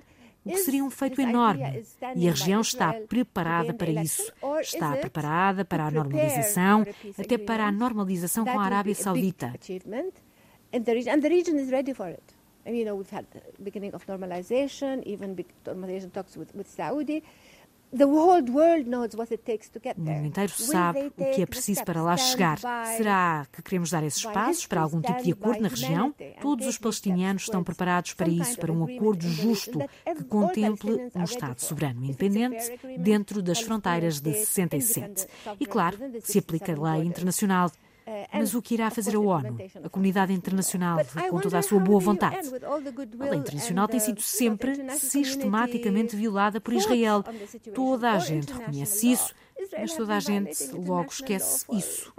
O 0.42 0.50
que 0.50 0.56
seria 0.56 0.82
um 0.82 0.90
feito 0.90 1.20
enorme. 1.20 1.84
E 2.16 2.26
a 2.26 2.30
região 2.30 2.62
está 2.62 2.94
preparada 2.94 3.74
para 3.74 3.90
isso. 3.90 4.32
Está 4.62 4.96
preparada 4.96 5.62
para 5.62 5.84
a 5.84 5.90
normalização, 5.90 6.86
até 7.18 7.36
para 7.36 7.66
a 7.66 7.72
normalização 7.72 8.46
com 8.46 8.58
a 8.58 8.64
Arábia 8.64 8.94
Saudita. 8.94 9.52
And 10.72 10.84
O 19.96 20.00
mundo 20.00 20.26
inteiro 20.26 20.52
sabe 20.52 21.12
o 21.16 21.24
que 21.34 21.42
é 21.42 21.46
preciso 21.46 21.84
para 21.84 22.02
lá 22.02 22.16
chegar. 22.16 22.58
Será 22.96 23.46
que 23.52 23.62
queremos 23.62 23.90
dar 23.90 24.04
esses 24.04 24.24
passos 24.24 24.66
para 24.66 24.80
algum 24.80 25.00
tipo 25.00 25.22
de 25.22 25.32
acordo 25.32 25.60
na 25.60 25.68
região? 25.68 26.14
Todos 26.40 26.66
os 26.66 26.78
palestinianos 26.78 27.42
estão 27.42 27.64
preparados 27.64 28.14
para 28.14 28.28
isso, 28.28 28.58
para 28.58 28.72
um 28.72 28.84
acordo 28.84 29.28
justo 29.28 29.78
que 30.04 30.24
contemple 30.24 31.10
um 31.14 31.24
Estado 31.24 31.58
soberano 31.60 32.04
independente 32.04 32.78
dentro 32.98 33.42
das 33.42 33.60
fronteiras 33.60 34.20
de 34.20 34.34
67. 34.34 35.26
E, 35.58 35.66
claro, 35.66 35.98
se 36.22 36.38
aplica 36.38 36.72
a 36.72 36.92
lei 36.92 37.04
internacional. 37.06 37.70
Mas 38.32 38.54
o 38.54 38.62
que 38.62 38.74
irá 38.74 38.90
fazer 38.90 39.16
a 39.16 39.20
ONU, 39.20 39.56
a 39.84 39.88
comunidade 39.88 40.32
internacional, 40.32 40.98
com 41.28 41.40
toda 41.40 41.58
a 41.58 41.62
sua 41.62 41.78
boa 41.78 42.00
vontade? 42.00 42.36
A 43.20 43.24
lei 43.24 43.38
internacional 43.38 43.88
tem 43.88 44.00
sido 44.00 44.20
sempre 44.20 44.74
sistematicamente 44.98 46.16
violada 46.16 46.60
por 46.60 46.74
Israel. 46.74 47.24
Toda 47.74 48.12
a 48.12 48.18
gente 48.18 48.52
reconhece 48.52 49.12
isso 49.12 49.34
mas 49.78 49.94
toda 49.94 50.16
a 50.16 50.20
gente 50.20 50.70
logo 50.72 51.10
esquece 51.10 51.66
isso. 51.72 52.12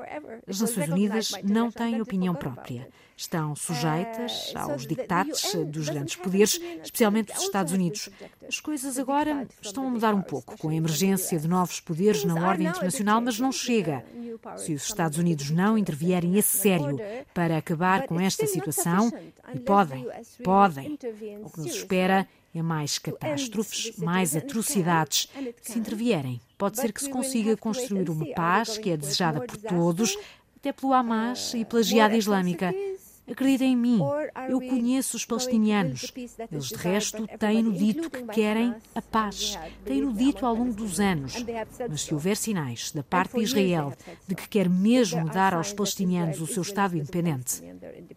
As 0.48 0.62
Nações 0.62 0.90
Unidas 0.90 1.32
não 1.44 1.72
têm 1.72 2.02
opinião 2.02 2.36
própria. 2.36 2.88
Estão 3.22 3.56
sujeitas 3.56 4.52
aos 4.56 4.88
dictates 4.88 5.54
dos 5.68 5.90
grandes 5.90 6.16
poderes, 6.16 6.60
especialmente 6.84 7.32
dos 7.32 7.44
Estados 7.44 7.72
Unidos. 7.72 8.10
As 8.48 8.60
coisas 8.60 8.98
agora 8.98 9.48
estão 9.62 9.86
a 9.86 9.90
mudar 9.92 10.16
um 10.16 10.24
pouco, 10.24 10.58
com 10.58 10.70
a 10.70 10.76
emergência 10.76 11.38
de 11.38 11.48
novos 11.48 11.80
poderes 11.80 12.26
na 12.26 12.34
ordem 12.34 12.66
internacional, 12.66 13.22
mas 13.22 13.40
não 13.40 13.52
chega. 13.52 14.04
Se 14.58 14.74
os 14.74 14.86
Estados 14.86 15.20
Unidos 15.20 15.52
não 15.52 15.78
intervierem 15.78 16.40
a 16.40 16.42
sério 16.42 16.98
para 17.32 17.58
acabar 17.58 18.08
com 18.08 18.20
esta 18.20 18.48
situação, 18.48 19.14
e 19.54 19.60
podem, 19.60 20.08
podem, 20.44 20.98
o 21.44 21.50
que 21.52 21.60
nos 21.60 21.76
espera 21.76 22.28
é 22.56 22.62
mais 22.64 22.98
catástrofes, 22.98 23.96
mais 23.98 24.36
atrocidades. 24.36 25.30
Se 25.62 25.78
intervierem, 25.78 26.42
pode 26.58 26.80
ser 26.80 26.92
que 26.92 27.04
se 27.04 27.10
consiga 27.10 27.56
construir 27.56 28.10
uma 28.10 28.26
paz 28.34 28.80
que 28.80 28.90
é 28.90 28.98
desejada 28.98 29.42
por 29.42 29.58
todos, 29.58 30.18
até 30.58 30.74
pelo 30.74 30.92
Hamas 30.92 31.54
e 31.54 31.64
pela 31.64 31.84
Jihad 31.84 32.16
Islâmica. 32.16 32.74
Acreditem 33.32 33.74
em 33.74 33.78
mim, 33.78 34.00
eu 34.50 34.60
conheço 34.60 35.18
os 35.18 35.26
palestinianos. 35.26 36.12
Eles, 36.52 36.68
de 36.68 36.76
resto, 36.76 37.28
têm-no 37.40 37.72
dito 37.72 38.10
que 38.10 38.24
querem 38.24 38.76
a 38.94 39.02
paz. 39.02 39.58
Têm-no 39.86 40.14
dito 40.14 40.46
ao 40.46 40.56
longo 40.56 40.74
dos 40.74 41.00
anos. 41.00 41.46
Mas 41.90 42.02
se 42.02 42.14
houver 42.14 42.36
sinais 42.36 42.92
da 42.92 43.04
parte 43.04 43.38
de 43.38 43.44
Israel 43.44 43.94
de 44.28 44.36
que 44.36 44.48
quer 44.48 44.70
mesmo 44.70 45.30
dar 45.30 45.54
aos 45.54 45.74
palestinianos 45.74 46.42
o 46.42 46.48
seu 46.48 46.62
Estado 46.62 46.98
independente 46.98 47.64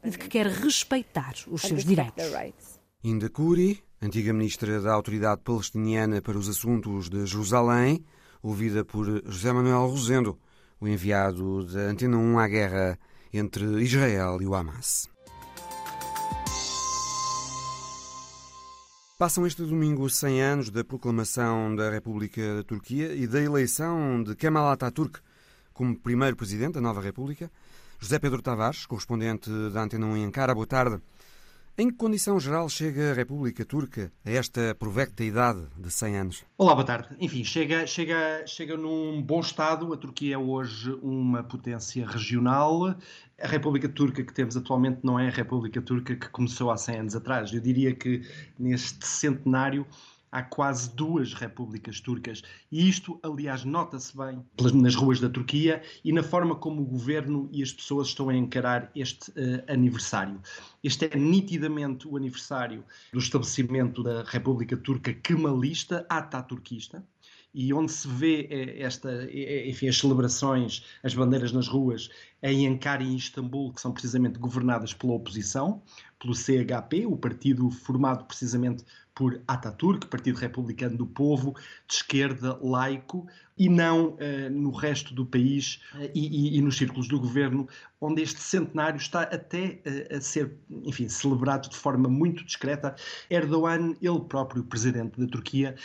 e 0.03 0.11
de 0.11 0.19
que 0.19 0.29
quer 0.29 0.47
respeitar 0.47 1.35
os 1.49 1.63
seus 1.63 1.85
direitos. 1.85 2.25
Inda 3.03 3.29
Curi, 3.29 3.83
antiga 4.01 4.33
ministra 4.33 4.81
da 4.81 4.93
Autoridade 4.93 5.43
Palestiniana 5.43 6.23
para 6.23 6.39
os 6.39 6.49
Assuntos 6.49 7.09
de 7.09 7.27
Jerusalém, 7.27 8.05
ouvida 8.43 8.85
por 8.85 9.23
José 9.27 9.53
Manuel 9.53 9.87
Rosendo, 9.87 10.39
o 10.81 10.89
enviado 10.89 11.65
da 11.67 11.81
Antena 11.81 12.17
1 12.17 12.39
à 12.39 12.49
guerra 12.49 12.99
entre 13.35 13.83
Israel 13.83 14.41
e 14.41 14.47
o 14.47 14.55
Hamas. 14.55 15.09
Passam 19.19 19.45
este 19.45 19.63
domingo 19.63 20.09
100 20.09 20.43
anos 20.43 20.71
da 20.71 20.85
proclamação 20.85 21.75
da 21.75 21.91
República 21.91 22.57
da 22.57 22.63
Turquia 22.63 23.13
e 23.13 23.27
da 23.27 23.41
eleição 23.41 24.23
de 24.23 24.37
Kemal 24.37 24.71
Atatürk 24.71 25.19
como 25.73 25.99
primeiro 25.99 26.37
presidente 26.37 26.75
da 26.75 26.81
nova 26.81 27.01
República. 27.01 27.51
José 27.99 28.21
Pedro 28.21 28.41
Tavares, 28.41 28.87
correspondente 28.87 29.51
da 29.73 29.83
Antena 29.83 30.07
1 30.07 30.17
em 30.17 30.25
Ankara, 30.27 30.55
boa 30.55 30.67
tarde. 30.67 31.01
Em 31.77 31.91
que 31.91 31.97
condição 31.97 32.39
geral 32.39 32.69
chega 32.69 33.11
a 33.11 33.15
República 33.15 33.65
Turca 33.65 34.13
a 34.25 34.31
esta 34.31 34.77
provecta 34.77 35.25
idade 35.25 35.67
de 35.77 35.91
100 35.91 36.17
anos? 36.17 36.45
Olá, 36.57 36.73
boa 36.73 36.87
tarde. 36.87 37.09
Enfim, 37.19 37.43
chega, 37.43 37.85
chega, 37.85 38.47
chega 38.47 38.77
num 38.77 39.21
bom 39.21 39.41
estado. 39.41 39.93
A 39.93 39.97
Turquia 39.97 40.37
é 40.37 40.39
hoje 40.39 40.93
uma 41.03 41.43
potência 41.43 42.07
regional. 42.07 42.95
A 43.43 43.49
República 43.49 43.89
Turca 43.89 44.23
que 44.23 44.33
temos 44.33 44.57
atualmente 44.57 45.01
não 45.03 45.19
é 45.19 45.27
a 45.27 45.33
República 45.33 45.83
Turca 45.83 46.15
que 46.15 46.29
começou 46.29 46.71
há 46.71 46.77
100 46.77 46.97
anos 46.97 47.17
atrás. 47.17 47.53
Eu 47.53 47.61
diria 47.61 47.93
que 47.93 48.23
neste 48.57 49.05
centenário 49.05 49.85
há 50.35 50.43
quase 50.43 50.93
duas 50.97 51.33
repúblicas 51.33 52.01
turcas. 52.01 52.43
E 52.71 52.89
isto, 52.89 53.21
aliás, 53.23 53.65
nota-se 53.65 54.17
bem 54.17 54.45
nas 54.75 54.97
ruas 54.97 55.21
da 55.21 55.29
Turquia 55.29 55.81
e 56.05 56.13
na 56.13 56.25
forma 56.25 56.57
como 56.57 56.83
o 56.83 56.85
governo 56.85 57.49
e 57.53 57.63
as 57.63 57.73
pessoas 57.73 58.09
estão 58.09 58.29
a 58.29 58.35
encarar 58.35 58.91
este 58.97 59.31
uh, 59.31 59.73
aniversário. 59.73 60.41
Este 60.83 61.07
é 61.07 61.17
nitidamente 61.17 62.09
o 62.09 62.17
aniversário 62.17 62.85
do 63.13 63.21
estabelecimento 63.21 64.03
da 64.03 64.25
República 64.25 64.77
Turca 64.77 65.15
Kemalista, 65.15 66.05
ataturquista, 66.09 67.05
e 67.55 67.73
onde 67.73 67.93
se 67.93 68.09
vê 68.09 68.49
eh, 68.51 68.83
esta, 68.83 69.09
eh, 69.31 69.69
enfim, 69.69 69.87
as 69.87 69.97
celebrações, 69.97 70.85
as 71.05 71.15
bandeiras 71.15 71.53
nas 71.53 71.69
ruas, 71.69 72.11
em 72.43 72.67
Ankara 72.67 73.03
e 73.05 73.07
em 73.07 73.17
Istambul, 73.17 73.73
que 73.73 73.81
são 73.81 73.93
precisamente 73.93 74.41
governadas 74.41 74.93
pela 74.93 75.13
oposição, 75.13 75.81
pelo 76.19 76.35
CHP, 76.35 77.07
o 77.07 77.17
partido 77.17 77.71
formado 77.71 78.25
precisamente 78.25 78.85
por 79.15 79.41
Ataturk, 79.47 80.07
Partido 80.07 80.39
Republicano 80.39 80.97
do 80.97 81.07
Povo, 81.07 81.55
de 81.87 81.95
esquerda, 81.95 82.59
laico, 82.63 83.27
e 83.57 83.69
não 83.69 84.11
uh, 84.11 84.51
no 84.51 84.71
resto 84.71 85.15
do 85.15 85.25
país 85.25 85.81
uh, 85.95 86.11
e, 86.15 86.59
e, 86.59 86.61
nos 86.61 86.77
círculos 86.77 87.07
do 87.07 87.21
governo, 87.21 87.69
onde 88.01 88.21
este 88.21 88.41
centenário 88.41 88.97
está 88.97 89.23
até 89.23 89.81
uh, 89.87 90.17
a 90.17 90.21
ser, 90.21 90.57
enfim, 90.85 91.09
celebrado 91.09 91.69
de 91.69 91.77
forma 91.77 92.09
muito 92.09 92.45
discreta. 92.45 92.97
Erdogan, 93.31 93.95
ele 94.03 94.21
próprio 94.21 94.65
presidente 94.65 95.21
da 95.21 95.27
Turquia, 95.27 95.77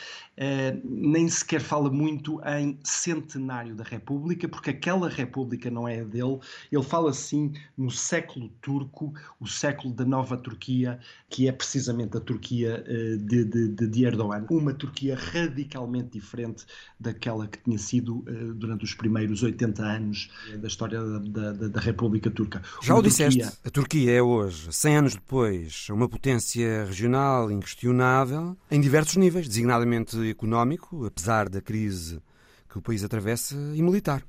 nem 0.84 1.28
sequer 1.28 1.60
fala 1.60 1.90
muito 1.90 2.42
em 2.46 2.80
centenário 2.84 3.76
da 3.76 3.84
República, 3.84 4.48
porque 4.48 4.70
aquela 4.70 5.10
República 5.10 5.70
não 5.70 5.88
é 5.88 6.04
dele. 6.04 6.40
Ele 6.72 6.84
fala 6.84 7.12
sim 7.12 7.52
no 7.78 7.92
século 7.92 8.50
turco, 8.62 9.14
o 9.40 9.46
século 9.46 9.94
da 9.94 10.06
nova 10.06 10.38
Turquia, 10.38 11.00
que 11.30 11.48
é 11.48 11.52
precisamente 11.52 12.16
a 12.16 12.22
Turquia 12.22 12.84
de, 13.20 13.44
de, 13.44 13.88
de 13.88 14.06
Erdogan. 14.06 14.46
Uma 14.50 14.74
Turquia 14.74 15.16
radicalmente 15.16 16.12
diferente 16.12 16.66
daquela 16.98 17.48
que 17.48 17.59
tinha 17.64 17.78
sido 17.78 18.18
uh, 18.18 18.54
durante 18.54 18.84
os 18.84 18.94
primeiros 18.94 19.44
80 19.44 19.84
anos 19.84 20.30
da 20.58 20.68
história 20.68 21.02
da, 21.02 21.52
da, 21.52 21.68
da 21.68 21.80
República 21.80 22.30
Turca. 22.30 22.62
Já 22.82 22.94
uma 22.94 23.00
o 23.00 23.04
disseste, 23.04 23.40
Turquia... 23.40 23.60
a 23.64 23.70
Turquia 23.70 24.12
é 24.12 24.22
hoje, 24.22 24.72
100 24.72 24.98
anos 24.98 25.16
depois, 25.16 25.88
uma 25.90 26.08
potência 26.08 26.86
regional 26.86 27.52
inquestionável 27.52 28.58
em 28.70 28.80
diversos 28.80 29.16
níveis, 29.16 29.48
designadamente 29.48 30.18
económico, 30.30 31.06
apesar 31.06 31.50
da 31.50 31.62
crise 31.62 32.22
que 32.70 32.78
o 32.78 32.82
país 32.82 33.04
atravessa, 33.04 33.56
e 33.76 33.82
militar. 33.82 34.24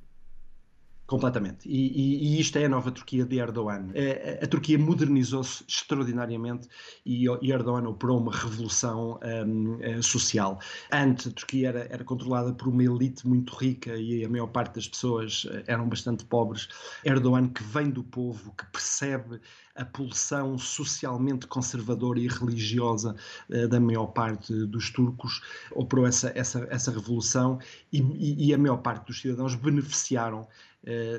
Completamente. 1.11 1.69
E, 1.69 1.89
e, 1.89 2.37
e, 2.37 2.41
isto 2.41 2.57
é 2.57 2.67
a 2.67 2.69
nova 2.69 2.93
Turquia 2.93 3.25
de 3.25 3.41
Erdogan. 3.41 3.91
A, 3.93 3.99
é, 3.99 4.39
a, 4.41 4.45
a 4.45 4.47
Turquia 4.47 4.79
modernizou-se 4.79 5.65
extraordinariamente 5.67 6.69
e, 7.05 7.25
e, 7.43 7.51
Erdogan 7.51 7.89
operou 7.89 8.21
uma 8.21 8.31
revolução 8.31 9.19
um, 9.21 9.79
eh, 9.81 10.01
social. 10.03 10.61
Antes, 10.93 11.27
a 11.27 11.33
Turquia 11.33 11.71
era, 11.71 11.89
era, 11.91 12.05
controlada 12.05 12.53
por 12.53 12.69
uma 12.69 12.85
elite 12.85 13.27
muito 13.27 13.57
rica 13.57 13.97
e 13.97 14.25
a 14.25 14.29
maior 14.29 14.47
parte 14.47 14.77
das 14.77 14.87
pessoas 14.87 15.49
eh, 15.51 15.65
eram 15.67 15.89
bastante 15.89 16.25
pobres. 16.25 16.69
Erdogan, 17.05 17.49
que 17.49 17.65
vem 17.65 17.91
do 17.91 18.05
povo, 18.05 18.55
que 18.57 18.65
percebe 18.67 19.41
a 19.81 19.85
pulsão 19.85 20.59
socialmente 20.59 21.47
conservadora 21.47 22.21
e 22.21 22.29
religiosa 22.29 23.17
uh, 23.49 23.69
da 23.69 23.81
maior 23.81 24.09
parte 24.09 24.53
dos 24.67 24.91
turcos, 24.91 25.41
operou 25.73 26.07
essa, 26.07 26.31
essa, 26.35 26.67
essa 26.71 26.91
revolução 26.91 27.59
e, 27.93 28.53
a 28.53 28.59
maior 28.59 28.79
parte 28.79 29.07
dos 29.07 29.21
cidadãos 29.21 29.55
beneficiaram 29.55 30.47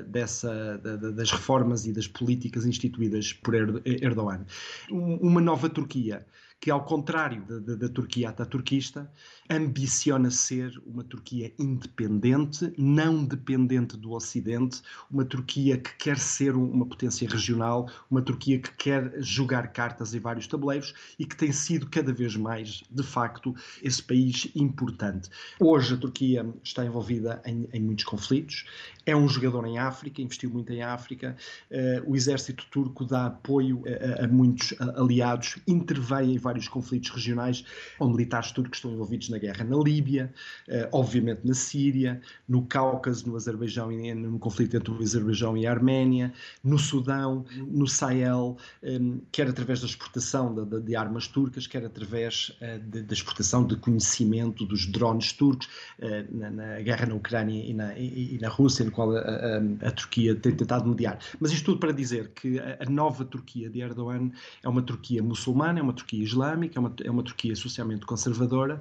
dessa, 0.08 0.78
das 0.78 1.30
reformas 1.30 1.86
e 1.86 1.92
das 1.92 2.08
políticas 2.08 2.66
instituídas 2.66 3.32
por 3.32 3.54
Erdogan. 3.54 4.44
Uma 4.90 5.40
nova 5.40 5.68
Turquia 5.68 6.26
que, 6.62 6.70
ao 6.70 6.84
contrário 6.84 7.42
da, 7.42 7.58
da, 7.58 7.74
da 7.74 7.88
Turquia 7.88 8.28
ataturquista, 8.28 9.10
ambiciona 9.52 10.30
ser 10.30 10.80
uma 10.86 11.04
Turquia 11.04 11.52
independente, 11.58 12.72
não 12.78 13.22
dependente 13.22 13.98
do 13.98 14.12
Ocidente, 14.12 14.80
uma 15.10 15.26
Turquia 15.26 15.76
que 15.76 15.94
quer 15.96 16.18
ser 16.18 16.56
uma 16.56 16.86
potência 16.86 17.28
regional, 17.28 17.86
uma 18.10 18.22
Turquia 18.22 18.58
que 18.58 18.74
quer 18.74 19.12
jogar 19.20 19.68
cartas 19.72 20.14
em 20.14 20.20
vários 20.20 20.46
tabuleiros 20.46 20.94
e 21.18 21.26
que 21.26 21.36
tem 21.36 21.52
sido 21.52 21.86
cada 21.90 22.12
vez 22.12 22.34
mais, 22.34 22.82
de 22.90 23.02
facto, 23.02 23.54
esse 23.82 24.02
país 24.02 24.48
importante. 24.54 25.28
Hoje 25.60 25.94
a 25.94 25.96
Turquia 25.98 26.46
está 26.64 26.84
envolvida 26.84 27.42
em, 27.44 27.68
em 27.74 27.80
muitos 27.80 28.04
conflitos, 28.04 28.64
é 29.04 29.14
um 29.14 29.28
jogador 29.28 29.66
em 29.66 29.78
África, 29.78 30.22
investiu 30.22 30.48
muito 30.48 30.72
em 30.72 30.82
África, 30.82 31.36
uh, 31.70 32.10
o 32.10 32.16
exército 32.16 32.64
turco 32.70 33.04
dá 33.04 33.26
apoio 33.26 33.82
a, 33.86 34.24
a 34.24 34.28
muitos 34.28 34.74
aliados, 34.96 35.58
intervém 35.66 36.34
em 36.34 36.38
vários 36.38 36.68
conflitos 36.68 37.10
regionais 37.10 37.64
onde 38.00 38.12
militares 38.12 38.52
turcos 38.52 38.78
estão 38.78 38.92
envolvidos 38.92 39.28
na 39.28 39.41
guerra 39.42 39.64
na 39.64 39.76
Líbia, 39.76 40.32
eh, 40.68 40.88
obviamente 40.92 41.40
na 41.44 41.54
Síria, 41.54 42.20
no 42.48 42.62
Cáucaso, 42.66 43.28
no 43.28 43.36
Azerbaijão 43.36 43.90
e 43.90 44.14
no 44.14 44.38
conflito 44.38 44.76
entre 44.76 44.92
o 44.92 45.02
Azerbaijão 45.02 45.56
e 45.56 45.66
a 45.66 45.70
Arménia, 45.70 46.32
no 46.62 46.78
Sudão, 46.78 47.44
no 47.68 47.86
Sahel, 47.86 48.56
ehm, 48.82 49.18
quer 49.32 49.48
através 49.48 49.80
da 49.80 49.86
exportação 49.86 50.54
de, 50.54 50.80
de 50.80 50.96
armas 50.96 51.26
turcas, 51.26 51.66
quer 51.66 51.84
através 51.84 52.56
eh, 52.60 52.78
da 52.78 53.12
exportação 53.12 53.66
de 53.66 53.76
conhecimento 53.76 54.64
dos 54.64 54.86
drones 54.86 55.32
turcos, 55.32 55.68
eh, 55.98 56.24
na, 56.30 56.50
na 56.50 56.80
guerra 56.80 57.06
na 57.06 57.14
Ucrânia 57.14 57.64
e 57.64 57.74
na, 57.74 57.98
e, 57.98 58.36
e 58.36 58.38
na 58.40 58.48
Rússia, 58.48 58.84
no 58.84 58.92
qual 58.92 59.16
a, 59.16 59.20
a, 59.20 59.88
a, 59.88 59.90
Turquia 59.90 60.34
tem 60.36 60.54
tentado 60.54 60.88
mediar. 60.88 61.18
Mas 61.40 61.50
isto 61.50 61.66
tudo 61.66 61.80
para 61.80 61.92
dizer 61.92 62.30
que 62.34 62.58
a, 62.60 62.78
a 62.80 62.90
nova 62.90 63.24
Turquia 63.24 63.68
de 63.68 63.80
Erdogan 63.80 64.30
é 64.62 64.68
uma 64.68 64.82
Turquia 64.82 65.22
muçulmana, 65.22 65.80
é 65.80 65.82
uma 65.82 65.92
Turquia 65.92 66.22
islâmica, 66.22 66.78
é 66.78 66.80
uma, 66.80 66.94
é 67.04 67.10
uma 67.10 67.22
Turquia 67.22 67.56
socialmente 67.56 68.06
conservadora, 68.06 68.80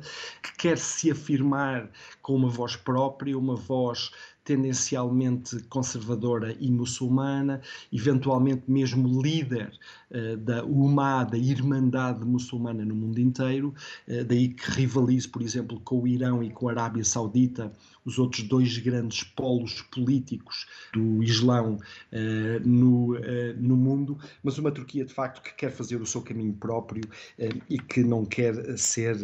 que 0.51 0.67
quer 0.67 0.77
se 0.77 1.11
afirmar 1.11 1.89
com 2.21 2.35
uma 2.35 2.49
voz 2.49 2.75
própria, 2.75 3.37
uma 3.37 3.55
voz 3.55 4.11
tendencialmente 4.43 5.61
conservadora 5.69 6.55
e 6.59 6.69
muçulmana, 6.71 7.61
eventualmente 7.93 8.63
mesmo 8.67 9.21
líder 9.21 9.71
uh, 10.09 10.37
da 10.37 10.63
UMA, 10.63 11.23
da 11.23 11.37
Irmandade 11.37 12.25
Muçulmana 12.25 12.83
no 12.83 12.95
mundo 12.95 13.19
inteiro, 13.19 13.73
uh, 14.07 14.23
daí 14.25 14.49
que 14.49 14.71
rivalize, 14.71 15.27
por 15.27 15.41
exemplo, 15.41 15.79
com 15.81 16.01
o 16.01 16.07
Irão 16.07 16.43
e 16.43 16.49
com 16.49 16.67
a 16.67 16.71
Arábia 16.71 17.03
Saudita 17.03 17.71
os 18.05 18.17
outros 18.17 18.43
dois 18.43 18.77
grandes 18.77 19.23
polos 19.23 19.81
políticos 19.83 20.67
do 20.93 21.23
Islão 21.23 21.77
uh, 22.11 22.67
no, 22.67 23.15
uh, 23.15 23.21
no 23.57 23.75
mundo, 23.75 24.17
mas 24.43 24.57
uma 24.57 24.71
Turquia 24.71 25.05
de 25.05 25.13
facto 25.13 25.41
que 25.41 25.53
quer 25.53 25.71
fazer 25.71 26.01
o 26.01 26.05
seu 26.05 26.21
caminho 26.21 26.53
próprio 26.53 27.03
uh, 27.05 27.61
e 27.69 27.77
que 27.77 28.03
não 28.03 28.25
quer 28.25 28.77
ser 28.77 29.15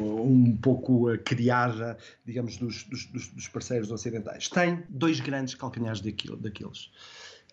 um 0.00 0.56
pouco 0.56 1.06
criada, 1.24 1.96
digamos, 2.24 2.56
dos, 2.56 2.84
dos, 2.84 3.06
dos, 3.06 3.48
parceiros 3.48 3.90
ocidentais. 3.90 4.48
Tem 4.48 4.82
dois 4.88 5.20
grandes 5.20 5.54
calcanhares 5.54 6.00
daquilo, 6.00 6.36
daqueles. 6.36 6.90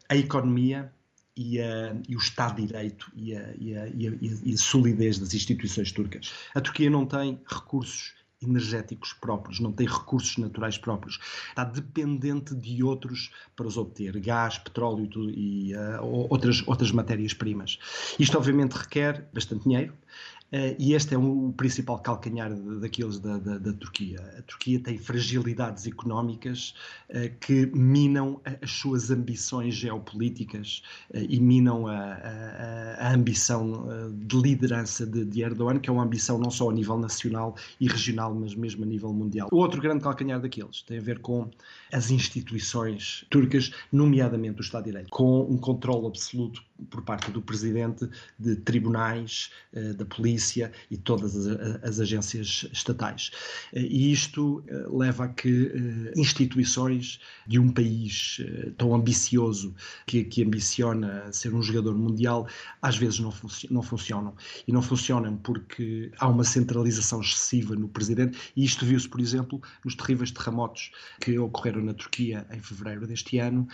A 0.09 0.15
economia 0.15 0.91
e, 1.35 1.59
a, 1.59 1.95
e, 2.07 2.15
o 2.15 2.19
Estado 2.19 2.57
de 2.57 2.67
Direito 2.67 3.11
e 3.15 3.35
a, 3.35 3.53
e, 3.57 3.77
a, 3.77 3.87
e 3.87 4.53
a, 4.53 4.57
solidez 4.57 5.19
das 5.19 5.33
instituições 5.33 5.91
turcas. 5.91 6.33
A 6.53 6.61
Turquia 6.61 6.89
não 6.89 7.05
tem 7.05 7.39
recursos 7.47 8.13
energéticos 8.47 9.13
próprios, 9.13 9.59
não 9.59 9.71
tem 9.71 9.87
recursos 9.87 10.37
naturais 10.37 10.77
próprios. 10.77 11.19
Está 11.49 11.63
dependente 11.63 12.55
de 12.55 12.83
outros 12.83 13.31
para 13.55 13.67
os 13.67 13.77
obter, 13.77 14.19
gás, 14.19 14.57
petróleo 14.57 15.09
e 15.29 15.73
uh, 15.75 16.03
outras, 16.29 16.63
outras 16.67 16.91
matérias-primas. 16.91 17.79
Isto, 18.19 18.37
obviamente, 18.37 18.73
requer 18.73 19.27
bastante 19.33 19.63
dinheiro, 19.63 19.93
e 20.77 20.93
este 20.93 21.15
é 21.15 21.17
um, 21.17 21.47
o 21.49 21.53
principal 21.53 21.99
calcanhar 21.99 22.53
daqueles 22.79 23.19
da, 23.19 23.37
da, 23.37 23.57
da, 23.57 23.73
Turquia. 23.73 24.21
A 24.37 24.41
Turquia 24.43 24.79
tem 24.79 24.97
fragilidades 24.97 25.87
económicas 25.87 26.75
uh, 27.09 27.35
que 27.39 27.65
minam 27.73 28.39
as 28.61 28.71
suas 28.71 29.09
ambições 29.09 29.73
geopolíticas 29.73 30.83
uh, 31.13 31.17
e 31.17 31.39
minam 31.39 31.87
a, 31.87 31.97
a, 31.97 33.07
a 33.07 33.13
ambição 33.13 33.87
de 34.13 34.37
liderança 34.37 35.05
de, 35.05 35.25
de, 35.25 35.41
Erdogan, 35.41 35.79
que 35.79 35.89
é 35.89 35.93
uma 35.93 36.03
ambição 36.03 36.37
não 36.37 36.51
só 36.51 36.69
a 36.69 36.73
nível 36.73 36.97
nacional 36.97 37.55
e 37.79 37.87
regional, 37.87 38.33
mas 38.33 38.53
mesmo 38.55 38.83
a 38.83 38.87
nível 38.87 39.11
mundial. 39.11 39.49
O 39.51 39.57
outro 39.57 39.81
grande 39.81 40.03
calcanhar 40.03 40.39
daqueles 40.39 40.83
tem 40.83 40.99
a 40.99 41.01
ver 41.01 41.19
com 41.19 41.49
as 41.91 42.11
instituições 42.11 43.25
turcas, 43.29 43.71
nomeadamente 43.91 44.59
o 44.59 44.63
Estado 44.63 44.83
de 44.85 44.91
Direito, 44.91 45.09
com 45.09 45.41
um 45.41 45.57
controle 45.57 46.05
absoluto 46.07 46.63
por 46.89 47.01
parte 47.03 47.31
do 47.31 47.41
presidente 47.41 48.07
de 48.37 48.55
tribunais, 48.57 49.49
eh, 49.73 49.93
da 49.93 50.05
polícia 50.05 50.34
e 50.89 50.97
todas 50.97 51.47
as, 51.83 51.99
agências 51.99 52.67
estatais. 52.71 53.31
Eh, 53.73 53.81
e 53.81 54.11
isto 54.11 54.63
eh, 54.67 54.85
leva 54.89 55.25
a 55.25 55.27
que 55.27 55.71
instituições 56.15 57.19
de 57.47 57.59
um 57.59 57.69
país 57.69 58.41
tão 58.77 58.93
ambicioso, 58.93 59.73
que, 60.05 60.23
que 60.23 60.43
ambiciona 60.43 61.31
ser 61.31 61.53
um 61.53 61.61
jogador 61.61 61.95
mundial, 61.95 62.47
às 62.81 62.97
vezes 62.97 63.19
não, 63.19 63.31
func 63.31 63.71
não 63.71 63.81
funcionam. 63.81 64.35
E 64.67 64.71
não 64.71 64.81
funcionam 64.81 65.37
porque 65.37 66.11
há 66.17 66.27
uma 66.27 66.43
centralização 66.43 67.21
excessiva 67.21 67.75
no 67.75 67.87
presidente, 67.87 68.37
e 68.55 68.63
isto 68.63 68.85
viu-se, 68.85 69.07
por 69.07 69.19
exemplo, 69.19 69.61
nos 69.83 69.95
terríveis 69.95 70.31
terremotos 70.31 70.91
que 71.19 71.37
ocorreram 71.37 71.83
na 71.83 71.93
Turquia 71.93 72.45
em 72.51 72.59
fevereiro 72.59 73.07
deste 73.07 73.37
ano, 73.39 73.67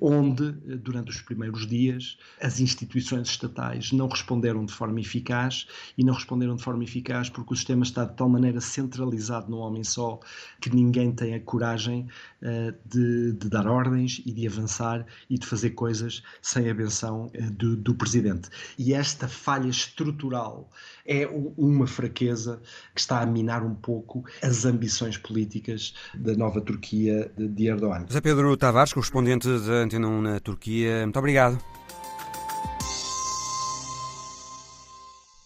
onde, 0.00 0.52
durante 0.52 1.10
os 1.10 1.20
primeiros 1.20 1.66
dias, 1.66 2.18
as 2.40 2.60
instituições 2.60 3.28
estatais 3.28 3.92
não 3.92 4.08
responderam 4.08 4.64
de 4.64 4.72
forma 4.72 5.00
eficaz 5.00 5.66
e 5.96 6.04
não 6.04 6.14
responderam 6.14 6.56
de 6.56 6.62
forma 6.62 6.84
eficaz 6.84 7.30
porque 7.30 7.54
o 7.54 7.56
sistema 7.56 7.82
está 7.82 8.04
de 8.04 8.14
tal 8.14 8.28
maneira 8.28 8.60
centralizado 8.60 9.50
no 9.50 9.58
homem 9.58 9.82
só 9.82 10.20
que 10.60 10.74
ninguém 10.74 11.12
tem 11.12 11.34
a 11.34 11.40
coragem 11.40 12.06
uh, 12.42 12.74
de, 12.84 13.32
de, 13.32 13.48
dar 13.48 13.66
ordens 13.66 14.20
e 14.26 14.32
de 14.32 14.46
avançar 14.46 15.06
e 15.30 15.38
de 15.38 15.46
fazer 15.46 15.70
coisas 15.70 16.22
sem 16.42 16.68
a 16.68 16.74
benção 16.74 17.26
uh, 17.26 17.50
do, 17.52 17.76
do 17.76 17.94
presidente. 17.94 18.48
E 18.78 18.92
esta 18.92 19.28
falha 19.28 19.68
estrutural 19.68 20.70
é 21.06 21.26
uma 21.56 21.86
fraqueza 21.86 22.60
que 22.94 23.00
está 23.00 23.20
a 23.20 23.26
minar 23.26 23.62
um 23.64 23.74
pouco 23.74 24.24
as 24.42 24.64
ambições 24.64 25.16
políticas 25.16 25.94
da 26.14 26.34
nova 26.34 26.60
Turquia 26.60 27.30
de 27.36 27.68
Erdogan. 27.68 28.04
José 28.06 28.20
Pedro 28.20 28.56
Tavares, 28.56 28.92
correspondente 28.92 29.48
da 29.48 29.85
Antena 29.86 30.08
1 30.08 30.20
na 30.20 30.40
Turquia, 30.40 31.02
muito 31.04 31.18
obrigado. 31.18 31.58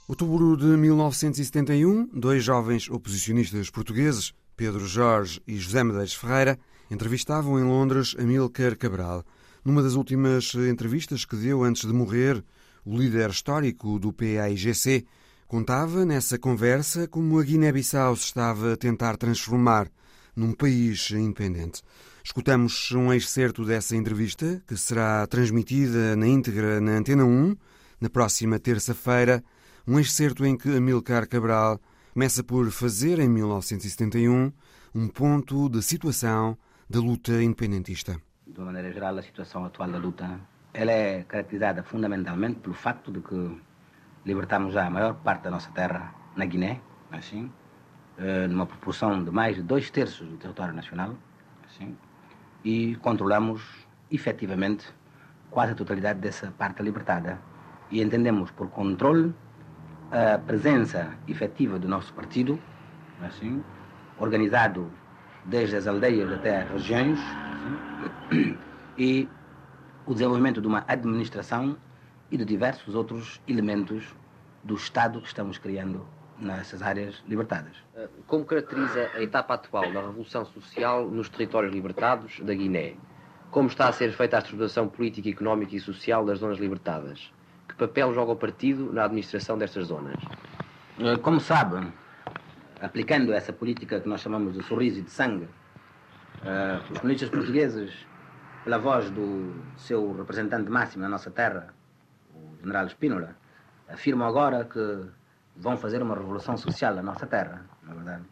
Outubro 0.09 0.57
de 0.57 0.64
1971, 0.64 2.09
dois 2.12 2.43
jovens 2.43 2.91
oposicionistas 2.91 3.70
portugueses, 3.70 4.32
Pedro 4.57 4.86
Jorge 4.86 5.41
e 5.47 5.57
José 5.57 5.84
Medeiros 5.84 6.14
Ferreira, 6.14 6.59
entrevistavam 6.91 7.61
em 7.61 7.64
Londres 7.64 8.16
Amílcar 8.18 8.76
Cabral. 8.76 9.24
Numa 9.64 9.82
das 9.82 9.95
últimas 9.95 10.55
entrevistas 10.55 11.24
que 11.24 11.36
deu 11.36 11.62
antes 11.62 11.86
de 11.86 11.93
morrer, 11.93 12.43
o 12.84 12.97
líder 12.97 13.30
histórico 13.30 13.99
do 13.99 14.12
PAIGC 14.12 15.07
Contava 15.51 16.07
nessa 16.07 16.38
conversa 16.38 17.09
como 17.09 17.36
a 17.36 17.43
Guiné-Bissau 17.43 18.14
se 18.14 18.26
estava 18.26 18.74
a 18.74 18.76
tentar 18.76 19.16
transformar 19.16 19.91
num 20.36 20.53
país 20.53 21.11
independente. 21.11 21.82
Escutamos 22.22 22.92
um 22.92 23.12
excerto 23.12 23.64
dessa 23.64 23.96
entrevista, 23.96 24.62
que 24.66 24.76
será 24.76 25.26
transmitida 25.26 26.14
na 26.14 26.26
íntegra 26.26 26.80
na 26.80 26.92
Antena 26.92 27.24
1, 27.24 27.56
na 28.00 28.10
próxima 28.10 28.58
terça-feira, 28.58 29.42
um 29.86 29.98
excerto 29.98 30.44
em 30.44 30.56
que 30.56 30.76
Amilcar 30.76 31.26
Cabral 31.28 31.80
começa 32.12 32.44
por 32.44 32.70
fazer, 32.70 33.18
em 33.18 33.28
1971, 33.28 34.52
um 34.94 35.08
ponto 35.08 35.68
de 35.68 35.82
situação 35.82 36.58
da 36.88 37.00
luta 37.00 37.42
independentista. 37.42 38.20
De 38.46 38.58
uma 38.58 38.66
maneira 38.66 38.92
geral, 38.92 39.16
a 39.16 39.22
situação 39.22 39.64
atual 39.64 39.90
da 39.90 39.98
luta 39.98 40.40
ela 40.74 40.92
é 40.92 41.22
caracterizada 41.24 41.82
fundamentalmente 41.82 42.60
pelo 42.60 42.74
facto 42.74 43.10
de 43.10 43.20
que 43.20 43.60
libertamos 44.26 44.74
já 44.74 44.86
a 44.86 44.90
maior 44.90 45.14
parte 45.14 45.44
da 45.44 45.50
nossa 45.50 45.70
terra 45.70 46.14
na 46.36 46.44
Guiné, 46.44 46.80
assim, 47.10 47.50
eh, 48.18 48.46
numa 48.46 48.66
proporção 48.66 49.24
de 49.24 49.30
mais 49.30 49.56
de 49.56 49.62
dois 49.62 49.90
terços 49.90 50.28
do 50.28 50.36
território 50.36 50.74
nacional, 50.74 51.16
assim, 51.64 51.96
e 52.64 52.96
controlamos 52.96 53.62
efetivamente 54.11 54.86
quase 55.50 55.72
a 55.72 55.74
totalidade 55.74 56.20
dessa 56.20 56.52
parte 56.52 56.82
libertada. 56.82 57.38
E 57.90 58.00
entendemos 58.00 58.50
por 58.50 58.68
controle 58.68 59.34
a 60.11 60.38
presença 60.38 61.12
efetiva 61.26 61.78
do 61.78 61.88
nosso 61.88 62.12
partido, 62.12 62.58
assim, 63.22 63.62
organizado 64.18 64.90
desde 65.44 65.76
as 65.76 65.86
aldeias 65.86 66.30
até 66.32 66.62
as 66.62 66.70
regiões, 66.70 67.18
assim, 68.28 68.56
e 68.98 69.28
o 70.06 70.12
desenvolvimento 70.12 70.61
de 70.61 70.66
uma 70.66 70.84
administração 70.86 71.76
e 72.30 72.36
de 72.36 72.44
diversos 72.44 72.94
outros 72.94 73.40
elementos 73.48 74.14
do 74.62 74.74
Estado 74.74 75.20
que 75.20 75.26
estamos 75.26 75.58
criando 75.58 76.06
nessas 76.41 76.82
áreas 76.82 77.22
libertadas. 77.28 77.76
Eh, 77.95 78.09
como 78.26 78.45
caracteriza 78.45 79.11
a 79.14 79.22
etapa 79.22 79.55
atual 79.55 79.93
da 79.93 80.01
revolução 80.01 80.45
social 80.45 81.07
nos 81.09 81.28
territórios 81.28 81.72
libertados 81.72 82.41
da 82.41 82.55
Guiné? 82.55 82.95
Como 83.51 83.68
está 83.68 83.88
a 83.88 83.93
ser 83.93 84.12
feita 84.12 84.36
a 84.36 84.41
estruturação 84.41 84.88
política, 84.88 85.28
económica 85.28 85.76
e 85.76 85.80
social 85.80 86.24
das 86.24 86.38
zonas 86.38 86.59
libertadas? 86.59 87.32
Que 87.68 87.74
papel 87.74 88.14
joga 88.14 88.32
o 88.32 88.36
partido 88.36 88.93
na 88.93 89.05
administração 89.05 89.59
destas 89.59 89.88
zonas? 89.88 90.16
Eh, 90.99 91.16
como 91.18 91.41
sabe, 91.41 91.86
aplicando 92.80 93.32
essa 93.32 93.53
política 93.53 94.01
que 94.01 94.09
nós 94.09 94.20
chamamos 94.20 94.55
de 94.55 94.62
sorriso 94.64 95.01
e 95.01 95.03
de 95.03 95.11
sangue, 95.11 95.49
eh, 96.45 96.80
os 96.91 96.99
comunistas 96.99 97.28
portugueses, 97.28 97.93
pela 98.64 98.78
voz 98.78 99.11
do 99.11 99.55
seu 99.76 100.12
representante 100.12 100.70
máximo 100.70 101.03
na 101.03 101.09
nossa 101.09 101.30
terra, 101.30 101.74
general 102.61 102.86
Spínola, 102.86 103.36
afirmam 103.88 104.28
agora 104.28 104.64
que 104.64 105.07
vão 105.61 105.76
fazer 105.76 106.02
uma 106.02 106.14
revolução 106.14 106.56
social 106.56 106.94
na 106.94 107.02
nossa 107.02 107.26
terra, 107.26 107.64
na 107.82 107.94
verdade. 107.94 108.24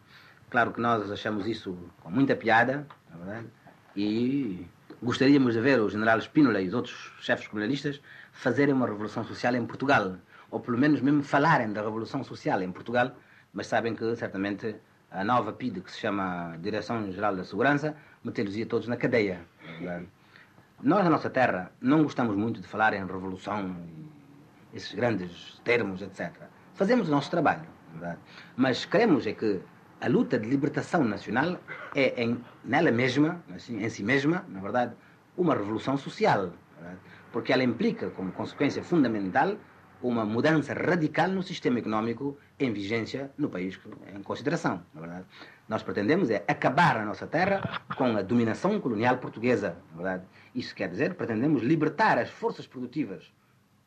Claro 0.49 0.73
que 0.73 0.81
nós 0.81 1.11
achamos 1.11 1.45
isso 1.45 1.77
com 2.01 2.09
muita 2.09 2.35
piada, 2.35 2.87
na 3.09 3.17
verdade, 3.17 3.47
e 3.95 4.67
gostaríamos 5.01 5.53
de 5.53 5.61
ver 5.61 5.79
o 5.79 5.89
general 5.89 6.19
Spínola 6.19 6.59
e 6.59 6.67
os 6.67 6.73
outros 6.73 7.13
chefes 7.21 7.47
colonialistas 7.47 8.01
fazerem 8.33 8.73
uma 8.73 8.87
revolução 8.87 9.23
social 9.23 9.55
em 9.55 9.65
Portugal, 9.65 10.15
ou 10.49 10.59
pelo 10.59 10.77
menos 10.77 11.01
mesmo 11.01 11.21
falarem 11.21 11.71
da 11.71 11.81
revolução 11.81 12.23
social 12.23 12.61
em 12.63 12.71
Portugal, 12.71 13.15
mas 13.53 13.67
sabem 13.67 13.95
que 13.95 14.15
certamente 14.15 14.75
a 15.11 15.23
nova 15.23 15.53
PID, 15.53 15.81
que 15.81 15.91
se 15.91 15.99
chama 15.99 16.57
Direção 16.59 17.11
Geral 17.11 17.35
da 17.35 17.43
Segurança, 17.43 17.95
metê-los-ia 18.23 18.65
todos 18.65 18.87
na 18.87 18.97
cadeia. 18.97 19.41
Nós, 20.81 21.03
na 21.03 21.09
nossa 21.09 21.29
terra, 21.29 21.71
não 21.79 22.03
gostamos 22.03 22.35
muito 22.35 22.59
de 22.61 22.67
falar 22.67 22.93
em 22.93 23.05
revolução 23.05 23.75
esses 24.73 24.93
grandes 24.93 25.59
termos, 25.63 26.01
etc. 26.01 26.31
Fazemos 26.79 27.09
o 27.09 27.11
nosso 27.11 27.29
trabalho, 27.29 27.67
verdade? 27.91 28.19
mas 28.55 28.85
queremos 28.85 29.27
é 29.27 29.33
que 29.33 29.59
a 29.99 30.07
luta 30.07 30.39
de 30.39 30.47
libertação 30.47 31.03
nacional 31.03 31.59
é 31.93 32.23
em, 32.23 32.41
nela 32.63 32.89
mesma, 32.89 33.43
assim, 33.53 33.83
em 33.83 33.89
si 33.89 34.01
mesma, 34.01 34.45
na 34.47 34.61
verdade, 34.61 34.93
uma 35.35 35.53
revolução 35.53 35.97
social, 35.97 36.53
porque 37.33 37.51
ela 37.51 37.65
implica 37.65 38.09
como 38.11 38.31
consequência 38.31 38.81
fundamental 38.81 39.57
uma 40.01 40.23
mudança 40.23 40.73
radical 40.73 41.27
no 41.27 41.43
sistema 41.43 41.79
económico 41.79 42.37
em 42.57 42.71
vigência 42.71 43.29
no 43.37 43.49
país 43.49 43.77
em 44.15 44.23
consideração, 44.23 44.81
na 44.93 45.01
verdade. 45.01 45.25
Nós 45.67 45.83
pretendemos 45.83 46.29
é 46.29 46.45
acabar 46.47 46.95
a 46.95 47.03
nossa 47.03 47.27
terra 47.27 47.81
com 47.97 48.15
a 48.15 48.21
dominação 48.21 48.79
colonial 48.79 49.17
portuguesa, 49.17 49.75
na 49.91 49.97
verdade. 49.97 50.23
Isso 50.55 50.73
quer 50.73 50.87
dizer, 50.87 51.15
pretendemos 51.15 51.61
libertar 51.61 52.17
as 52.17 52.29
forças 52.29 52.65
produtivas 52.65 53.29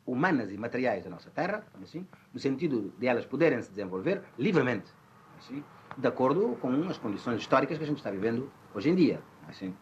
humanas 0.05 0.51
e 0.51 0.57
materiais 0.57 1.03
da 1.03 1.09
nossa 1.09 1.29
terra, 1.29 1.63
assim, 1.81 2.05
no 2.33 2.39
sentido 2.39 2.93
de 2.97 3.07
elas 3.07 3.25
poderem 3.25 3.61
se 3.61 3.69
desenvolver 3.69 4.21
livremente, 4.37 4.91
assim, 5.37 5.63
de 5.97 6.07
acordo 6.07 6.57
com 6.61 6.89
as 6.89 6.97
condições 6.97 7.39
históricas 7.39 7.77
que 7.77 7.83
a 7.83 7.87
gente 7.87 7.97
está 7.97 8.11
vivendo 8.11 8.51
hoje 8.73 8.89
em 8.89 8.95
dia. 8.95 9.21
Assim. 9.47 9.73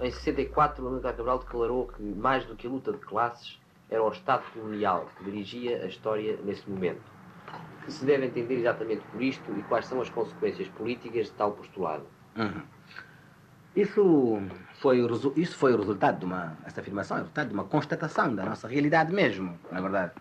Em 0.00 0.10
64, 0.10 0.84
o 0.84 0.90
Militar 0.90 1.14
Cabral 1.14 1.38
declarou 1.38 1.88
que, 1.88 2.02
mais 2.02 2.44
do 2.46 2.56
que 2.56 2.66
a 2.66 2.70
luta 2.70 2.92
de 2.92 2.98
classes, 2.98 3.60
era 3.88 4.02
o 4.02 4.10
Estado 4.10 4.42
colonial 4.52 5.08
que 5.16 5.24
dirigia 5.24 5.82
a 5.82 5.86
história 5.86 6.38
nesse 6.44 6.68
momento. 6.68 7.02
Que 7.84 7.92
se 7.92 8.04
deve 8.04 8.26
entender 8.26 8.60
exatamente 8.60 9.02
por 9.10 9.22
isto 9.22 9.50
e 9.58 9.62
quais 9.64 9.86
são 9.86 10.00
as 10.00 10.08
consequências 10.08 10.68
políticas 10.68 11.26
de 11.26 11.32
tal 11.32 11.52
postulado? 11.52 12.06
Uhum. 12.36 12.62
Isso 13.74 14.38
foi, 14.80 14.98
isso 15.36 15.56
foi 15.56 15.74
o 15.74 15.76
resultado 15.76 16.20
de 16.20 16.24
uma. 16.24 16.56
Essa 16.64 16.80
afirmação 16.80 17.18
é 17.18 17.20
o 17.20 17.22
resultado 17.24 17.48
de 17.48 17.54
uma 17.54 17.64
constatação 17.64 18.34
da 18.34 18.46
nossa 18.46 18.66
realidade 18.66 19.12
mesmo, 19.12 19.58
na 19.70 19.78
verdade. 19.78 20.12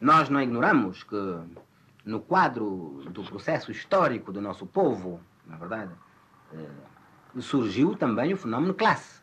Nós 0.00 0.28
não 0.28 0.40
ignoramos 0.40 1.02
que 1.02 1.40
no 2.04 2.20
quadro 2.20 3.02
do 3.10 3.24
processo 3.24 3.72
histórico 3.72 4.32
do 4.32 4.40
nosso 4.40 4.64
povo, 4.64 5.20
na 5.44 5.56
verdade, 5.56 5.90
eh, 6.54 7.40
surgiu 7.40 7.96
também 7.96 8.32
o 8.32 8.36
fenómeno 8.36 8.72
classe. 8.74 9.20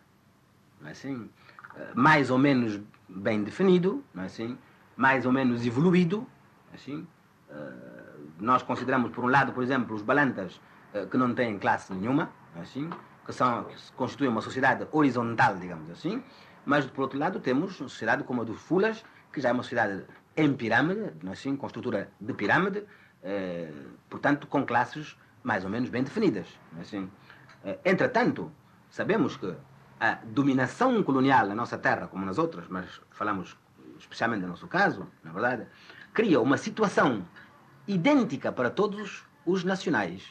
Não 0.82 0.90
é 0.90 0.92
assim? 0.92 1.30
Eh, 1.78 1.92
mais 1.96 2.30
ou 2.30 2.38
menos 2.38 2.82
bem 3.08 3.42
definido, 3.42 4.04
não 4.14 4.24
é 4.24 4.26
assim? 4.26 4.58
mais 4.98 5.26
ou 5.26 5.32
menos 5.32 5.66
evoluído. 5.66 6.28
É 6.74 6.76
assim? 6.76 7.08
Eh, 7.50 8.16
nós 8.38 8.62
consideramos, 8.62 9.12
por 9.12 9.24
um 9.24 9.30
lado, 9.30 9.54
por 9.54 9.64
exemplo, 9.64 9.96
os 9.96 10.02
balantas 10.02 10.60
que 11.10 11.18
não 11.18 11.34
têm 11.34 11.58
classe 11.58 11.92
nenhuma. 11.92 12.30
Não 12.54 12.62
é 12.62 12.64
assim? 12.64 12.90
Que, 13.26 13.34
são, 13.34 13.66
que 13.66 13.76
constituem 13.94 14.30
uma 14.30 14.42
sociedade 14.42 14.88
horizontal, 14.92 15.56
digamos 15.58 15.90
assim, 15.92 16.24
mas 16.66 16.86
por 16.86 17.04
outro 17.04 17.20
lado 17.20 17.40
temos 17.40 17.80
uma 17.80 17.90
sociedade 17.90 18.24
como 18.24 18.42
a 18.42 18.46
dos 18.46 18.60
Fulas, 18.62 19.04
que 19.32 19.42
já 19.42 19.50
é 19.50 19.52
uma 19.52 19.64
sociedade 19.64 20.06
em 20.36 20.54
pirâmide, 20.54 21.12
é 21.26 21.30
assim, 21.30 21.56
com 21.56 21.68
estrutura 21.68 22.10
de 22.20 22.34
pirâmide, 22.34 22.84
eh, 23.24 23.72
portanto 24.10 24.48
com 24.48 24.66
classes 24.66 25.18
mais 25.44 25.64
ou 25.64 25.70
menos 25.70 25.90
bem 25.90 26.04
definidas. 26.04 26.48
É 26.78 26.82
assim. 26.82 27.10
Eh, 27.64 27.80
entretanto, 27.86 28.52
sabemos 28.90 29.38
que 29.38 29.54
a 30.00 30.20
dominação 30.26 31.04
colonial 31.04 31.48
na 31.48 31.56
nossa 31.56 31.78
terra, 31.78 32.08
como 32.08 32.26
nas 32.26 32.38
outras, 32.38 32.68
mas 32.68 33.02
falamos 33.12 33.58
especialmente 34.00 34.42
no 34.42 34.50
nosso 34.50 34.68
caso, 34.68 35.08
na 35.24 35.32
verdade, 35.32 35.68
cria 36.14 36.40
uma 36.40 36.58
situação 36.58 37.26
idêntica 37.88 38.52
para 38.52 38.70
todos 38.70 39.26
os 39.46 39.64
nacionais, 39.64 40.24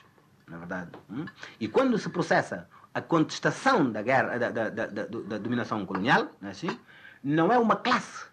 na 0.46 0.58
verdade. 0.58 0.90
Hum? 1.10 1.24
E 1.60 1.68
quando 1.68 1.98
se 1.98 2.08
processa 2.08 2.68
a 2.94 3.00
contestação 3.00 3.90
da 3.90 4.02
guerra, 4.02 4.38
da, 4.38 4.50
da, 4.50 4.68
da, 4.68 4.86
da 4.86 5.38
dominação 5.38 5.84
colonial, 5.86 6.28
não 6.40 6.48
é 6.48 6.52
assim? 6.52 6.78
Não 7.22 7.52
é 7.52 7.58
uma 7.58 7.76
classe 7.76 8.26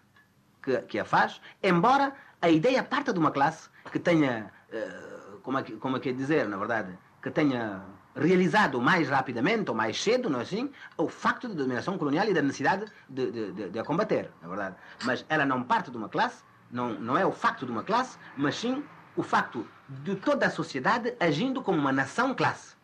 que, 0.62 0.76
que 0.82 0.98
a 0.98 1.04
faz, 1.04 1.40
embora 1.62 2.14
a 2.42 2.50
ideia 2.50 2.82
parta 2.82 3.12
de 3.12 3.18
uma 3.18 3.30
classe 3.30 3.68
que 3.90 3.98
tenha, 3.98 4.50
uh, 4.72 5.38
como, 5.38 5.58
é 5.58 5.62
que, 5.62 5.76
como 5.76 5.96
é 5.96 6.00
que 6.00 6.10
é 6.10 6.12
dizer, 6.12 6.48
na 6.48 6.56
verdade, 6.56 6.96
que 7.22 7.30
tenha 7.30 7.82
realizado 8.14 8.80
mais 8.80 9.08
rapidamente 9.08 9.70
ou 9.70 9.76
mais 9.76 10.02
cedo, 10.02 10.28
não 10.28 10.40
é 10.40 10.42
assim, 10.42 10.70
o 10.96 11.08
facto 11.08 11.48
da 11.48 11.54
dominação 11.54 11.96
colonial 11.96 12.26
e 12.26 12.34
da 12.34 12.42
necessidade 12.42 12.86
de, 13.08 13.30
de, 13.30 13.52
de, 13.52 13.70
de, 13.70 13.78
a 13.78 13.84
combater, 13.84 14.30
na 14.42 14.48
verdade. 14.48 14.76
Mas 15.04 15.24
ela 15.28 15.44
não 15.46 15.62
parte 15.62 15.90
de 15.90 15.96
uma 15.96 16.08
classe, 16.08 16.42
não, 16.70 16.94
não 16.94 17.16
é 17.16 17.24
o 17.24 17.32
facto 17.32 17.64
de 17.64 17.72
uma 17.72 17.82
classe, 17.82 18.18
mas 18.36 18.56
sim 18.56 18.84
o 19.16 19.22
facto 19.22 19.66
de 19.88 20.16
toda 20.16 20.46
a 20.46 20.50
sociedade 20.50 21.14
agindo 21.20 21.62
como 21.62 21.78
uma 21.78 21.92
nação-classe. 21.92 22.76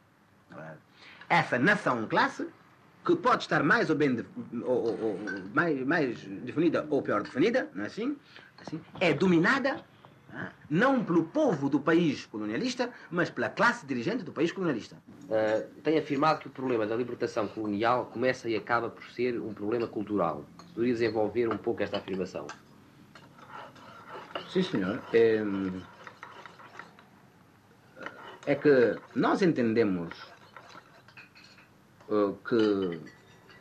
Essa 1.28 1.58
nação-classe, 1.58 2.46
que 3.04 3.16
pode 3.16 3.42
estar 3.42 3.62
mais 3.62 3.90
ou 3.90 3.96
bem 3.96 4.24
ou, 4.52 4.68
ou, 4.68 5.00
ou, 5.00 5.20
mais, 5.54 5.86
mais 5.86 6.18
definida 6.20 6.86
ou 6.90 7.02
pior 7.02 7.22
definida, 7.22 7.68
não 7.74 7.84
é 7.84 7.86
assim? 7.86 8.16
assim 8.60 8.80
é 9.00 9.12
dominada 9.12 9.84
não 10.68 11.02
pelo 11.04 11.24
povo 11.24 11.68
do 11.68 11.80
país 11.80 12.26
colonialista, 12.26 12.90
mas 13.10 13.30
pela 13.30 13.48
classe 13.48 13.86
dirigente 13.86 14.22
do 14.22 14.32
país 14.32 14.52
colonialista. 14.52 14.96
Uh, 15.24 15.80
tem 15.82 15.98
afirmado 15.98 16.40
que 16.40 16.48
o 16.48 16.50
problema 16.50 16.86
da 16.86 16.96
libertação 16.96 17.48
colonial 17.48 18.06
começa 18.06 18.48
e 18.48 18.56
acaba 18.56 18.90
por 18.90 19.04
ser 19.10 19.40
um 19.40 19.54
problema 19.54 19.86
cultural. 19.86 20.44
Poderia 20.74 20.92
desenvolver 20.92 21.48
um 21.48 21.56
pouco 21.56 21.82
esta 21.82 21.98
afirmação? 21.98 22.46
Sim, 24.50 24.62
senhor. 24.62 25.02
É, 25.12 25.42
é 28.46 28.54
que 28.54 28.96
nós 29.14 29.42
entendemos 29.42 30.10
que 32.48 33.00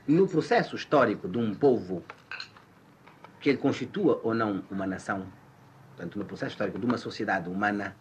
no 0.08 0.28
processo 0.28 0.76
histórico 0.76 1.28
de 1.28 1.38
um 1.38 1.54
povo 1.54 2.04
que 3.39 3.50
ele 3.50 3.58
constitua 3.58 4.20
ou 4.24 4.34
não 4.34 4.64
uma 4.70 4.86
nação, 4.86 5.28
portanto, 5.89 6.18
no 6.18 6.26
processo 6.26 6.54
histórico 6.54 6.80
de 6.80 6.86
uma 6.86 6.98
sociedade 6.98 7.50
humana, 7.50 7.96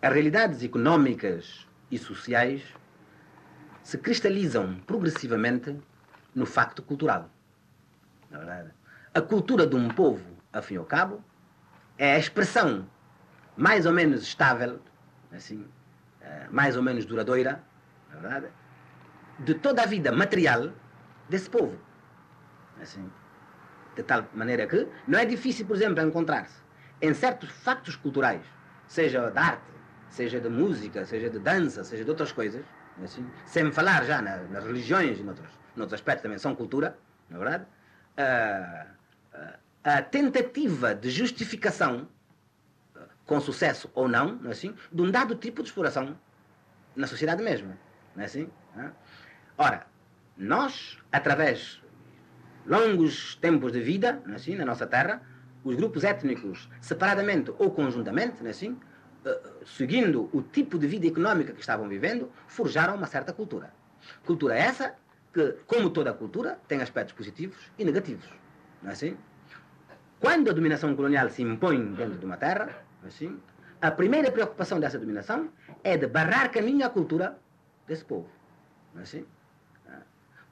as 0.00 0.12
realidades 0.12 0.62
económicas 0.62 1.66
e 1.90 1.98
sociais 1.98 2.62
se 3.82 3.98
cristalizam 3.98 4.76
progressivamente 4.86 5.76
no 6.34 6.46
facto 6.46 6.82
cultural. 6.82 7.30
A 9.14 9.20
cultura 9.20 9.66
de 9.66 9.74
um 9.74 9.88
povo, 9.88 10.24
a 10.52 10.60
fim 10.60 10.74
e 10.74 10.76
ao 10.76 10.84
cabo, 10.84 11.24
é 11.96 12.14
a 12.14 12.18
expressão 12.18 12.86
mais 13.56 13.86
ou 13.86 13.92
menos 13.92 14.22
estável, 14.22 14.78
assim, 15.32 15.66
eh, 16.20 16.46
mais 16.50 16.76
ou 16.76 16.82
menos 16.82 17.04
duradoura, 17.04 17.60
de 19.38 19.54
toda 19.54 19.82
a 19.82 19.86
vida 19.86 20.10
material 20.12 20.72
desse 21.28 21.48
povo. 21.48 21.78
Assim, 22.80 23.10
de 23.96 24.02
tal 24.02 24.26
maneira 24.34 24.66
que 24.66 24.86
não 25.06 25.18
é 25.18 25.24
difícil, 25.24 25.66
por 25.66 25.76
exemplo, 25.76 26.02
encontrar-se 26.02 26.62
em 27.00 27.14
certos 27.14 27.50
factos 27.50 27.96
culturais, 27.96 28.42
seja 28.86 29.30
de 29.30 29.38
arte, 29.38 29.72
seja 30.10 30.40
de 30.40 30.48
música, 30.48 31.04
seja 31.04 31.30
de 31.30 31.38
dança, 31.38 31.84
seja 31.84 32.04
de 32.04 32.10
outras 32.10 32.32
coisas, 32.32 32.64
assim, 33.02 33.28
sem 33.44 33.70
falar 33.70 34.04
já 34.04 34.20
na, 34.20 34.36
nas 34.44 34.64
religiões 34.64 35.18
e 35.18 35.22
noutros, 35.22 35.50
noutros 35.76 35.94
aspectos 35.94 36.22
também 36.22 36.38
são 36.38 36.54
cultura, 36.54 36.98
na 37.28 37.36
é 37.36 37.38
verdade, 37.38 37.66
a, 38.16 38.86
a, 39.84 39.98
a 39.98 40.02
tentativa 40.02 40.94
de 40.94 41.10
justificação, 41.10 42.08
com 43.24 43.40
sucesso 43.40 43.90
ou 43.94 44.08
não, 44.08 44.36
não 44.36 44.48
é 44.48 44.52
assim, 44.52 44.74
de 44.90 45.02
um 45.02 45.10
dado 45.10 45.34
tipo 45.34 45.62
de 45.62 45.68
exploração 45.68 46.18
na 46.96 47.06
sociedade 47.06 47.42
mesma. 47.42 47.78
Não 48.18 48.24
é 48.24 48.26
assim? 48.26 48.50
Ora, 49.56 49.86
nós, 50.36 50.98
através 51.12 51.80
longos 52.66 53.36
tempos 53.36 53.70
de 53.70 53.80
vida, 53.80 54.20
não 54.26 54.32
é 54.32 54.36
assim, 54.36 54.56
na 54.56 54.64
nossa 54.64 54.88
terra, 54.88 55.22
os 55.62 55.76
grupos 55.76 56.02
étnicos, 56.02 56.68
separadamente 56.80 57.52
ou 57.58 57.70
conjuntamente, 57.70 58.40
não 58.40 58.48
é 58.48 58.50
assim, 58.50 58.76
eh, 59.24 59.40
seguindo 59.64 60.28
o 60.32 60.42
tipo 60.42 60.80
de 60.80 60.88
vida 60.88 61.06
económica 61.06 61.52
que 61.52 61.60
estavam 61.60 61.88
vivendo, 61.88 62.28
forjaram 62.48 62.96
uma 62.96 63.06
certa 63.06 63.32
cultura. 63.32 63.72
Cultura 64.26 64.56
essa 64.56 64.96
que, 65.32 65.54
como 65.68 65.88
toda 65.90 66.12
cultura, 66.12 66.58
tem 66.66 66.82
aspectos 66.82 67.14
positivos 67.14 67.70
e 67.78 67.84
negativos. 67.84 68.28
Não 68.82 68.90
é 68.90 68.94
assim? 68.94 69.16
Quando 70.18 70.50
a 70.50 70.52
dominação 70.52 70.96
colonial 70.96 71.30
se 71.30 71.42
impõe 71.42 71.94
dentro 71.94 72.18
de 72.18 72.26
uma 72.26 72.36
terra, 72.36 72.66
não 73.00 73.04
é 73.04 73.08
assim, 73.08 73.38
a 73.80 73.92
primeira 73.92 74.32
preocupação 74.32 74.80
dessa 74.80 74.98
dominação 74.98 75.50
é 75.84 75.96
de 75.96 76.08
barrar 76.08 76.50
caminho 76.50 76.84
à 76.84 76.90
cultura 76.90 77.38
desse 77.88 78.04
povo. 78.04 78.28
Não 78.94 79.00
é 79.00 79.04
assim? 79.04 79.26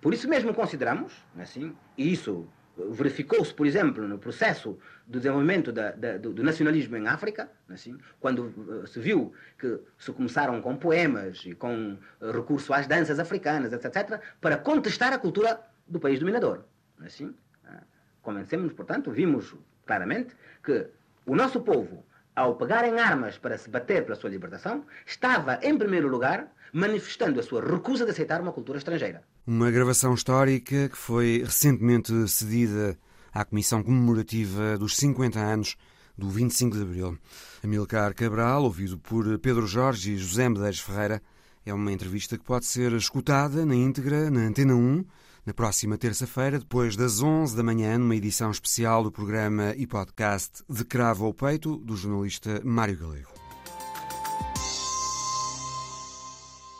Por 0.00 0.14
isso 0.14 0.28
mesmo 0.28 0.54
consideramos, 0.54 1.12
é 1.36 1.42
assim, 1.42 1.74
e 1.96 2.12
isso 2.12 2.46
verificou-se, 2.90 3.52
por 3.52 3.66
exemplo, 3.66 4.06
no 4.06 4.18
processo 4.18 4.78
do 5.06 5.18
desenvolvimento 5.18 5.72
da, 5.72 5.92
da, 5.92 6.18
do, 6.18 6.32
do, 6.32 6.44
nacionalismo 6.44 6.96
em 6.96 7.08
África, 7.08 7.50
é 7.70 7.72
assim, 7.72 7.98
quando 8.20 8.40
uh, 8.40 8.86
se 8.86 9.00
viu 9.00 9.32
que 9.58 9.80
se 9.98 10.12
começaram 10.12 10.60
com 10.60 10.76
poemas 10.76 11.42
e 11.46 11.54
com 11.54 11.94
uh, 11.94 12.30
recurso 12.32 12.74
às 12.74 12.86
danças 12.86 13.18
africanas, 13.18 13.72
etc., 13.72 13.86
etc., 13.86 14.20
para 14.40 14.58
contestar 14.58 15.12
a 15.12 15.18
cultura 15.18 15.58
do 15.88 15.98
país 15.98 16.20
dominador. 16.20 16.64
É 17.02 17.06
assim, 17.06 17.26
uh, 17.64 17.82
convencemos-nos, 18.20 18.74
portanto, 18.74 19.10
vimos 19.10 19.56
claramente 19.86 20.36
que 20.62 20.86
o 21.24 21.34
nosso 21.34 21.62
povo, 21.62 22.04
ao 22.36 22.54
pegar 22.54 22.86
em 22.86 23.00
armas 23.00 23.38
para 23.38 23.56
se 23.56 23.70
bater 23.70 24.04
pela 24.04 24.14
sua 24.14 24.28
libertação, 24.28 24.84
estava, 25.06 25.58
em 25.62 25.76
primeiro 25.76 26.06
lugar, 26.06 26.52
manifestando 26.72 27.40
a 27.40 27.42
sua 27.42 27.64
recusa 27.64 28.04
de 28.04 28.10
aceitar 28.10 28.42
uma 28.42 28.52
cultura 28.52 28.76
estrangeira. 28.76 29.22
Uma 29.46 29.70
gravação 29.70 30.12
histórica 30.12 30.90
que 30.90 30.96
foi 30.96 31.42
recentemente 31.42 32.28
cedida 32.28 32.98
à 33.32 33.44
Comissão 33.44 33.82
Comemorativa 33.82 34.76
dos 34.76 34.96
50 34.96 35.38
anos 35.38 35.76
do 36.16 36.28
25 36.28 36.76
de 36.76 36.82
Abril. 36.82 37.18
Amilcar 37.64 38.14
Cabral, 38.14 38.64
ouvido 38.64 38.98
por 38.98 39.38
Pedro 39.38 39.66
Jorge 39.66 40.12
e 40.12 40.18
José 40.18 40.48
Medeiros 40.48 40.80
Ferreira, 40.80 41.22
é 41.64 41.72
uma 41.72 41.90
entrevista 41.90 42.36
que 42.36 42.44
pode 42.44 42.66
ser 42.66 42.92
escutada 42.92 43.64
na 43.64 43.74
íntegra 43.74 44.30
na 44.30 44.40
Antena 44.40 44.74
1 44.74 45.04
na 45.46 45.54
próxima 45.54 45.96
terça-feira, 45.96 46.58
depois 46.58 46.96
das 46.96 47.22
11 47.22 47.56
da 47.56 47.62
manhã, 47.62 47.96
numa 47.96 48.16
edição 48.16 48.50
especial 48.50 49.04
do 49.04 49.12
programa 49.12 49.72
e 49.76 49.86
podcast 49.86 50.64
De 50.68 50.84
Cravo 50.84 51.24
ao 51.24 51.32
Peito, 51.32 51.76
do 51.76 51.96
jornalista 51.96 52.60
Mário 52.64 52.98
Galego. 52.98 53.30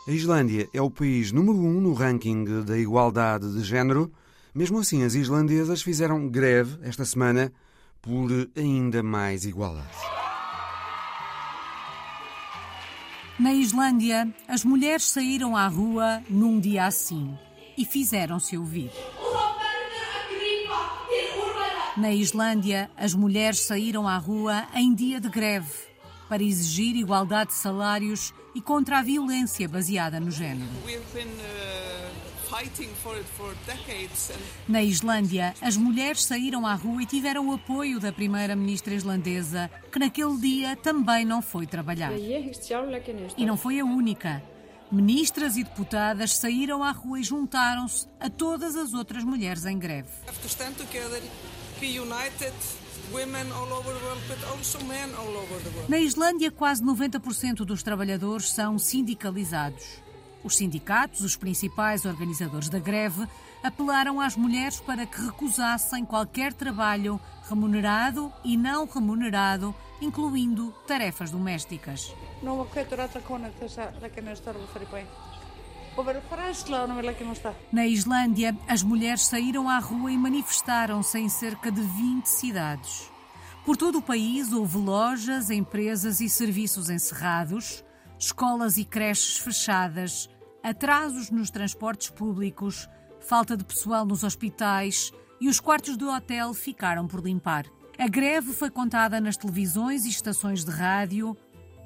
A 0.09 0.11
Islândia 0.11 0.69
é 0.75 0.83
o 0.83 0.91
país 0.91 1.31
número 1.31 1.59
um 1.59 1.81
no 1.81 1.93
ranking 1.93 2.65
da 2.65 2.77
igualdade 2.77 3.53
de 3.53 3.63
género. 3.63 4.13
Mesmo 4.53 4.81
assim, 4.81 5.05
as 5.05 5.15
islandesas 5.15 5.81
fizeram 5.81 6.29
greve 6.29 6.77
esta 6.83 7.05
semana 7.05 7.53
por 8.03 8.29
ainda 8.57 9.01
mais 9.01 9.45
igualdade. 9.45 9.97
Na 13.39 13.55
Islândia, 13.55 14.29
as 14.49 14.65
mulheres 14.65 15.05
saíram 15.05 15.57
à 15.57 15.69
rua 15.69 16.21
num 16.29 16.59
dia 16.59 16.87
assim 16.87 17.37
e 17.77 17.85
fizeram-se 17.85 18.57
ouvir. 18.57 18.91
Na 21.97 22.13
Islândia, 22.13 22.91
as 22.97 23.15
mulheres 23.15 23.61
saíram 23.61 24.07
à 24.07 24.19
rua 24.19 24.67
em 24.75 24.95
dia 24.95 25.19
de 25.19 25.31
greve 25.31 25.73
para 26.29 26.43
exigir 26.43 26.95
igualdade 26.97 27.51
de 27.51 27.57
salários 27.57 28.35
e 28.55 28.61
contra 28.61 28.99
a 28.99 29.03
violência 29.03 29.69
baseada 29.69 30.21
no 30.21 30.31
género. 30.31 30.69
Uh, 30.85 31.27
Na 34.69 34.83
Islândia, 34.83 35.55
as 35.61 35.77
mulheres 35.77 36.25
saíram 36.25 36.67
à 36.67 36.75
rua 36.75 37.03
e 37.03 37.07
tiveram 37.07 37.49
o 37.49 37.53
apoio 37.53 37.99
da 37.99 38.13
primeira-ministra 38.13 38.95
islandesa, 38.95 39.71
que 39.91 39.99
naquele 39.99 40.37
dia 40.39 40.77
também 40.77 41.25
não 41.25 41.41
foi 41.41 41.67
trabalhar. 41.67 42.13
E 43.37 43.47
não 43.47 43.57
foi 43.57 43.81
a 43.81 43.85
única. 43.85 44.43
Ministras 44.91 45.57
e 45.57 45.65
deputadas 45.65 46.37
saíram 46.37 46.83
à 46.85 46.93
rua 46.93 47.19
e 47.19 47.23
juntaram-se 47.23 48.07
a 48.21 48.31
todas 48.31 48.77
as 48.77 48.95
outras 48.95 49.25
mulheres 49.25 49.67
em 49.67 49.79
greve. 49.79 50.09
Na 55.89 55.99
Islândia, 55.99 56.51
quase 56.51 56.83
90% 56.85 57.57
dos 57.65 57.83
trabalhadores 57.83 58.53
são 58.53 58.79
sindicalizados. 58.79 59.85
Os 60.45 60.57
sindicatos, 60.57 61.21
os 61.23 61.37
principais 61.37 62.05
organizadores 62.05 62.69
da 62.69 62.79
greve, 62.79 63.27
apelaram 63.65 64.21
às 64.21 64.37
mulheres 64.37 64.79
para 64.81 65.05
que 65.05 65.21
recusassem 65.21 66.05
qualquer 66.05 66.53
trabalho 66.53 67.21
remunerado 67.49 68.33
e 68.45 68.57
não 68.57 68.87
remunerado, 68.87 69.75
incluindo 70.01 70.73
tarefas 70.87 71.31
domésticas. 71.31 72.15
Na 77.73 77.87
Islândia, 77.87 78.57
as 78.69 78.83
mulheres 78.83 79.27
saíram 79.27 79.69
à 79.69 79.79
rua 79.79 80.13
e 80.13 80.19
manifestaram-se 80.19 81.19
em 81.19 81.29
cerca 81.29 81.73
de 81.73 81.81
20 81.81 82.27
cidades. 82.27 83.11
Por 83.65 83.77
todo 83.77 83.99
o 83.99 84.03
país 84.03 84.53
houve 84.53 84.77
lojas, 84.77 85.51
empresas 85.51 86.21
e 86.21 86.29
serviços 86.29 86.91
encerrados, 86.91 87.83
escolas 88.19 88.77
e 88.77 88.85
creches 88.85 89.39
fechadas, 89.39 90.29
atrasos 90.63 91.31
nos 91.31 91.51
transportes 91.51 92.11
públicos, 92.11 92.89
falta 93.21 93.57
de 93.57 93.65
pessoal 93.65 94.05
nos 94.05 94.23
hospitais 94.23 95.13
e 95.41 95.49
os 95.49 95.61
quartos 95.61 95.97
do 95.97 96.11
hotel 96.11 96.53
ficaram 96.55 97.09
por 97.09 97.25
limpar. 97.25 97.67
A 97.99 98.09
greve 98.09 98.53
foi 98.53 98.71
contada 98.71 99.21
nas 99.21 99.37
televisões 99.37 100.05
e 100.05 100.11
estações 100.11 100.65
de 100.65 100.71
rádio 100.71 101.37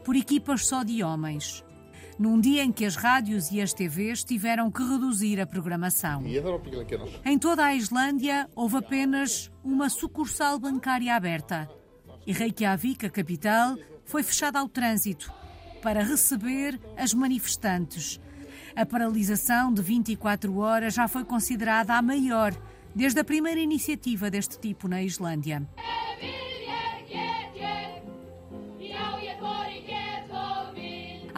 por 0.05 0.17
equipas 0.17 0.67
só 0.67 0.83
de 0.83 1.03
homens 1.03 1.65
num 2.21 2.39
dia 2.39 2.63
em 2.63 2.71
que 2.71 2.85
as 2.85 2.97
rádios 2.97 3.51
e 3.51 3.63
as 3.63 3.73
TVs 3.73 4.23
tiveram 4.23 4.71
que 4.71 4.83
reduzir 4.83 5.41
a 5.41 5.47
programação. 5.47 6.23
Em 7.25 7.39
toda 7.39 7.65
a 7.65 7.75
Islândia 7.75 8.47
houve 8.55 8.77
apenas 8.77 9.51
uma 9.65 9.89
sucursal 9.89 10.59
bancária 10.59 11.17
aberta 11.17 11.67
e 12.27 12.33
Reykjavik, 12.33 13.07
a 13.07 13.11
capital, 13.11 13.75
foi 14.05 14.23
fechada 14.23 14.59
ao 14.59 14.69
trânsito 14.69 15.33
para 15.83 16.03
receber 16.03 16.79
as 16.95 17.15
manifestantes. 17.15 18.21
A 18.77 18.85
paralisação 18.85 19.73
de 19.73 19.81
24 19.81 20.55
horas 20.59 20.93
já 20.93 21.09
foi 21.09 21.25
considerada 21.25 21.95
a 21.95 22.03
maior 22.03 22.53
desde 22.95 23.21
a 23.21 23.25
primeira 23.25 23.61
iniciativa 23.61 24.31
deste 24.31 24.59
tipo 24.59 24.89
na 24.89 25.03
Islândia. 25.03 25.67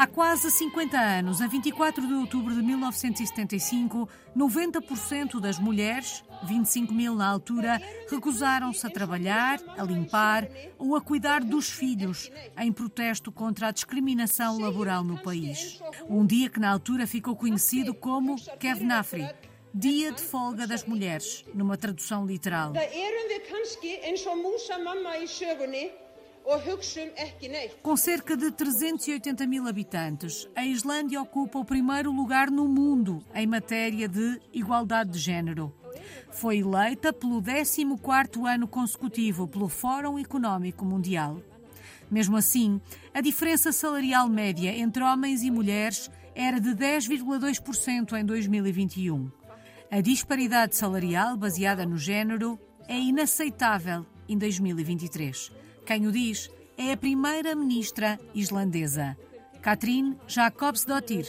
Há 0.02 0.06
quase 0.08 0.50
50 0.50 0.98
anos, 0.98 1.40
a 1.40 1.46
24 1.46 2.04
de 2.04 2.12
outubro 2.12 2.52
de 2.52 2.60
1975, 2.60 4.08
90% 4.36 5.38
das 5.38 5.60
mulheres, 5.60 6.24
25 6.42 6.92
mil 6.92 7.14
na 7.14 7.28
altura, 7.28 7.80
recusaram-se 8.10 8.84
a 8.84 8.90
trabalhar, 8.90 9.60
a 9.78 9.84
limpar 9.84 10.48
ou 10.76 10.96
a 10.96 11.00
cuidar 11.00 11.44
dos 11.44 11.70
filhos, 11.70 12.32
em 12.58 12.72
protesto 12.72 13.30
contra 13.30 13.68
a 13.68 13.70
discriminação 13.70 14.58
laboral 14.58 15.04
no 15.04 15.22
país. 15.22 15.80
Um 16.08 16.26
dia 16.26 16.50
que 16.50 16.58
na 16.58 16.72
altura 16.72 17.06
ficou 17.06 17.36
conhecido 17.36 17.94
como 17.94 18.34
Kevnafri, 18.58 19.28
Dia 19.72 20.10
de 20.10 20.20
Folga 20.20 20.66
das 20.66 20.84
Mulheres, 20.84 21.44
numa 21.54 21.76
tradução 21.76 22.26
literal. 22.26 22.72
Com 27.82 27.96
cerca 27.96 28.36
de 28.36 28.50
380 28.50 29.46
mil 29.46 29.66
habitantes, 29.68 30.48
a 30.56 30.64
Islândia 30.64 31.22
ocupa 31.22 31.58
o 31.58 31.64
primeiro 31.64 32.10
lugar 32.10 32.50
no 32.50 32.66
mundo 32.68 33.24
em 33.34 33.46
matéria 33.46 34.08
de 34.08 34.40
igualdade 34.52 35.10
de 35.10 35.18
género. 35.18 35.72
Foi 36.30 36.58
eleita 36.58 37.12
pelo 37.12 37.40
14º 37.40 38.46
ano 38.46 38.66
consecutivo 38.66 39.46
pelo 39.46 39.68
Fórum 39.68 40.18
Económico 40.18 40.84
Mundial. 40.84 41.40
Mesmo 42.10 42.36
assim, 42.36 42.80
a 43.14 43.20
diferença 43.20 43.72
salarial 43.72 44.28
média 44.28 44.76
entre 44.76 45.02
homens 45.02 45.42
e 45.42 45.50
mulheres 45.50 46.10
era 46.34 46.60
de 46.60 46.70
10,2% 46.70 48.18
em 48.18 48.24
2021. 48.24 49.30
A 49.90 50.00
disparidade 50.00 50.74
salarial 50.74 51.36
baseada 51.36 51.86
no 51.86 51.98
género 51.98 52.58
é 52.88 52.98
inaceitável 52.98 54.04
em 54.28 54.36
2023. 54.36 55.61
Quem 55.84 56.06
o 56.06 56.12
diz 56.12 56.50
é 56.76 56.92
a 56.92 56.96
primeira-ministra 56.96 58.18
islandesa. 58.34 59.16
Katrín 59.60 60.16
Jakobsdóttir. 60.26 61.26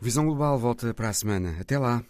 Visão 0.00 0.24
Global 0.24 0.58
volta 0.58 0.94
para 0.94 1.10
a 1.10 1.12
semana. 1.12 1.56
Até 1.60 1.78
lá. 1.78 2.02